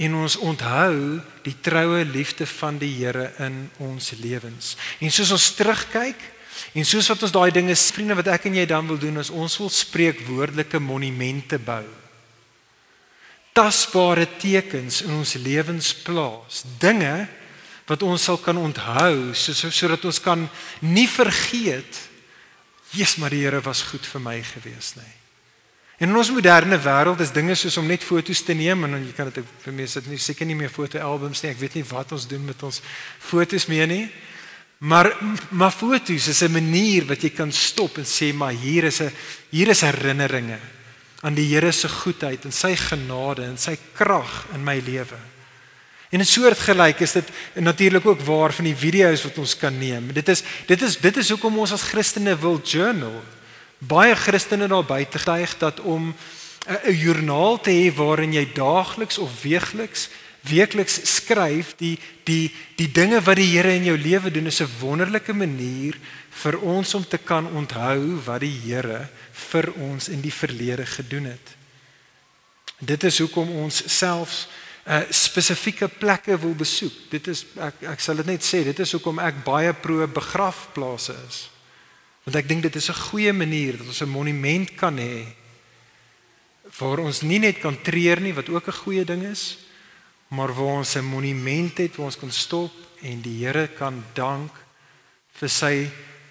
en 0.00 0.16
ons 0.16 0.36
onthou 0.40 1.20
die 1.44 1.56
troue 1.60 2.04
liefde 2.08 2.46
van 2.48 2.78
die 2.80 2.92
Here 2.96 3.30
in 3.44 3.66
ons 3.84 4.12
lewens. 4.20 4.74
En 5.00 5.12
soos 5.12 5.32
ons 5.36 5.48
terugkyk 5.58 6.22
en 6.76 6.86
soos 6.88 7.08
wat 7.12 7.24
ons 7.26 7.34
daai 7.34 7.50
dinge 7.52 7.76
vriende 7.76 8.16
wat 8.16 8.30
ek 8.32 8.48
en 8.48 8.56
jy 8.60 8.66
dan 8.68 8.88
wil 8.88 9.00
doen 9.00 9.20
is 9.20 9.32
ons 9.32 9.58
wil 9.60 9.72
spreek 9.72 10.22
woordelike 10.28 10.80
monumente 10.80 11.60
bou. 11.60 11.84
Tasbare 13.52 14.24
tekens 14.40 15.02
in 15.04 15.18
ons 15.18 15.34
lewens 15.42 15.92
plaas. 16.06 16.64
Dinge 16.80 17.28
wat 17.90 18.04
ons 18.06 18.24
sal 18.24 18.38
kan 18.40 18.56
onthou 18.56 19.34
sodat 19.34 20.04
ons 20.06 20.22
kan 20.22 20.46
nie 20.80 21.08
vergeet 21.10 22.06
Jesus 22.90 23.20
maar 23.20 23.30
die 23.30 23.44
Here 23.44 23.60
was 23.62 23.84
goed 23.86 24.06
vir 24.06 24.22
my 24.22 24.38
gewees 24.42 24.94
nie. 24.98 25.12
En 26.00 26.08
in 26.08 26.16
ons 26.16 26.30
moderne 26.32 26.78
wêreld 26.80 27.20
is 27.20 27.32
dinge 27.32 27.54
soos 27.60 27.76
om 27.76 27.88
net 27.88 28.04
foto's 28.04 28.40
te 28.40 28.54
neem 28.56 28.86
en 28.86 28.96
dan 28.96 29.02
jy 29.04 29.12
kan 29.12 29.28
dit 29.28 29.44
vir 29.64 29.74
mense 29.76 30.00
dit 30.00 30.14
nie 30.14 30.20
seker 30.24 30.48
nie 30.48 30.56
meer 30.56 30.72
fotoalbums 30.72 31.42
nie. 31.42 31.50
Ek 31.52 31.60
weet 31.60 31.76
nie 31.76 31.84
wat 31.90 32.14
ons 32.16 32.24
doen 32.28 32.46
met 32.46 32.62
ons 32.64 32.78
foto's 33.20 33.66
meer 33.68 33.88
nie. 33.90 34.06
Maar 34.80 35.10
maar 35.52 35.74
foto's 35.76 36.28
is 36.32 36.42
'n 36.42 36.52
manier 36.52 37.04
wat 37.04 37.20
jy 37.22 37.30
kan 37.36 37.52
stop 37.52 37.98
en 37.98 38.04
sê 38.08 38.32
maar 38.32 38.52
hier 38.52 38.84
is 38.84 39.00
'n 39.02 39.12
hier 39.50 39.68
is 39.68 39.82
herinneringe 39.82 40.58
aan 41.20 41.34
die 41.34 41.54
Here 41.54 41.72
se 41.72 41.88
goedheid 41.88 42.44
en 42.44 42.52
sy 42.52 42.74
genade 42.76 43.44
en 43.44 43.58
sy 43.58 43.76
krag 43.92 44.46
in 44.54 44.64
my 44.64 44.80
lewe. 44.80 45.18
En 46.10 46.20
'n 46.20 46.24
soort 46.24 46.58
gelyk 46.58 47.00
is 47.00 47.12
dit 47.12 47.28
natuurlik 47.54 48.06
ook 48.06 48.20
waar 48.20 48.52
van 48.52 48.64
die 48.64 48.76
video's 48.76 49.22
wat 49.22 49.38
ons 49.38 49.56
kan 49.56 49.78
neem. 49.78 50.12
Dit 50.12 50.28
is 50.28 50.42
dit 50.66 50.82
is 50.82 50.96
dit 50.96 51.16
is 51.16 51.28
hoekom 51.28 51.58
ons 51.58 51.72
as 51.72 51.82
Christene 51.82 52.38
wil 52.38 52.60
journal 52.64 53.22
baie 53.80 54.14
Christene 54.16 54.68
daar 54.68 54.84
buite 54.84 55.18
getuig 55.18 55.56
dat 55.58 55.80
om 55.80 56.14
'n 56.68 56.92
joernaal 56.92 57.60
te 57.60 57.70
hê 57.70 57.94
waarin 57.94 58.32
jy 58.32 58.52
daagliks 58.52 59.18
of 59.18 59.42
weekliks 59.42 60.08
weekliks 60.40 61.00
skryf 61.16 61.74
die 61.76 61.98
die 62.24 62.50
die 62.76 62.88
dinge 62.92 63.20
wat 63.20 63.36
die 63.36 63.50
Here 63.50 63.74
in 63.74 63.84
jou 63.84 63.96
lewe 63.98 64.30
doen 64.30 64.46
is 64.46 64.60
'n 64.60 64.68
wonderlike 64.80 65.32
manier 65.32 65.96
vir 66.30 66.58
ons 66.60 66.94
om 66.94 67.04
te 67.08 67.18
kan 67.18 67.46
onthou 67.46 68.20
wat 68.24 68.40
die 68.40 68.60
Here 68.64 69.08
vir 69.32 69.72
ons 69.72 70.08
in 70.08 70.20
die 70.20 70.32
verlede 70.32 70.86
gedoen 70.86 71.24
het. 71.24 71.56
Dit 72.78 73.04
is 73.04 73.18
hoekom 73.18 73.50
ons 73.50 73.82
selfs 73.98 74.48
uh, 74.86 75.00
spesifieke 75.10 75.88
plekke 75.88 76.38
wil 76.38 76.54
besoek. 76.54 76.92
Dit 77.10 77.28
is 77.28 77.44
ek 77.56 77.82
ek 77.82 78.00
sal 78.00 78.16
dit 78.16 78.26
net 78.26 78.44
sê, 78.44 78.64
dit 78.64 78.78
is 78.78 78.92
hoekom 78.92 79.18
ek 79.18 79.44
baie 79.44 79.72
pro 79.74 80.06
begrafplase 80.06 81.16
is. 81.28 81.48
Want 82.24 82.36
ek 82.36 82.48
dink 82.48 82.62
dit 82.62 82.76
is 82.76 82.90
'n 82.90 83.02
goeie 83.10 83.32
manier 83.32 83.78
dat 83.78 83.86
ons 83.86 84.02
'n 84.02 84.08
monument 84.08 84.74
kan 84.74 84.96
hê 84.98 85.26
waar 86.78 86.98
ons 86.98 87.22
nie 87.22 87.38
net 87.38 87.58
kan 87.58 87.82
treur 87.82 88.20
nie 88.20 88.34
wat 88.34 88.48
ook 88.48 88.68
'n 88.68 88.82
goeie 88.84 89.04
ding 89.04 89.22
is, 89.22 89.58
maar 90.28 90.54
waar 90.54 90.78
ons 90.78 90.96
'n 90.96 91.04
monument 91.04 91.78
het 91.78 91.96
waar 91.96 92.06
ons 92.06 92.18
kan 92.18 92.32
stop 92.32 92.72
en 93.02 93.20
die 93.22 93.44
Here 93.44 93.68
kan 93.68 94.04
dank 94.14 94.52
vir 95.32 95.48
sy 95.48 95.90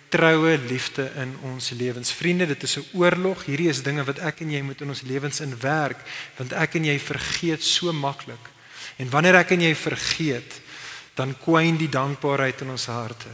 troue 0.10 0.58
liefde 0.58 1.12
in 1.16 1.36
ons 1.44 1.70
lewens. 1.70 2.12
Vriende, 2.12 2.48
dit 2.48 2.64
is 2.64 2.78
'n 2.78 2.86
oorlog. 2.94 3.46
Hierdie 3.46 3.70
is 3.70 3.84
dinge 3.84 4.04
wat 4.04 4.20
ek 4.20 4.42
en 4.42 4.52
jy 4.52 4.62
moet 4.62 4.82
in 4.82 4.90
ons 4.90 5.02
lewens 5.02 5.40
inwerk, 5.40 5.98
want 6.38 6.54
ek 6.54 6.76
en 6.76 6.86
jy 6.86 7.00
vergeet 7.00 7.64
so 7.64 7.94
maklik. 7.94 8.50
En 8.98 9.10
wanneer 9.10 9.36
ek 9.36 9.52
en 9.52 9.62
jy 9.62 9.76
vergeet, 9.76 10.62
dan 11.20 11.36
kwyn 11.44 11.76
die 11.80 11.92
dankbaarheid 11.92 12.64
in 12.64 12.72
ons 12.76 12.88
harte. 12.88 13.32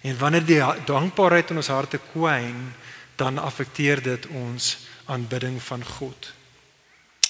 En 0.00 0.16
wanneer 0.18 0.44
die 0.46 0.62
dankbaarheid 0.88 1.52
in 1.52 1.60
ons 1.60 1.72
harte 1.72 2.00
kwyn, 2.12 2.72
dan 3.16 3.38
affekteer 3.38 4.02
dit 4.02 4.26
ons 4.26 4.76
aanbidding 5.04 5.60
van 5.62 5.84
God. 5.84 6.32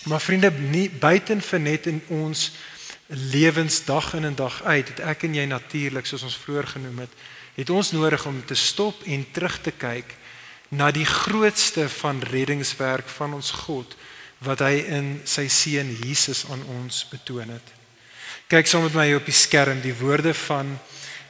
Maar 0.07 0.23
vriende, 0.23 0.51
nie 0.51 0.91
buiten 0.91 1.43
vir 1.43 1.61
net 1.63 1.87
in 1.91 2.03
ons 2.15 2.51
lewensdag 3.07 4.15
in 4.15 4.25
en 4.25 4.35
dag 4.35 4.63
uit, 4.63 4.89
het 4.89 5.03
ek 5.15 5.27
en 5.27 5.35
jy 5.35 5.47
natuurlik 5.51 6.07
soos 6.07 6.27
ons 6.27 6.39
vroeër 6.43 6.71
genoem 6.77 7.05
het, 7.05 7.19
het 7.57 7.71
ons 7.71 7.93
nodig 7.95 8.27
om 8.27 8.39
te 8.47 8.55
stop 8.59 9.03
en 9.07 9.27
terug 9.33 9.61
te 9.63 9.73
kyk 9.75 10.15
na 10.69 10.91
die 10.91 11.07
grootste 11.07 11.89
van 12.03 12.23
reddingswerk 12.23 13.09
van 13.19 13.35
ons 13.39 13.51
God 13.67 13.95
wat 14.47 14.63
hy 14.67 14.83
in 14.99 15.11
sy 15.25 15.47
seun 15.49 15.95
Jesus 16.03 16.45
aan 16.51 16.63
ons 16.83 17.07
betoon 17.11 17.55
het. 17.55 17.76
Kyk 18.47 18.69
saam 18.71 18.85
met 18.87 18.95
my 18.95 19.09
op 19.17 19.25
die 19.27 19.35
skerm 19.35 19.81
die 19.83 19.95
woorde 19.99 20.31
van 20.47 20.69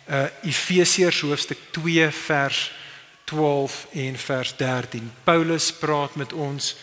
uh 0.06 0.26
Efesiërs 0.44 1.22
hoofstuk 1.24 1.58
2 1.72 2.10
vers 2.12 2.58
12 3.24 3.86
en 4.04 4.18
vers 4.20 4.52
13. 4.56 5.06
Paulus 5.24 5.70
praat 5.72 6.14
met 6.20 6.32
ons 6.32 6.76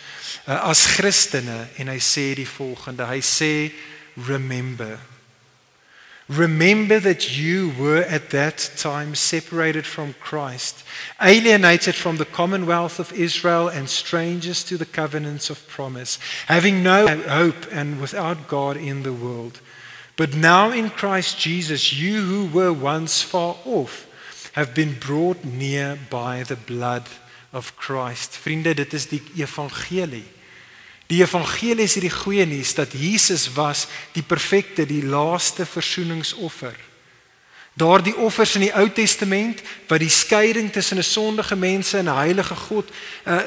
uh, 0.47 0.57
as 0.65 0.81
Christene 0.95 1.67
en 1.77 1.91
hy 1.93 1.99
sê 2.01 2.31
die 2.33 2.49
volgende. 2.49 3.05
Hy 3.05 3.21
sê 3.21 3.53
remember 4.25 4.97
Remember 6.29 6.99
that 6.99 7.37
you 7.37 7.69
were 7.77 8.01
at 8.01 8.29
that 8.31 8.71
time 8.77 9.13
separated 9.13 9.85
from 9.85 10.15
Christ, 10.19 10.83
alienated 11.21 11.95
from 11.95 12.17
the 12.17 12.25
commonwealth 12.25 12.97
of 12.97 13.11
Israel 13.11 13.67
and 13.67 13.89
strangers 13.89 14.63
to 14.63 14.77
the 14.77 14.85
covenants 14.85 15.49
of 15.49 15.67
promise, 15.67 16.17
having 16.47 16.81
no 16.81 17.05
hope 17.27 17.67
and 17.71 18.01
without 18.01 18.47
God 18.47 18.77
in 18.77 19.03
the 19.03 19.13
world. 19.13 19.59
But 20.15 20.35
now 20.35 20.71
in 20.71 20.91
Christ 20.91 21.39
Jesus, 21.39 21.91
you 21.91 22.21
who 22.21 22.45
were 22.53 22.73
once 22.73 23.21
far 23.21 23.55
off 23.65 24.05
have 24.53 24.73
been 24.73 24.97
brought 24.99 25.43
near 25.43 25.97
by 26.09 26.43
the 26.43 26.55
blood 26.55 27.07
of 27.51 27.75
Christ. 27.75 28.37
Vriende, 28.37 28.73
dit 28.73 28.93
is 28.93 29.07
die 29.07 29.21
evangelie. 29.37 30.25
Die 31.07 31.21
evangelie 31.21 31.83
is 31.83 31.97
hierdie 31.97 32.13
goeie 32.13 32.45
nuus 32.45 32.73
dat 32.77 32.93
Jesus 32.93 33.47
was 33.53 33.87
die 34.13 34.23
perfekte, 34.23 34.85
die 34.85 35.03
laaste 35.05 35.65
versoeningsoffer. 35.65 36.75
Daardie 37.73 38.15
offers 38.17 38.53
in 38.55 38.67
die 38.67 38.73
Ou 38.77 38.85
Testament 38.93 39.61
wat 39.89 40.01
die 40.01 40.09
skeiding 40.09 40.69
tussen 40.71 40.97
'n 40.97 41.03
sondige 41.03 41.55
mense 41.55 41.97
en 41.97 42.05
'n 42.05 42.17
heilige 42.17 42.55
God 42.55 42.89
uh, 43.25 43.41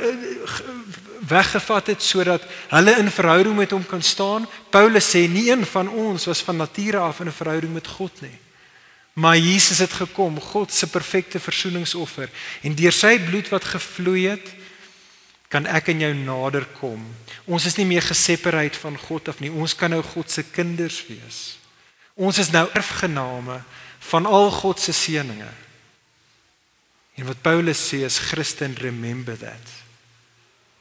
weggevat 1.21 1.87
het 1.87 2.03
sodat 2.03 2.43
hulle 2.69 2.97
in 2.99 3.11
verhouding 3.11 3.57
met 3.57 3.71
hom 3.71 3.87
kan 3.87 4.03
staan. 4.03 4.49
Paulus 4.71 5.09
sê 5.15 5.27
nie 5.29 5.51
een 5.51 5.67
van 5.67 5.89
ons 5.89 6.25
was 6.25 6.43
van 6.43 6.57
nature 6.57 6.99
af 6.99 7.21
in 7.21 7.29
'n 7.29 7.33
verhouding 7.33 7.73
met 7.73 7.87
God 7.87 8.21
nie. 8.21 8.39
Maar 9.13 9.39
Jesus 9.39 9.79
het 9.79 9.93
gekom, 9.93 10.41
God 10.41 10.73
se 10.73 10.87
perfekte 10.87 11.41
versoeningsoffer 11.41 12.31
en 12.63 12.75
deur 12.75 12.93
sy 12.93 13.19
bloed 13.19 13.49
wat 13.49 13.65
gevloei 13.65 14.27
het, 14.29 14.55
kan 15.49 15.67
ek 15.67 15.89
en 15.89 16.01
jou 16.01 16.15
nader 16.15 16.67
kom. 16.81 17.01
Ons 17.45 17.65
is 17.65 17.77
nie 17.77 17.87
meer 17.87 18.03
gesepareerd 18.03 18.77
van 18.77 18.99
God 18.99 19.29
af 19.29 19.39
nie. 19.39 19.51
Ons 19.51 19.75
kan 19.75 19.91
nou 19.91 20.03
God 20.03 20.31
se 20.31 20.43
kinders 20.43 21.07
wees. 21.07 21.59
Ons 22.15 22.39
is 22.39 22.51
nou 22.51 22.69
erfgename 22.75 23.63
van 24.11 24.27
al 24.27 24.51
God 24.51 24.81
se 24.81 24.93
seënings. 24.93 25.65
En 27.17 27.25
wat 27.25 27.41
Paulus 27.41 27.81
sê 27.81 28.05
is 28.05 28.19
Christen 28.19 28.75
remember 28.75 29.39
that. 29.39 29.86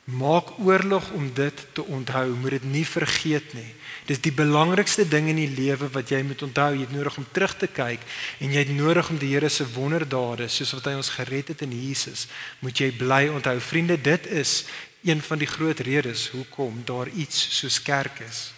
Maak 0.06 0.60
oorlog 0.62 1.12
om 1.12 1.32
dit 1.34 1.66
te 1.74 1.84
onthou, 1.84 2.30
moet 2.38 2.49
dit 2.49 2.64
nie 2.64 2.86
vergeet 2.86 3.53
nie. 3.58 3.72
Dis 4.06 4.20
die 4.22 4.34
belangrikste 4.34 5.08
ding 5.10 5.32
in 5.32 5.39
die 5.39 5.49
lewe 5.49 5.88
wat 5.89 6.12
jy 6.14 6.20
moet 6.22 6.43
onthou. 6.45 6.68
Jy 6.76 6.86
het 6.86 6.93
nodig 6.93 7.18
om 7.18 7.26
terug 7.34 7.56
te 7.58 7.68
kyk 7.68 8.03
en 8.38 8.53
jy 8.53 8.62
het 8.68 8.74
nodig 8.78 9.10
om 9.10 9.18
die 9.18 9.32
Here 9.34 9.49
se 9.49 9.66
wonderdade, 9.74 10.45
soos 10.47 10.76
wat 10.78 10.91
hy 10.91 10.93
ons 10.99 11.10
gered 11.18 11.49
het 11.49 11.64
in 11.66 11.74
Jesus, 11.74 12.28
moet 12.62 12.78
jy 12.78 12.91
bly 12.93 13.24
onthou. 13.34 13.58
Vriende, 13.60 13.97
dit 13.97 14.30
is 14.30 14.68
een 15.06 15.22
van 15.26 15.41
die 15.41 15.49
groot 15.49 15.80
redes 15.80 16.30
hoekom 16.38 16.84
daar 16.86 17.10
iets 17.10 17.41
soos 17.58 17.82
kerk 17.82 18.22
is. 18.30 18.51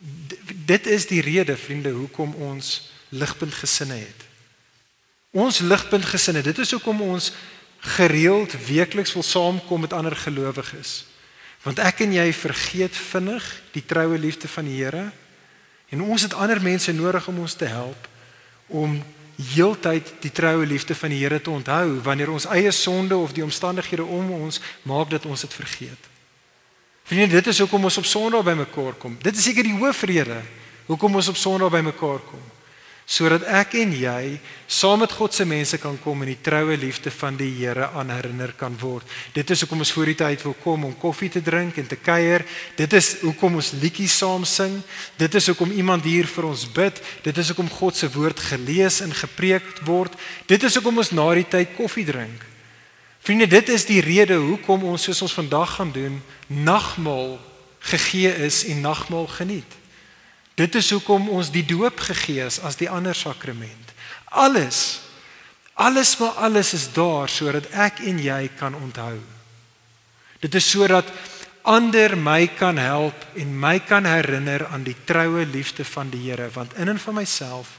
D 0.00 0.40
dit 0.64 0.86
is 0.86 1.04
die 1.06 1.20
rede, 1.20 1.56
vriende, 1.56 1.92
hoekom 1.92 2.32
ons 2.34 2.88
ligpunt 3.12 3.54
gesinne 3.54 4.00
het. 4.00 4.28
Ons 5.36 5.58
ligpunt 5.60 6.04
gesinne, 6.04 6.42
dit 6.42 6.58
is 6.58 6.70
hoekom 6.72 7.02
ons 7.02 7.32
gereeld 7.80 8.66
weekliks 8.66 9.12
wil 9.12 9.22
saamkom 9.22 9.80
met 9.80 9.92
ander 9.92 10.16
gelowiges. 10.16 11.04
Want 11.62 11.78
ek 11.78 12.04
en 12.04 12.12
jy 12.12 12.32
vergeet 12.32 12.96
vinnig 12.96 13.44
die 13.72 13.84
troue 13.84 14.18
liefde 14.18 14.48
van 14.48 14.68
die 14.68 14.78
Here 14.80 15.10
en 15.90 16.02
ons 16.02 16.22
het 16.22 16.34
ander 16.34 16.60
mense 16.62 16.92
nodig 16.92 17.26
om 17.28 17.38
ons 17.38 17.54
te 17.54 17.68
help 17.68 18.08
om 18.66 19.00
heeltyd 19.54 20.12
die 20.20 20.32
troue 20.32 20.66
liefde 20.66 20.94
van 20.94 21.12
die 21.12 21.18
Here 21.20 21.40
te 21.40 21.50
onthou 21.50 22.00
wanneer 22.04 22.30
ons 22.30 22.48
eie 22.52 22.70
sonde 22.70 23.16
of 23.16 23.32
die 23.32 23.44
omstandighede 23.44 24.04
om 24.04 24.30
ons 24.30 24.60
maak 24.82 25.10
dat 25.10 25.26
ons 25.26 25.40
dit 25.40 25.54
vergeet. 25.54 26.08
Vriende, 27.04 27.34
dit 27.34 27.46
is 27.46 27.58
hoekom 27.58 27.84
ons 27.84 27.98
op 27.98 28.06
Sondag 28.06 28.44
bymekaar 28.44 28.94
kom. 29.00 29.16
Dit 29.22 29.36
is 29.36 29.44
seker 29.44 29.66
die 29.66 29.76
hoofrede 29.76 30.40
hoekom 30.86 31.14
ons 31.14 31.28
op 31.28 31.36
Sondag 31.36 31.72
bymekaar 31.72 32.24
kom 32.28 32.49
sodat 33.10 33.42
ek 33.50 33.74
en 33.80 33.90
jy 33.90 34.36
saam 34.70 35.00
met 35.02 35.10
God 35.18 35.34
se 35.34 35.42
mense 35.48 35.80
kan 35.82 35.96
kom 35.98 36.20
en 36.22 36.28
die 36.30 36.38
troue 36.46 36.76
liefde 36.78 37.10
van 37.10 37.34
die 37.34 37.48
Here 37.56 37.88
aan 37.98 38.12
herinner 38.14 38.52
kan 38.54 38.76
word. 38.78 39.06
Dit 39.34 39.50
is 39.50 39.64
hoekom 39.64 39.82
ons 39.82 39.90
voor 39.96 40.12
die 40.12 40.18
tyd 40.20 40.44
wil 40.46 40.54
kom 40.62 40.86
om 40.86 40.94
koffie 40.94 41.30
te 41.34 41.42
drink 41.42 41.80
en 41.82 41.88
te 41.90 41.98
kuier. 41.98 42.44
Dit 42.78 42.94
is 42.94 43.16
hoekom 43.24 43.58
ons 43.58 43.72
liedjies 43.82 44.14
saam 44.22 44.46
sing. 44.46 44.78
Dit 45.18 45.34
is 45.34 45.50
hoekom 45.50 45.74
iemand 45.74 46.06
hier 46.06 46.30
vir 46.30 46.46
ons 46.52 46.62
bid. 46.70 47.02
Dit 47.26 47.42
is 47.42 47.50
hoekom 47.50 47.72
God 47.80 47.98
se 47.98 48.12
woord 48.14 48.44
gelees 48.52 49.00
en 49.02 49.10
gepreek 49.24 49.82
word. 49.88 50.14
Dit 50.46 50.62
is 50.62 50.78
hoekom 50.78 51.02
ons 51.02 51.10
na 51.10 51.26
die 51.34 51.48
tyd 51.50 51.74
koffie 51.80 52.06
drink. 52.06 52.46
Vriende, 53.26 53.50
dit 53.50 53.74
is 53.74 53.88
die 53.90 54.00
rede 54.00 54.38
hoekom 54.38 54.86
ons 54.86 55.10
soos 55.10 55.26
ons 55.26 55.34
vandag 55.42 55.74
gaan 55.80 55.90
doen, 55.92 56.22
nagmaal 56.46 57.40
gegee 57.90 58.30
is 58.46 58.62
en 58.70 58.80
nagmaal 58.86 59.26
geniet. 59.34 59.79
Dit 60.60 60.76
is 60.76 60.90
hoekom 60.92 61.30
ons 61.32 61.48
die 61.52 61.64
doop 61.64 62.02
gegee 62.10 62.44
is 62.44 62.58
as 62.60 62.76
die 62.76 62.90
ander 62.90 63.16
sakrament. 63.16 63.94
Alles 64.28 65.00
alles 65.80 66.18
maar 66.20 66.36
alles 66.44 66.74
is 66.76 66.90
daar 66.92 67.30
sodat 67.32 67.70
ek 67.72 68.02
en 68.04 68.18
jy 68.20 68.50
kan 68.58 68.74
onthou. 68.76 69.16
Dit 70.44 70.54
is 70.54 70.66
sodat 70.68 71.08
ander 71.64 72.16
my 72.16 72.50
kan 72.52 72.76
help 72.76 73.16
en 73.40 73.54
my 73.56 73.78
kan 73.80 74.04
herinner 74.04 74.66
aan 74.68 74.84
die 74.84 74.96
troue 75.08 75.46
liefde 75.48 75.84
van 75.88 76.12
die 76.12 76.20
Here 76.28 76.50
want 76.52 76.76
in 76.76 76.92
en 76.92 77.00
van 77.00 77.16
myself 77.22 77.78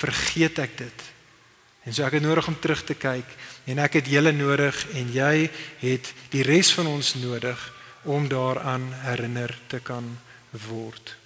vergeet 0.00 0.58
ek 0.64 0.78
dit. 0.80 1.08
En 1.84 1.92
so 1.92 2.06
ek 2.06 2.16
het 2.16 2.24
nodig 2.24 2.48
om 2.48 2.56
terug 2.56 2.84
te 2.88 2.96
kyk 2.96 3.28
en 3.68 3.84
ek 3.84 4.00
het 4.00 4.08
julle 4.08 4.32
nodig 4.32 4.86
en 4.96 5.12
jy 5.12 5.50
het 5.84 6.12
die 6.32 6.46
res 6.48 6.72
van 6.72 6.88
ons 6.88 7.14
nodig 7.20 7.72
om 8.08 8.28
daaraan 8.32 8.88
herinner 9.04 9.52
te 9.68 9.84
kan 9.84 10.08
word. 10.68 11.20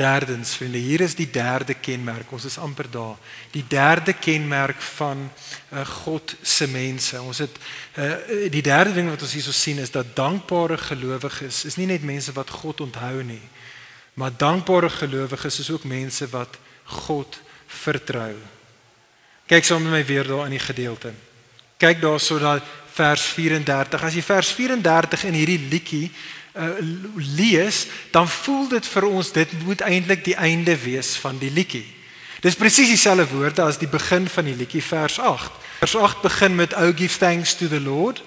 Derdens, 0.00 0.54
vriende, 0.56 0.80
hier 0.80 1.02
is 1.04 1.14
die 1.18 1.28
derde 1.28 1.74
kenmerk. 1.76 2.30
Ons 2.32 2.46
is 2.48 2.56
amper 2.58 2.88
daar. 2.90 3.18
Die 3.52 3.64
derde 3.68 4.14
kenmerk 4.16 4.80
van 4.96 5.26
uh, 5.28 5.82
God 6.04 6.32
se 6.42 6.68
mense. 6.72 7.20
Ons 7.20 7.42
het 7.44 7.58
uh, 8.00 8.48
die 8.52 8.64
derde 8.64 8.94
ding 8.96 9.10
wat 9.12 9.20
ons 9.26 9.34
hierso 9.36 9.52
sien 9.52 9.82
is 9.82 9.92
dat 9.92 10.14
dankbare 10.16 10.78
gelowiges 10.80 11.66
is 11.68 11.76
nie 11.76 11.90
net 11.90 12.06
mense 12.06 12.32
wat 12.32 12.52
God 12.62 12.80
onthou 12.80 13.20
nie, 13.26 13.42
maar 14.16 14.32
dankbare 14.32 14.88
gelowiges 14.88 15.60
is 15.60 15.70
ook 15.70 15.84
mense 15.84 16.28
wat 16.32 16.56
God 17.04 17.36
vertrou. 17.66 18.32
Kyk 19.50 19.68
saam 19.68 19.84
met 19.84 19.98
my 19.98 20.04
weer 20.06 20.24
daar 20.24 20.48
in 20.48 20.56
die 20.56 20.64
gedeelte. 20.64 21.12
Kyk 21.80 22.00
daarso 22.00 22.38
na 22.40 22.56
vers 22.96 23.22
34. 23.36 24.02
As 24.04 24.16
jy 24.16 24.22
vers 24.24 24.50
34 24.56 25.24
in 25.28 25.38
hierdie 25.38 25.60
liedjie 25.70 26.06
uh, 26.60 26.68
lees, 27.36 27.86
dan 28.10 28.28
voel 28.28 28.68
dit 28.68 28.86
vir 28.86 29.04
ons 29.08 29.32
dit 29.32 29.52
moet 29.64 29.80
eintlik 29.80 30.24
die 30.24 30.36
einde 30.36 30.76
wees 30.82 31.16
van 31.16 31.38
die 31.38 31.50
liedjie. 31.50 31.86
Dis 32.40 32.56
presies 32.56 32.88
dieselfde 32.88 33.26
woorde 33.28 33.62
as 33.62 33.78
die 33.78 33.88
begin 33.88 34.28
van 34.28 34.44
die 34.48 34.56
liedjie 34.56 34.82
vers 34.82 35.18
8. 35.20 35.52
Vers 35.80 35.96
8 35.96 36.20
begin 36.24 36.54
met 36.56 36.76
oh 36.76 36.92
give 36.96 37.18
thanks 37.18 37.54
to 37.54 37.68
the 37.68 37.80
Lord. 37.80 38.22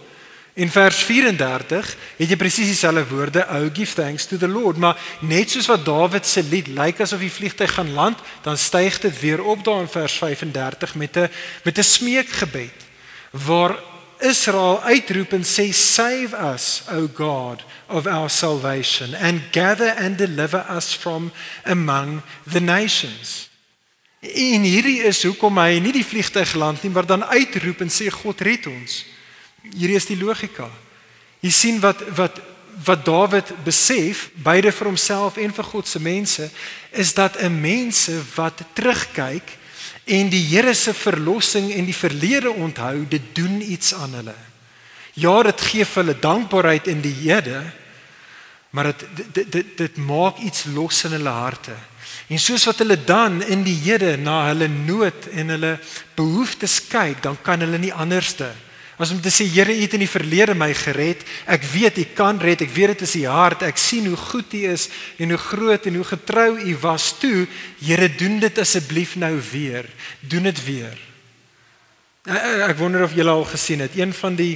In 0.53 0.69
vers 0.69 0.97
34 1.01 1.95
het 2.17 2.29
jy 2.29 2.37
presies 2.37 2.69
dieselfde 2.69 3.07
woorde 3.09 3.41
oh 3.49 3.71
give 3.73 3.95
thanks 3.97 4.27
to 4.29 4.37
the 4.37 4.49
Lord, 4.49 4.77
maar 4.77 4.99
net 5.25 5.49
soos 5.49 5.69
wat 5.71 5.85
Dawid 5.85 6.29
se 6.29 6.43
lied 6.45 6.69
lyk 6.69 7.01
asof 7.01 7.25
die 7.25 7.33
vliegtyg 7.33 7.73
gaan 7.73 7.93
land, 7.97 8.21
dan 8.45 8.57
styg 8.57 8.99
dit 9.01 9.19
weer 9.19 9.41
op 9.41 9.63
daar 9.65 9.81
in 9.81 9.89
vers 9.89 10.17
35 10.21 10.95
met 10.95 11.17
'n 11.17 11.29
met 11.63 11.77
'n 11.77 11.83
smeekgebed 11.83 12.85
waar 13.31 13.79
Israel 14.23 14.79
uitroep 14.87 15.33
en 15.35 15.43
sê 15.43 15.71
save 15.75 16.31
us 16.53 16.83
o 16.91 17.07
God 17.11 17.63
of 17.87 18.07
our 18.07 18.29
salvation 18.29 19.15
and 19.15 19.41
gather 19.51 19.93
and 19.97 20.17
deliver 20.17 20.65
us 20.69 20.93
from 20.93 21.31
among 21.63 22.21
the 22.47 22.61
nations. 22.61 23.49
En 24.23 24.63
hierdie 24.63 25.01
is 25.03 25.19
hoekom 25.27 25.59
hy 25.59 25.81
nie 25.83 25.91
die 25.91 26.05
vliegtyg 26.07 26.53
land 26.55 26.83
nie, 26.83 26.91
maar 26.93 27.05
dan 27.05 27.25
uitroep 27.27 27.83
en 27.83 27.91
sê 27.91 28.07
God 28.13 28.41
red 28.47 28.67
ons. 28.71 29.01
Hierdie 29.73 29.99
is 29.99 30.07
die 30.07 30.19
logika. 30.19 30.69
Jy 31.43 31.51
sien 31.51 31.83
wat 31.83 31.99
wat 32.15 32.39
wat 32.83 33.03
Dawid 33.05 33.51
besef, 33.63 34.31
beide 34.41 34.71
vir 34.73 34.87
homself 34.89 35.35
en 35.37 35.51
vir 35.53 35.67
God 35.67 35.87
se 35.87 35.99
mense, 36.01 36.47
is 36.91 37.13
dat 37.13 37.37
'n 37.37 37.61
mense 37.61 38.11
wat 38.35 38.63
terugkyk 38.73 39.57
en 40.03 40.29
die 40.29 40.43
Here 40.47 40.73
se 40.73 40.93
verlossing 40.93 41.71
en 41.73 41.85
die 41.85 41.95
verlede 41.95 42.51
onthou, 42.51 43.05
dit 43.09 43.31
doen 43.35 43.61
iets 43.61 43.93
aan 43.93 44.13
hulle. 44.19 44.35
Ja, 45.13 45.35
dit 45.43 45.61
gee 45.61 45.85
vir 45.85 46.03
hulle 46.03 46.19
dankbaarheid 46.19 46.89
in 46.91 47.01
die 47.01 47.13
Here, 47.21 47.63
maar 48.73 48.91
dit 48.91 49.05
dit 49.33 49.51
dit 49.51 49.77
dit 49.77 49.97
maak 49.97 50.41
iets 50.41 50.65
los 50.73 51.03
in 51.05 51.15
hulle 51.17 51.29
harte. 51.29 51.75
En 52.27 52.39
soos 52.39 52.65
wat 52.65 52.81
hulle 52.81 52.97
dan 52.97 53.41
in 53.45 53.63
die 53.63 53.77
Here 53.83 54.17
na 54.17 54.47
hulle 54.49 54.67
nood 54.67 55.27
en 55.31 55.53
hulle 55.53 55.77
behoeftes 56.17 56.81
kyk, 56.89 57.21
dan 57.23 57.37
kan 57.41 57.61
hulle 57.61 57.77
nie 57.77 57.93
anderste 57.93 58.51
as 58.97 59.11
om 59.11 59.21
te 59.21 59.31
sê 59.33 59.45
Here, 59.49 59.73
U 59.73 59.81
het 59.81 59.93
in 59.93 60.03
die 60.03 60.09
verlede 60.09 60.53
my 60.55 60.73
gered. 60.73 61.23
Ek 61.45 61.63
weet 61.73 61.97
U 61.97 62.05
kan 62.15 62.39
red. 62.39 62.61
Ek 62.61 62.73
weet 62.75 62.97
dit 62.97 63.01
is 63.07 63.15
U 63.15 63.25
hart. 63.27 63.63
Ek 63.63 63.77
sien 63.77 64.05
hoe 64.05 64.17
goed 64.17 64.53
U 64.53 64.61
is 64.69 64.89
en 65.17 65.29
hoe 65.29 65.41
groot 65.41 65.85
en 65.85 65.95
hoe 65.95 66.05
getrou 66.05 66.59
U 66.59 66.75
was 66.81 67.13
toe. 67.19 67.47
Here, 67.81 68.09
doen 68.15 68.39
dit 68.39 68.59
asseblief 68.59 69.15
nou 69.15 69.33
weer. 69.51 69.89
Doen 70.21 70.43
dit 70.51 70.63
weer. 70.65 70.99
Ek 72.23 72.77
wonder 72.79 73.03
of 73.03 73.15
julle 73.17 73.33
al 73.33 73.43
gesien 73.49 73.83
het 73.83 73.97
een 73.97 74.13
van 74.13 74.35
die 74.35 74.55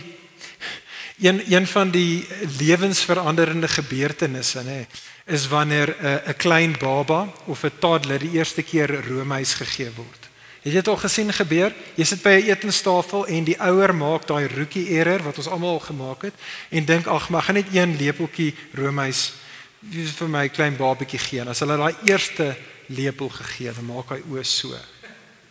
een 1.19 1.41
een 1.49 1.67
van 1.67 1.89
die 1.89 2.27
lewensveranderende 2.59 3.67
gebeurtenisse 3.67 4.61
nê 4.63 4.85
is 5.25 5.47
wanneer 5.47 5.95
'n 5.99 6.35
klein 6.37 6.75
baba 6.79 7.33
of 7.45 7.63
'n 7.63 7.71
toddler 7.79 8.19
die 8.19 8.31
eerste 8.31 8.63
keer 8.63 9.05
roomys 9.07 9.53
gegee 9.53 9.91
word. 9.95 10.26
Het 10.67 10.75
jy 10.75 10.81
dit 10.81 10.89
al 10.91 10.97
gesien 10.99 11.29
gebeur? 11.31 11.73
Jy 11.95 12.03
sit 12.03 12.21
by 12.21 12.29
'n 12.43 12.49
etenstafel 12.51 13.27
en 13.27 13.43
die 13.43 13.55
ouer 13.59 13.95
maak 13.95 14.27
daai 14.27 14.47
rookie 14.47 14.99
error 14.99 15.23
wat 15.23 15.37
ons 15.37 15.47
almal 15.47 15.79
al 15.79 15.79
gemaak 15.79 16.21
het 16.21 16.33
en 16.69 16.85
dink 16.85 17.07
ag, 17.07 17.29
maar 17.29 17.41
gaan 17.41 17.55
net 17.55 17.71
een 17.71 17.95
lepeltjie 17.95 18.53
roomys 18.73 19.31
vir 20.17 20.27
my 20.27 20.49
klein 20.49 20.75
babatjie 20.75 21.19
gee. 21.19 21.39
En 21.39 21.47
as 21.47 21.59
hulle 21.59 21.77
daai 21.77 21.95
eerste 22.03 22.57
lepel 22.87 23.29
gegee, 23.29 23.71
dan 23.73 23.85
maak 23.85 24.09
hy 24.09 24.19
oë 24.29 24.43
so. 24.43 24.67
nê, 24.67 24.75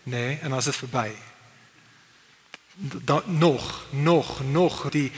nee, 0.05 0.39
en 0.43 0.53
as 0.53 0.65
dit 0.65 0.77
verby. 0.77 1.11
Da 3.05 3.23
nog, 3.27 3.87
nog, 3.91 4.43
nog 4.45 4.91
die 4.91 5.13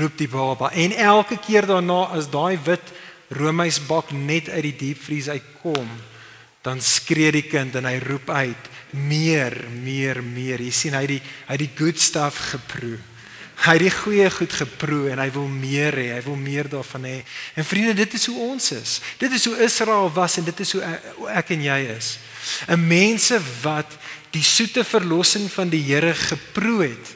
roep 0.00 0.18
die 0.18 0.28
baba 0.28 0.70
en 0.70 0.92
elke 0.92 1.36
keer 1.36 1.66
daarna 1.66 2.04
as 2.16 2.30
daai 2.30 2.58
wit 2.64 2.92
roomysbak 3.28 4.10
net 4.10 4.48
uit 4.48 4.62
die 4.62 4.76
diepvries 4.76 5.28
uitkom, 5.28 5.88
dan 6.64 6.80
skree 6.80 7.32
die 7.34 7.44
kind 7.44 7.74
en 7.76 7.84
hy 7.84 7.98
roep 8.00 8.30
uit 8.32 8.70
meer 8.96 9.56
meer 9.82 10.22
meer. 10.24 10.62
Jy 10.62 10.72
sien 10.72 10.94
hy 10.96 11.04
die 11.16 11.20
hy 11.48 11.58
die 11.60 11.72
good 11.76 12.00
stuff 12.00 12.38
geproe. 12.54 12.96
Hy 13.64 13.74
het 13.76 13.84
die 13.84 13.92
goeie 13.94 14.30
goed 14.34 14.54
geproe 14.56 15.12
en 15.12 15.20
hy 15.22 15.28
wil 15.34 15.46
meer 15.50 15.94
hê 15.94 16.06
hy 16.16 16.22
wil 16.24 16.38
meer 16.40 16.68
daarvan 16.72 17.04
hê. 17.06 17.18
En 17.54 17.68
vriende 17.68 17.94
dit 18.00 18.16
is 18.16 18.26
hoe 18.30 18.38
ons 18.48 18.70
is. 18.76 18.96
Dit 19.20 19.36
is 19.36 19.44
hoe 19.46 19.60
Israel 19.66 20.08
was 20.14 20.38
en 20.40 20.48
dit 20.48 20.64
is 20.64 20.74
hoe 20.74 20.82
ek 21.34 21.52
en 21.54 21.68
jy 21.68 21.80
is. 21.94 22.16
'n 22.68 22.80
mense 22.80 23.40
wat 23.62 23.90
die 24.32 24.42
soete 24.42 24.84
verlossing 24.84 25.50
van 25.52 25.68
die 25.68 25.82
Here 25.84 26.14
geproe 26.14 26.88
het. 26.88 27.14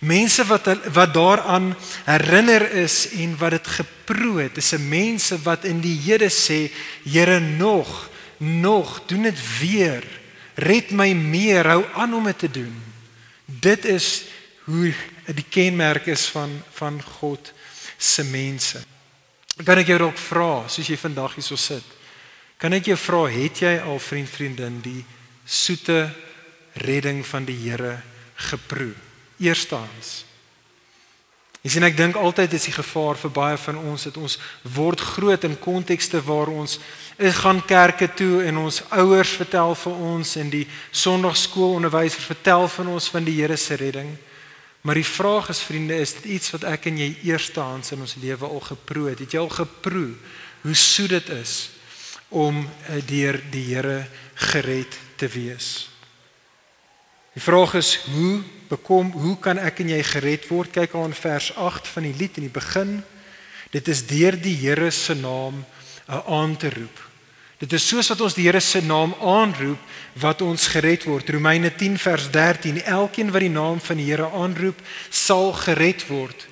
Mense 0.00 0.44
wat 0.44 0.66
wat 0.92 1.14
daaraan 1.14 1.76
herinner 2.04 2.70
is 2.72 3.08
en 3.12 3.36
wat 3.38 3.50
dit 3.50 3.66
geproe 3.66 4.42
het. 4.42 4.56
Is 4.56 4.72
'n 4.72 4.88
mense 4.88 5.36
wat 5.42 5.64
in 5.64 5.80
die 5.80 5.96
Here 6.00 6.28
sê 6.28 6.72
Here 7.04 7.40
nog 7.40 8.15
nog 8.38 9.02
doen 9.06 9.22
dit 9.22 9.58
weer. 9.58 10.04
Red 10.54 10.90
my 10.90 11.12
meer. 11.12 11.66
Hou 11.66 11.84
aan 11.94 12.14
om 12.14 12.24
dit 12.24 12.38
te 12.38 12.50
doen. 12.50 12.82
Dit 13.44 13.84
is 13.84 14.24
hoe 14.64 14.94
die 15.26 15.46
kenmerk 15.48 16.06
is 16.06 16.26
van 16.26 16.62
van 16.72 17.02
God 17.02 17.52
se 17.96 18.24
mense. 18.24 18.82
Kan 19.64 19.78
ek 19.80 19.88
jou 19.92 19.98
dalk 19.98 20.18
vra 20.20 20.66
soos 20.68 20.88
jy 20.88 20.98
vandag 21.00 21.38
hierso 21.38 21.56
sit 21.56 21.96
kan 22.56 22.72
ek 22.72 22.88
jou 22.90 22.96
vra 22.96 23.26
het 23.32 23.60
jy 23.60 23.74
al 23.84 23.98
vriend 24.00 24.30
vriendin 24.32 24.78
die 24.84 25.02
soete 25.44 26.08
redding 26.80 27.22
van 27.26 27.44
die 27.48 27.56
Here 27.66 27.98
geproe? 28.48 28.94
Eerstens 29.40 30.25
Jy 31.66 31.72
sien 31.74 31.82
ek 31.82 31.96
dink 31.98 32.14
altyd 32.14 32.52
is 32.54 32.68
die 32.68 32.76
gevaar 32.76 33.18
vir 33.18 33.30
baie 33.34 33.56
van 33.58 33.80
ons 33.90 34.04
dat 34.06 34.20
ons 34.22 34.36
word 34.76 35.00
groot 35.02 35.42
in 35.48 35.56
kontekste 35.58 36.20
waar 36.22 36.46
ons 36.46 36.76
gaan 37.40 37.58
kerke 37.66 38.06
toe 38.14 38.44
en 38.46 38.60
ons 38.60 38.78
ouers 38.94 39.32
vertel 39.34 39.74
vir 39.80 39.96
ons 40.12 40.36
en 40.38 40.52
die 40.52 40.62
sonndagskoolonderwysers 40.94 42.28
vertel 42.30 42.68
van 42.70 42.92
ons 42.94 43.10
van 43.10 43.26
die 43.26 43.34
Here 43.40 43.56
se 43.58 43.74
redding. 43.82 44.12
Maar 44.86 45.00
die 45.00 45.08
vraag 45.10 45.48
is 45.50 45.64
vriende, 45.66 45.98
is 45.98 46.14
dit 46.20 46.28
iets 46.36 46.52
wat 46.54 46.68
ek 46.70 46.86
en 46.86 47.00
jy 47.02 47.08
eerstehands 47.32 47.90
in 47.96 48.06
ons 48.06 48.14
lewe 48.22 48.46
al 48.46 48.62
geproe 48.62 49.08
het? 49.10 49.24
Het 49.24 49.34
jy 49.34 49.42
al 49.42 49.50
geproe 49.50 50.12
hoe 50.62 50.78
soet 50.78 51.16
dit 51.16 51.34
is 51.34 51.56
om 52.30 52.62
eh, 52.62 53.02
deur 53.10 53.40
die 53.50 53.64
Here 53.72 54.04
gered 54.52 54.94
te 55.18 55.26
wees? 55.34 55.88
Die 57.34 57.42
vraag 57.42 57.74
is 57.82 57.96
hoe 58.06 58.44
bekom 58.68 59.10
hoe 59.16 59.36
kan 59.40 59.58
ek 59.58 59.80
en 59.84 59.92
jy 59.94 60.02
gered 60.02 60.48
word? 60.50 60.72
Kyk 60.74 60.94
aan 60.98 61.14
vers 61.16 61.52
8 61.54 61.88
van 61.94 62.06
die 62.08 62.14
lied 62.18 62.38
in 62.40 62.48
die 62.48 62.52
begin. 62.52 62.98
Dit 63.74 63.88
is 63.88 64.04
deur 64.06 64.36
die 64.40 64.54
Here 64.56 64.90
se 64.90 65.14
naam 65.14 65.62
uh, 66.08 66.20
aan 66.26 66.56
te 66.56 66.70
roep. 66.70 67.02
Dit 67.58 67.72
is 67.72 67.86
soos 67.88 68.10
wat 68.12 68.20
ons 68.20 68.34
die 68.36 68.44
Here 68.44 68.60
se 68.60 68.82
naam 68.84 69.14
aanroep 69.20 69.80
wat 70.20 70.42
ons 70.44 70.68
gered 70.74 71.06
word. 71.08 71.30
Romeine 71.32 71.70
10 71.72 71.96
vers 71.98 72.28
13. 72.30 72.82
Elkeen 72.84 73.32
wat 73.32 73.44
die 73.44 73.52
naam 73.52 73.80
van 73.80 73.96
die 73.96 74.10
Here 74.10 74.28
aanroep, 74.28 74.82
sal 75.10 75.52
gered 75.64 76.04
word. 76.10 76.46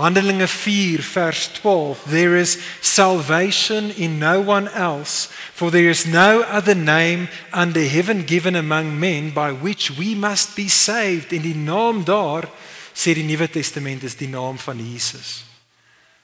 Handelinge 0.00 0.48
4 0.48 1.02
vers 1.02 1.46
12 1.60 2.08
There 2.08 2.38
is 2.40 2.56
salvation 2.80 3.92
in 3.96 4.18
no 4.18 4.40
one 4.40 4.70
else 4.72 5.28
for 5.52 5.70
there 5.70 5.90
is 5.90 6.06
no 6.06 6.40
other 6.40 6.74
name 6.74 7.28
under 7.52 7.84
heaven 7.84 8.24
given 8.24 8.56
among 8.56 8.98
men 8.98 9.32
by 9.32 9.52
which 9.52 9.90
we 9.98 10.14
must 10.14 10.56
be 10.56 10.68
saved 10.68 11.32
in 11.32 11.42
die 11.42 11.56
naam 11.56 12.04
daar 12.04 12.48
sê 12.96 13.14
die 13.14 13.24
Nuwe 13.24 13.48
Testament 13.48 14.02
is 14.02 14.16
die 14.16 14.28
naam 14.28 14.58
van 14.58 14.80
Jesus. 14.80 15.44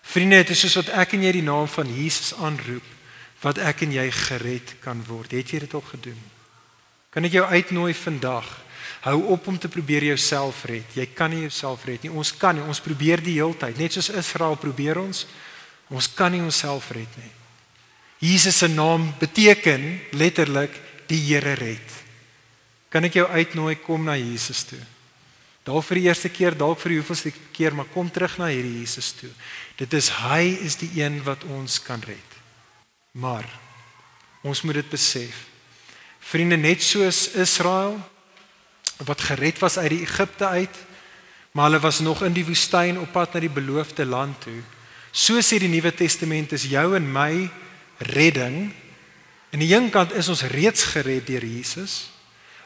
Vriende, 0.07 0.43
dit 0.43 0.51
is 0.55 0.61
soos 0.65 0.79
wat 0.81 0.93
ek 1.05 1.17
en 1.17 1.25
jy 1.27 1.33
die 1.39 1.47
naam 1.47 1.69
van 1.69 1.89
Jesus 1.91 2.35
aanroep 2.41 2.95
wat 3.43 3.61
ek 3.61 3.85
en 3.87 3.93
jy 3.95 4.07
gered 4.11 4.77
kan 4.83 5.03
word. 5.07 5.35
Het 5.37 5.53
jy 5.53 5.61
dit 5.67 5.75
al 5.77 5.85
gedoen? 5.85 6.21
Kan 7.13 7.29
ek 7.29 7.37
jou 7.37 7.45
uitnooi 7.45 7.93
vandag 7.95 8.49
Hou 9.07 9.21
op 9.31 9.47
om 9.47 9.59
te 9.59 9.69
probeer 9.71 10.03
jouself 10.09 10.65
red. 10.67 10.97
Jy 10.99 11.05
kan 11.15 11.31
nie 11.31 11.45
jouself 11.45 11.85
red 11.87 12.03
nie. 12.03 12.11
Ons 12.11 12.33
kan 12.35 12.57
nie. 12.59 12.65
Ons 12.67 12.83
probeer 12.83 13.23
die 13.23 13.37
hele 13.39 13.55
tyd, 13.55 13.79
net 13.79 13.95
soos 13.95 14.11
Israel 14.11 14.59
probeer 14.59 14.99
ons. 14.99 15.23
Ons 15.95 16.09
kan 16.11 16.35
nie 16.35 16.43
onsself 16.43 16.91
red 16.97 17.13
nie. 17.21 17.31
Jesus 18.19 18.59
se 18.59 18.67
naam 18.69 19.13
beteken 19.21 19.85
letterlik 20.19 20.75
die 21.07 21.21
Here 21.29 21.55
red. 21.55 21.95
Kan 22.91 23.07
ek 23.07 23.21
jou 23.21 23.27
uitnooi 23.29 23.77
kom 23.85 24.07
na 24.09 24.17
Jesus 24.19 24.65
toe? 24.67 24.81
Dalk 25.67 25.85
vir 25.89 26.01
die 26.01 26.07
eerste 26.07 26.31
keer, 26.31 26.55
dalk 26.59 26.79
vir 26.79 26.95
die 26.95 26.99
hoeveelste 27.01 27.33
keer, 27.55 27.75
maar 27.75 27.89
kom 27.91 28.11
terug 28.11 28.37
na 28.39 28.49
hierdie 28.51 28.81
Jesus 28.81 29.13
toe. 29.19 29.31
Dit 29.79 29.95
is 29.99 30.13
hy 30.23 30.55
is 30.67 30.79
die 30.79 30.93
een 30.99 31.19
wat 31.27 31.43
ons 31.51 31.79
kan 31.83 32.03
red. 32.07 32.37
Maar 33.19 33.47
ons 34.47 34.63
moet 34.63 34.79
dit 34.79 34.91
besef. 34.91 35.45
Vriende, 36.27 36.59
net 36.59 36.83
soos 36.83 37.29
Israel 37.39 37.99
wat 39.05 39.21
gered 39.21 39.59
was 39.59 39.79
uit 39.79 39.91
die 39.91 40.01
Egipte 40.01 40.47
uit, 40.47 40.77
maar 41.53 41.65
hulle 41.65 41.81
was 41.81 42.01
nog 42.01 42.23
in 42.25 42.33
die 42.33 42.45
woestyn 42.45 42.99
op 43.01 43.13
pad 43.13 43.33
na 43.33 43.41
die 43.41 43.53
beloofde 43.53 44.05
land 44.05 44.41
toe. 44.41 44.61
So 45.13 45.41
sê 45.41 45.59
die 45.61 45.73
Nuwe 45.73 45.95
Testament 45.95 46.53
is 46.53 46.69
jou 46.69 46.91
en 46.97 47.07
my 47.13 47.49
redding. 48.13 48.73
Aan 49.53 49.63
die 49.65 49.73
een 49.75 49.91
kant 49.91 50.13
is 50.13 50.29
ons 50.29 50.45
reeds 50.53 50.85
gered 50.93 51.27
deur 51.27 51.45
Jesus. 51.45 52.11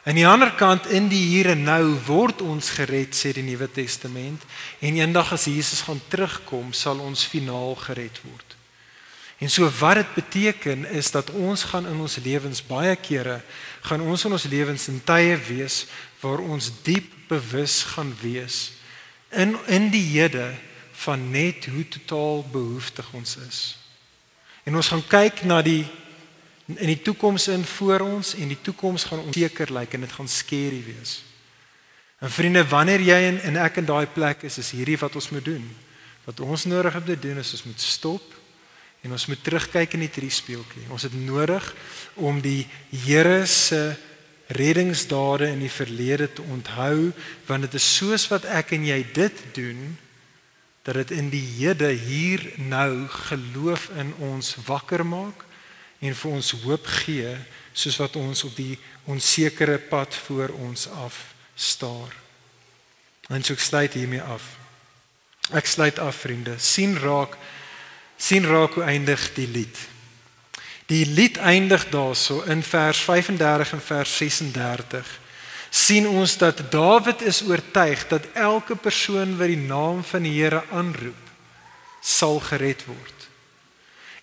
Aan 0.03 0.17
die 0.17 0.27
ander 0.27 0.51
kant 0.57 0.87
in 0.89 1.07
die 1.11 1.21
hier 1.29 1.51
en 1.53 1.63
nou 1.63 1.93
word 2.07 2.41
ons 2.41 2.73
gered 2.75 3.15
sê 3.15 3.31
die 3.37 3.45
Nuwe 3.45 3.69
Testament 3.71 4.43
en 4.81 4.97
eendag 4.97 5.31
as 5.35 5.45
Jesus 5.45 5.85
gaan 5.87 6.01
terugkom 6.09 6.73
sal 6.73 6.99
ons 6.99 7.23
finaal 7.29 7.75
gered 7.85 8.17
word. 8.25 8.57
En 9.41 9.49
so 9.49 9.69
wat 9.79 10.01
dit 10.01 10.13
beteken 10.13 10.83
is 10.85 11.11
dat 11.13 11.29
ons 11.29 11.63
gaan 11.71 11.87
in 11.89 12.01
ons 12.01 12.17
lewens 12.21 12.59
baie 12.65 12.95
kere 12.97 13.39
gaan 13.81 14.01
ons 14.01 14.25
in 14.25 14.35
ons 14.37 14.49
lewens 14.49 14.87
in 14.91 14.99
tye 15.05 15.37
wees 15.47 15.85
waar 16.21 16.39
ons 16.39 16.71
diep 16.85 17.09
bewus 17.27 17.81
gaan 17.95 18.13
wees 18.21 18.71
in 19.29 19.55
in 19.71 19.89
die 19.93 20.03
hede 20.13 20.51
van 21.03 21.31
net 21.31 21.65
hoe 21.65 21.85
totaal 21.87 22.43
behoeftig 22.51 23.07
ons 23.17 23.37
is. 23.47 23.59
En 24.63 24.75
ons 24.75 24.87
gaan 24.87 25.03
kyk 25.07 25.43
na 25.43 25.61
die 25.65 25.85
in 26.67 26.87
die 26.87 27.01
toekoms 27.01 27.47
in 27.51 27.63
voor 27.65 28.05
ons 28.05 28.35
en 28.35 28.47
die 28.47 28.61
toekoms 28.61 29.03
gaan 29.09 29.23
onseker 29.25 29.73
lyk 29.73 29.93
en 29.93 30.05
dit 30.05 30.11
gaan 30.11 30.29
skerry 30.29 30.83
wees. 30.85 31.23
En 32.21 32.31
vriende, 32.31 32.61
wanneer 32.69 33.01
jy 33.01 33.17
en, 33.31 33.39
en 33.49 33.57
ek 33.65 33.81
in 33.81 33.89
daai 33.89 34.05
plek 34.05 34.45
is, 34.45 34.59
is 34.61 34.69
hierdie 34.77 34.99
wat 35.01 35.15
ons 35.17 35.31
moet 35.33 35.45
doen. 35.45 35.63
Wat 36.27 36.39
ons 36.45 36.67
nodig 36.69 36.93
het 36.93 37.01
om 37.01 37.09
te 37.09 37.17
doen 37.19 37.41
is 37.41 37.55
ons 37.57 37.65
moet 37.65 37.81
stop 37.81 38.37
En 39.01 39.15
ons 39.15 39.25
moet 39.25 39.43
terugkyk 39.43 39.95
in 39.97 40.05
die 40.05 40.13
drie 40.13 40.29
speeltjie. 40.29 40.85
Ons 40.93 41.07
het 41.07 41.13
nodig 41.17 41.65
om 42.21 42.37
die 42.41 42.67
Here 42.93 43.45
se 43.49 43.95
reddingsdade 44.57 45.47
in 45.51 45.59
die 45.63 45.71
verlede 45.71 46.27
te 46.33 46.41
onthou 46.41 47.11
want 47.47 47.67
dit 47.67 47.77
is 47.79 47.89
soos 47.97 48.27
wat 48.31 48.45
ek 48.45 48.73
en 48.77 48.85
jy 48.87 49.01
dit 49.13 49.43
doen 49.55 49.97
dat 50.83 50.97
dit 50.97 51.11
in 51.11 51.29
die 51.29 51.45
hede 51.59 51.91
hier 51.93 52.41
nou 52.57 53.07
geloof 53.29 53.89
in 54.01 54.13
ons 54.31 54.55
wakker 54.65 55.05
maak 55.05 55.45
en 56.01 56.15
vir 56.17 56.31
ons 56.31 56.53
hoop 56.63 56.87
gee 57.03 57.35
soos 57.73 57.99
wat 58.01 58.17
ons 58.19 58.43
op 58.43 58.55
die 58.57 58.79
onsekere 59.09 59.77
pad 59.77 60.15
voor 60.25 60.49
ons 60.49 60.87
af 60.89 61.33
staar. 61.55 62.15
En 63.29 63.43
so 63.43 63.53
ek 63.53 63.63
sluit 63.63 63.93
hiermee 63.93 64.21
af. 64.21 64.43
Ek 65.55 65.65
sluit 65.65 65.99
af 65.99 66.15
vriende. 66.25 66.57
sien 66.59 66.97
raak 66.99 67.37
sien 68.17 68.45
raak 68.45 68.73
hoe 68.77 68.83
eindig 68.83 69.33
die 69.33 69.47
lied. 69.47 69.77
Die 70.91 71.05
lied 71.07 71.37
eindig 71.39 71.85
daarso 71.89 72.41
in 72.51 72.63
vers 72.63 72.99
35 73.07 73.73
en 73.77 73.81
vers 73.81 74.17
36. 74.17 75.19
sien 75.71 76.07
ons 76.07 76.33
dat 76.37 76.57
Dawid 76.71 77.21
is 77.23 77.39
oortuig 77.47 78.03
dat 78.07 78.25
elke 78.35 78.75
persoon 78.75 79.37
wat 79.39 79.47
die 79.47 79.61
naam 79.61 80.01
van 80.03 80.25
die 80.27 80.33
Here 80.35 80.65
aanroep, 80.75 81.29
sal 82.03 82.41
gered 82.43 82.83
word. 82.89 83.27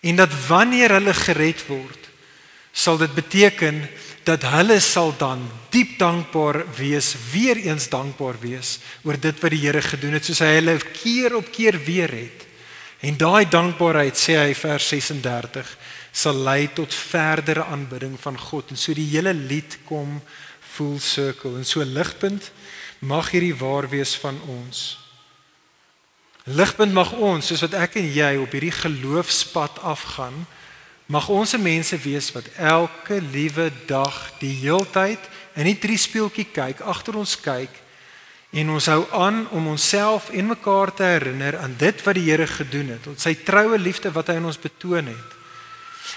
En 0.04 0.20
dat 0.20 0.34
wanneer 0.46 0.92
hulle 0.98 1.14
gered 1.16 1.64
word, 1.70 2.10
sal 2.72 3.00
dit 3.00 3.14
beteken 3.16 3.80
dat 4.28 4.44
hulle 4.44 4.76
sal 4.84 5.14
dan 5.16 5.46
diep 5.72 5.96
dankbaar 5.98 6.66
wees, 6.76 7.14
weer 7.32 7.56
eens 7.56 7.88
dankbaar 7.88 8.36
wees 8.44 8.76
oor 9.08 9.16
dit 9.16 9.40
wat 9.40 9.56
die 9.56 9.64
Here 9.64 9.82
gedoen 9.82 10.18
het, 10.20 10.28
soos 10.28 10.44
hy 10.44 10.58
hulle 10.58 10.76
keer 11.00 11.38
op 11.40 11.48
keer 11.48 11.80
weer 11.88 12.12
het. 12.12 12.44
En 13.00 13.16
daai 13.16 13.48
dankbaarheid 13.48 14.20
sê 14.20 14.36
hy 14.36 14.52
vers 14.58 14.92
36 14.92 15.76
sal 16.12 16.38
lei 16.44 16.68
tot 16.74 16.94
verdere 16.94 17.64
aanbidding 17.64 18.16
van 18.20 18.38
God 18.38 18.70
en 18.70 18.80
so 18.80 18.94
die 18.96 19.08
hele 19.10 19.34
lied 19.34 19.78
kom 19.88 20.20
full 20.60 20.98
circle 21.02 21.56
en 21.58 21.66
so 21.66 21.84
ligpunt 21.84 22.50
mag 22.98 23.30
hierdie 23.30 23.54
waar 23.56 23.88
wees 23.88 24.16
van 24.18 24.40
ons. 24.50 24.98
Ligpunt 26.48 26.94
mag 26.96 27.12
ons 27.12 27.50
soos 27.50 27.62
wat 27.66 27.76
ek 27.76 27.98
en 28.00 28.08
jy 28.08 28.30
op 28.40 28.54
hierdie 28.56 28.74
geloofspad 28.74 29.82
afgaan, 29.86 30.46
mag 31.08 31.28
ons 31.32 31.54
se 31.54 31.60
mense 31.60 31.96
wees 32.04 32.30
wat 32.34 32.48
elke 32.56 33.20
liewe 33.32 33.68
dag 33.88 34.16
die 34.40 34.54
heeltyd 34.62 35.20
in 35.56 35.68
die 35.68 35.78
triespeeltjie 35.80 36.48
kyk, 36.52 36.82
agter 36.84 37.16
ons 37.20 37.36
kyk 37.40 37.84
en 38.56 38.70
ons 38.72 38.88
hou 38.88 39.02
aan 39.12 39.42
om 39.52 39.66
onsself 39.74 40.30
en 40.32 40.52
mekaar 40.54 40.92
te 40.96 41.04
herinner 41.04 41.58
aan 41.60 41.74
dit 41.80 42.04
wat 42.04 42.16
die 42.16 42.24
Here 42.30 42.46
gedoen 42.48 42.94
het, 42.94 43.08
ons 43.10 43.24
sy 43.28 43.34
troue 43.44 43.76
liefde 43.80 44.12
wat 44.14 44.30
hy 44.30 44.38
aan 44.40 44.48
ons 44.48 44.60
betoon 44.60 45.12
het. 45.12 45.37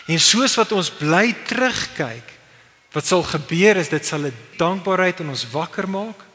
En 0.06 0.20
soos 0.20 0.56
wat 0.56 0.72
ons 0.72 0.92
bly 0.92 1.32
terugkyk, 1.48 2.38
wat 2.92 3.08
sal 3.08 3.24
gebeur 3.24 3.80
is 3.80 3.90
dit 3.90 4.06
sal 4.06 4.28
'n 4.28 4.36
dankbaarheid 4.58 5.20
in 5.20 5.30
ons 5.30 5.50
wakker 5.52 5.88
maak 5.90 6.26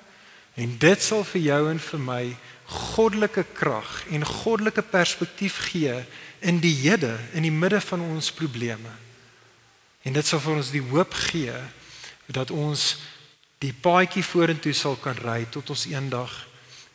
en 0.55 0.79
dit 0.79 1.03
sal 1.03 1.25
vir 1.25 1.41
jou 1.41 1.71
en 1.71 1.79
vir 1.79 2.01
my 2.01 2.37
goddelike 2.67 3.45
krag 3.53 4.05
en 4.11 4.25
goddelike 4.25 4.83
perspektief 4.83 5.59
gee 5.71 6.05
in 6.41 6.61
die 6.61 6.75
hede, 6.75 7.19
in 7.33 7.43
die 7.43 7.53
midde 7.53 7.81
van 7.81 8.01
ons 8.01 8.33
probleme. 8.33 8.91
En 10.03 10.13
dit 10.13 10.27
sal 10.27 10.41
vir 10.41 10.57
ons 10.57 10.71
die 10.71 10.83
hoop 10.91 11.15
gee 11.15 11.55
dat 12.27 12.51
ons 12.51 12.97
die 13.59 13.73
paadjie 13.73 14.25
vorentoe 14.25 14.73
sal 14.73 14.97
kan 14.97 15.17
ry 15.23 15.47
tot 15.51 15.71
ons 15.71 15.87
eendag 15.87 16.47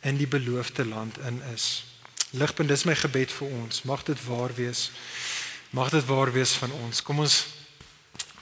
in 0.02 0.16
die 0.16 0.26
beloofde 0.26 0.84
land 0.84 1.18
in 1.26 1.40
is. 1.54 1.84
Ligpunt, 2.32 2.68
dis 2.68 2.84
my 2.88 2.94
gebed 2.96 3.30
vir 3.30 3.48
ons. 3.62 3.82
Mag 3.84 4.04
dit 4.08 4.18
waar 4.24 4.54
wees. 4.56 4.90
Mag 5.72 5.88
dit 5.88 6.04
waar 6.04 6.32
wees 6.32 6.52
van 6.52 6.72
ons. 6.72 7.02
Kom 7.02 7.18
ons 7.18 7.46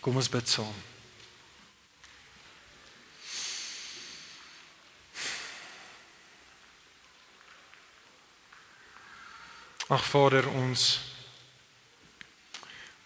kom 0.00 0.16
ons 0.16 0.28
bid 0.28 0.48
saam. 0.48 0.78
Ag 9.86 10.02
Vader, 10.08 10.48
ons 10.48 10.82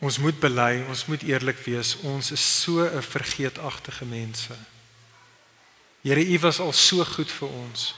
ons 0.05 0.19
moet 0.21 0.39
bely, 0.41 0.85
ons 0.89 1.05
moet 1.09 1.27
eerlik 1.29 1.61
wees. 1.67 1.97
Ons 2.09 2.31
is 2.33 2.47
so 2.63 2.81
'n 2.81 3.03
vergeetagtige 3.03 4.05
mense. 4.05 4.57
Here, 6.01 6.25
U 6.25 6.39
was 6.39 6.61
al 6.61 6.73
so 6.73 7.05
goed 7.05 7.33
vir 7.33 7.49
ons. 7.49 7.95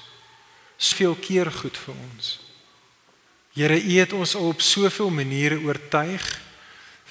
Soveel 0.77 1.15
keer 1.15 1.53
goed 1.53 1.79
vir 1.79 1.95
ons. 1.95 2.46
Here, 3.57 3.77
U 3.81 3.93
het 3.97 4.13
ons 4.13 4.35
al 4.37 4.51
op 4.53 4.61
soveel 4.61 5.09
maniere 5.11 5.57
oortuig 5.65 6.25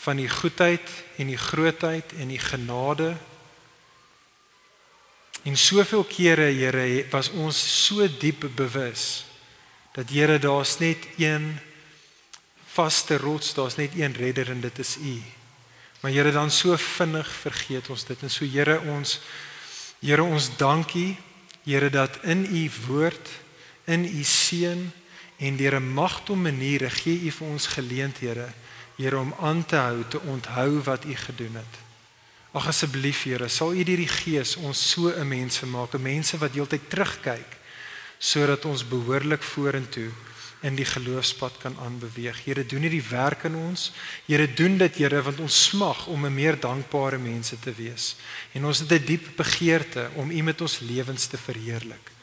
van 0.06 0.20
die 0.22 0.30
goedheid 0.30 0.90
en 1.18 1.32
die 1.32 1.40
grootheid 1.42 2.12
en 2.22 2.30
die 2.30 2.40
genade. 2.40 3.16
En 5.42 5.58
soveel 5.58 6.04
kere, 6.06 6.52
Here, 6.54 7.06
was 7.10 7.32
ons 7.34 7.58
so 7.86 8.06
diep 8.22 8.46
bewus 8.54 9.26
dat 9.96 10.12
Here 10.14 10.38
daar's 10.40 10.76
net 10.78 11.08
een 11.18 11.56
vaste 12.76 13.18
rots, 13.18 13.54
daar's 13.56 13.80
net 13.80 13.96
een 13.98 14.14
redder 14.14 14.52
en 14.52 14.62
dit 14.62 14.80
is 14.80 14.98
U. 15.02 15.16
Maar 16.02 16.12
Here 16.12 16.32
dan 16.32 16.52
so 16.52 16.78
vinnig 16.78 17.32
vergeet 17.42 17.90
ons 17.90 18.06
dit 18.06 18.22
en 18.22 18.30
so 18.30 18.46
Here 18.46 18.78
ons 18.94 19.18
Here 20.04 20.22
ons 20.22 20.52
dankie 20.60 21.16
Here 21.64 21.90
dat 21.90 22.22
in 22.22 22.46
U 22.46 22.70
woord, 22.86 23.34
in 23.90 24.06
U 24.06 24.24
seën 24.24 24.86
en 25.38 25.58
deur 25.58 25.80
'n 25.80 25.94
magtom 25.94 26.42
maniere 26.42 26.90
gee 26.90 27.26
U 27.28 27.32
vir 27.32 27.48
ons 27.48 27.68
geleenthede 27.68 28.48
Here 28.96 29.18
om 29.18 29.34
aan 29.40 29.66
te 29.66 29.76
hou 29.76 30.04
te 30.08 30.20
onthou 30.20 30.84
wat 30.84 31.06
U 31.06 31.16
gedoen 31.16 31.56
het. 31.56 31.74
Ag 32.52 32.68
asseblief 32.68 33.24
Here, 33.24 33.48
sal 33.48 33.74
U 33.74 33.84
deur 33.84 33.98
die 33.98 34.08
Gees 34.08 34.56
ons 34.56 34.90
so 34.90 35.12
'n 35.12 35.28
mense 35.28 35.66
maak, 35.66 35.94
'n 35.94 36.02
mense 36.02 36.38
wat 36.38 36.54
heeltyd 36.54 36.90
terugkyk 36.90 37.58
sodat 38.18 38.66
ons 38.66 38.88
behoorlik 38.88 39.44
vorentoe 39.44 40.10
in 40.62 40.76
die 40.76 40.86
geloofspad 40.86 41.58
kan 41.58 41.78
aanbeweeg. 41.78 42.44
Here, 42.46 42.66
doen 42.66 42.82
hierdie 42.82 43.04
werk 43.10 43.44
in 43.44 43.56
ons. 43.56 43.92
Here, 44.26 44.48
doen 44.54 44.78
dit, 44.78 44.96
Here, 44.96 45.22
want 45.22 45.40
ons 45.40 45.64
smag 45.66 46.08
om 46.08 46.26
'n 46.26 46.34
meer 46.34 46.60
dankbare 46.60 47.18
mense 47.18 47.60
te 47.60 47.74
wees. 47.74 48.16
En 48.54 48.66
ons 48.66 48.80
het 48.80 48.92
'n 48.92 49.06
diep 49.06 49.36
begeerte 49.36 50.10
om 50.16 50.32
U 50.32 50.42
met 50.42 50.62
ons 50.62 50.80
lewens 50.80 51.26
te 51.28 51.38
verheerlik. 51.38 52.15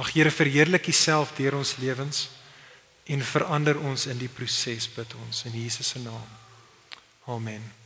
Ag 0.00 0.14
Here, 0.16 0.30
verheerlik 0.32 0.88
U 0.88 0.92
self 0.96 1.34
deur 1.36 1.58
ons 1.58 1.76
lewens 1.76 2.28
en 3.10 3.24
verander 3.26 3.76
ons 3.84 4.06
in 4.08 4.16
die 4.20 4.30
proses 4.32 4.88
bid 4.94 5.12
ons 5.26 5.44
in 5.50 5.58
Jesus 5.60 5.92
se 5.92 6.00
naam. 6.00 6.30
Amen. 7.28 7.79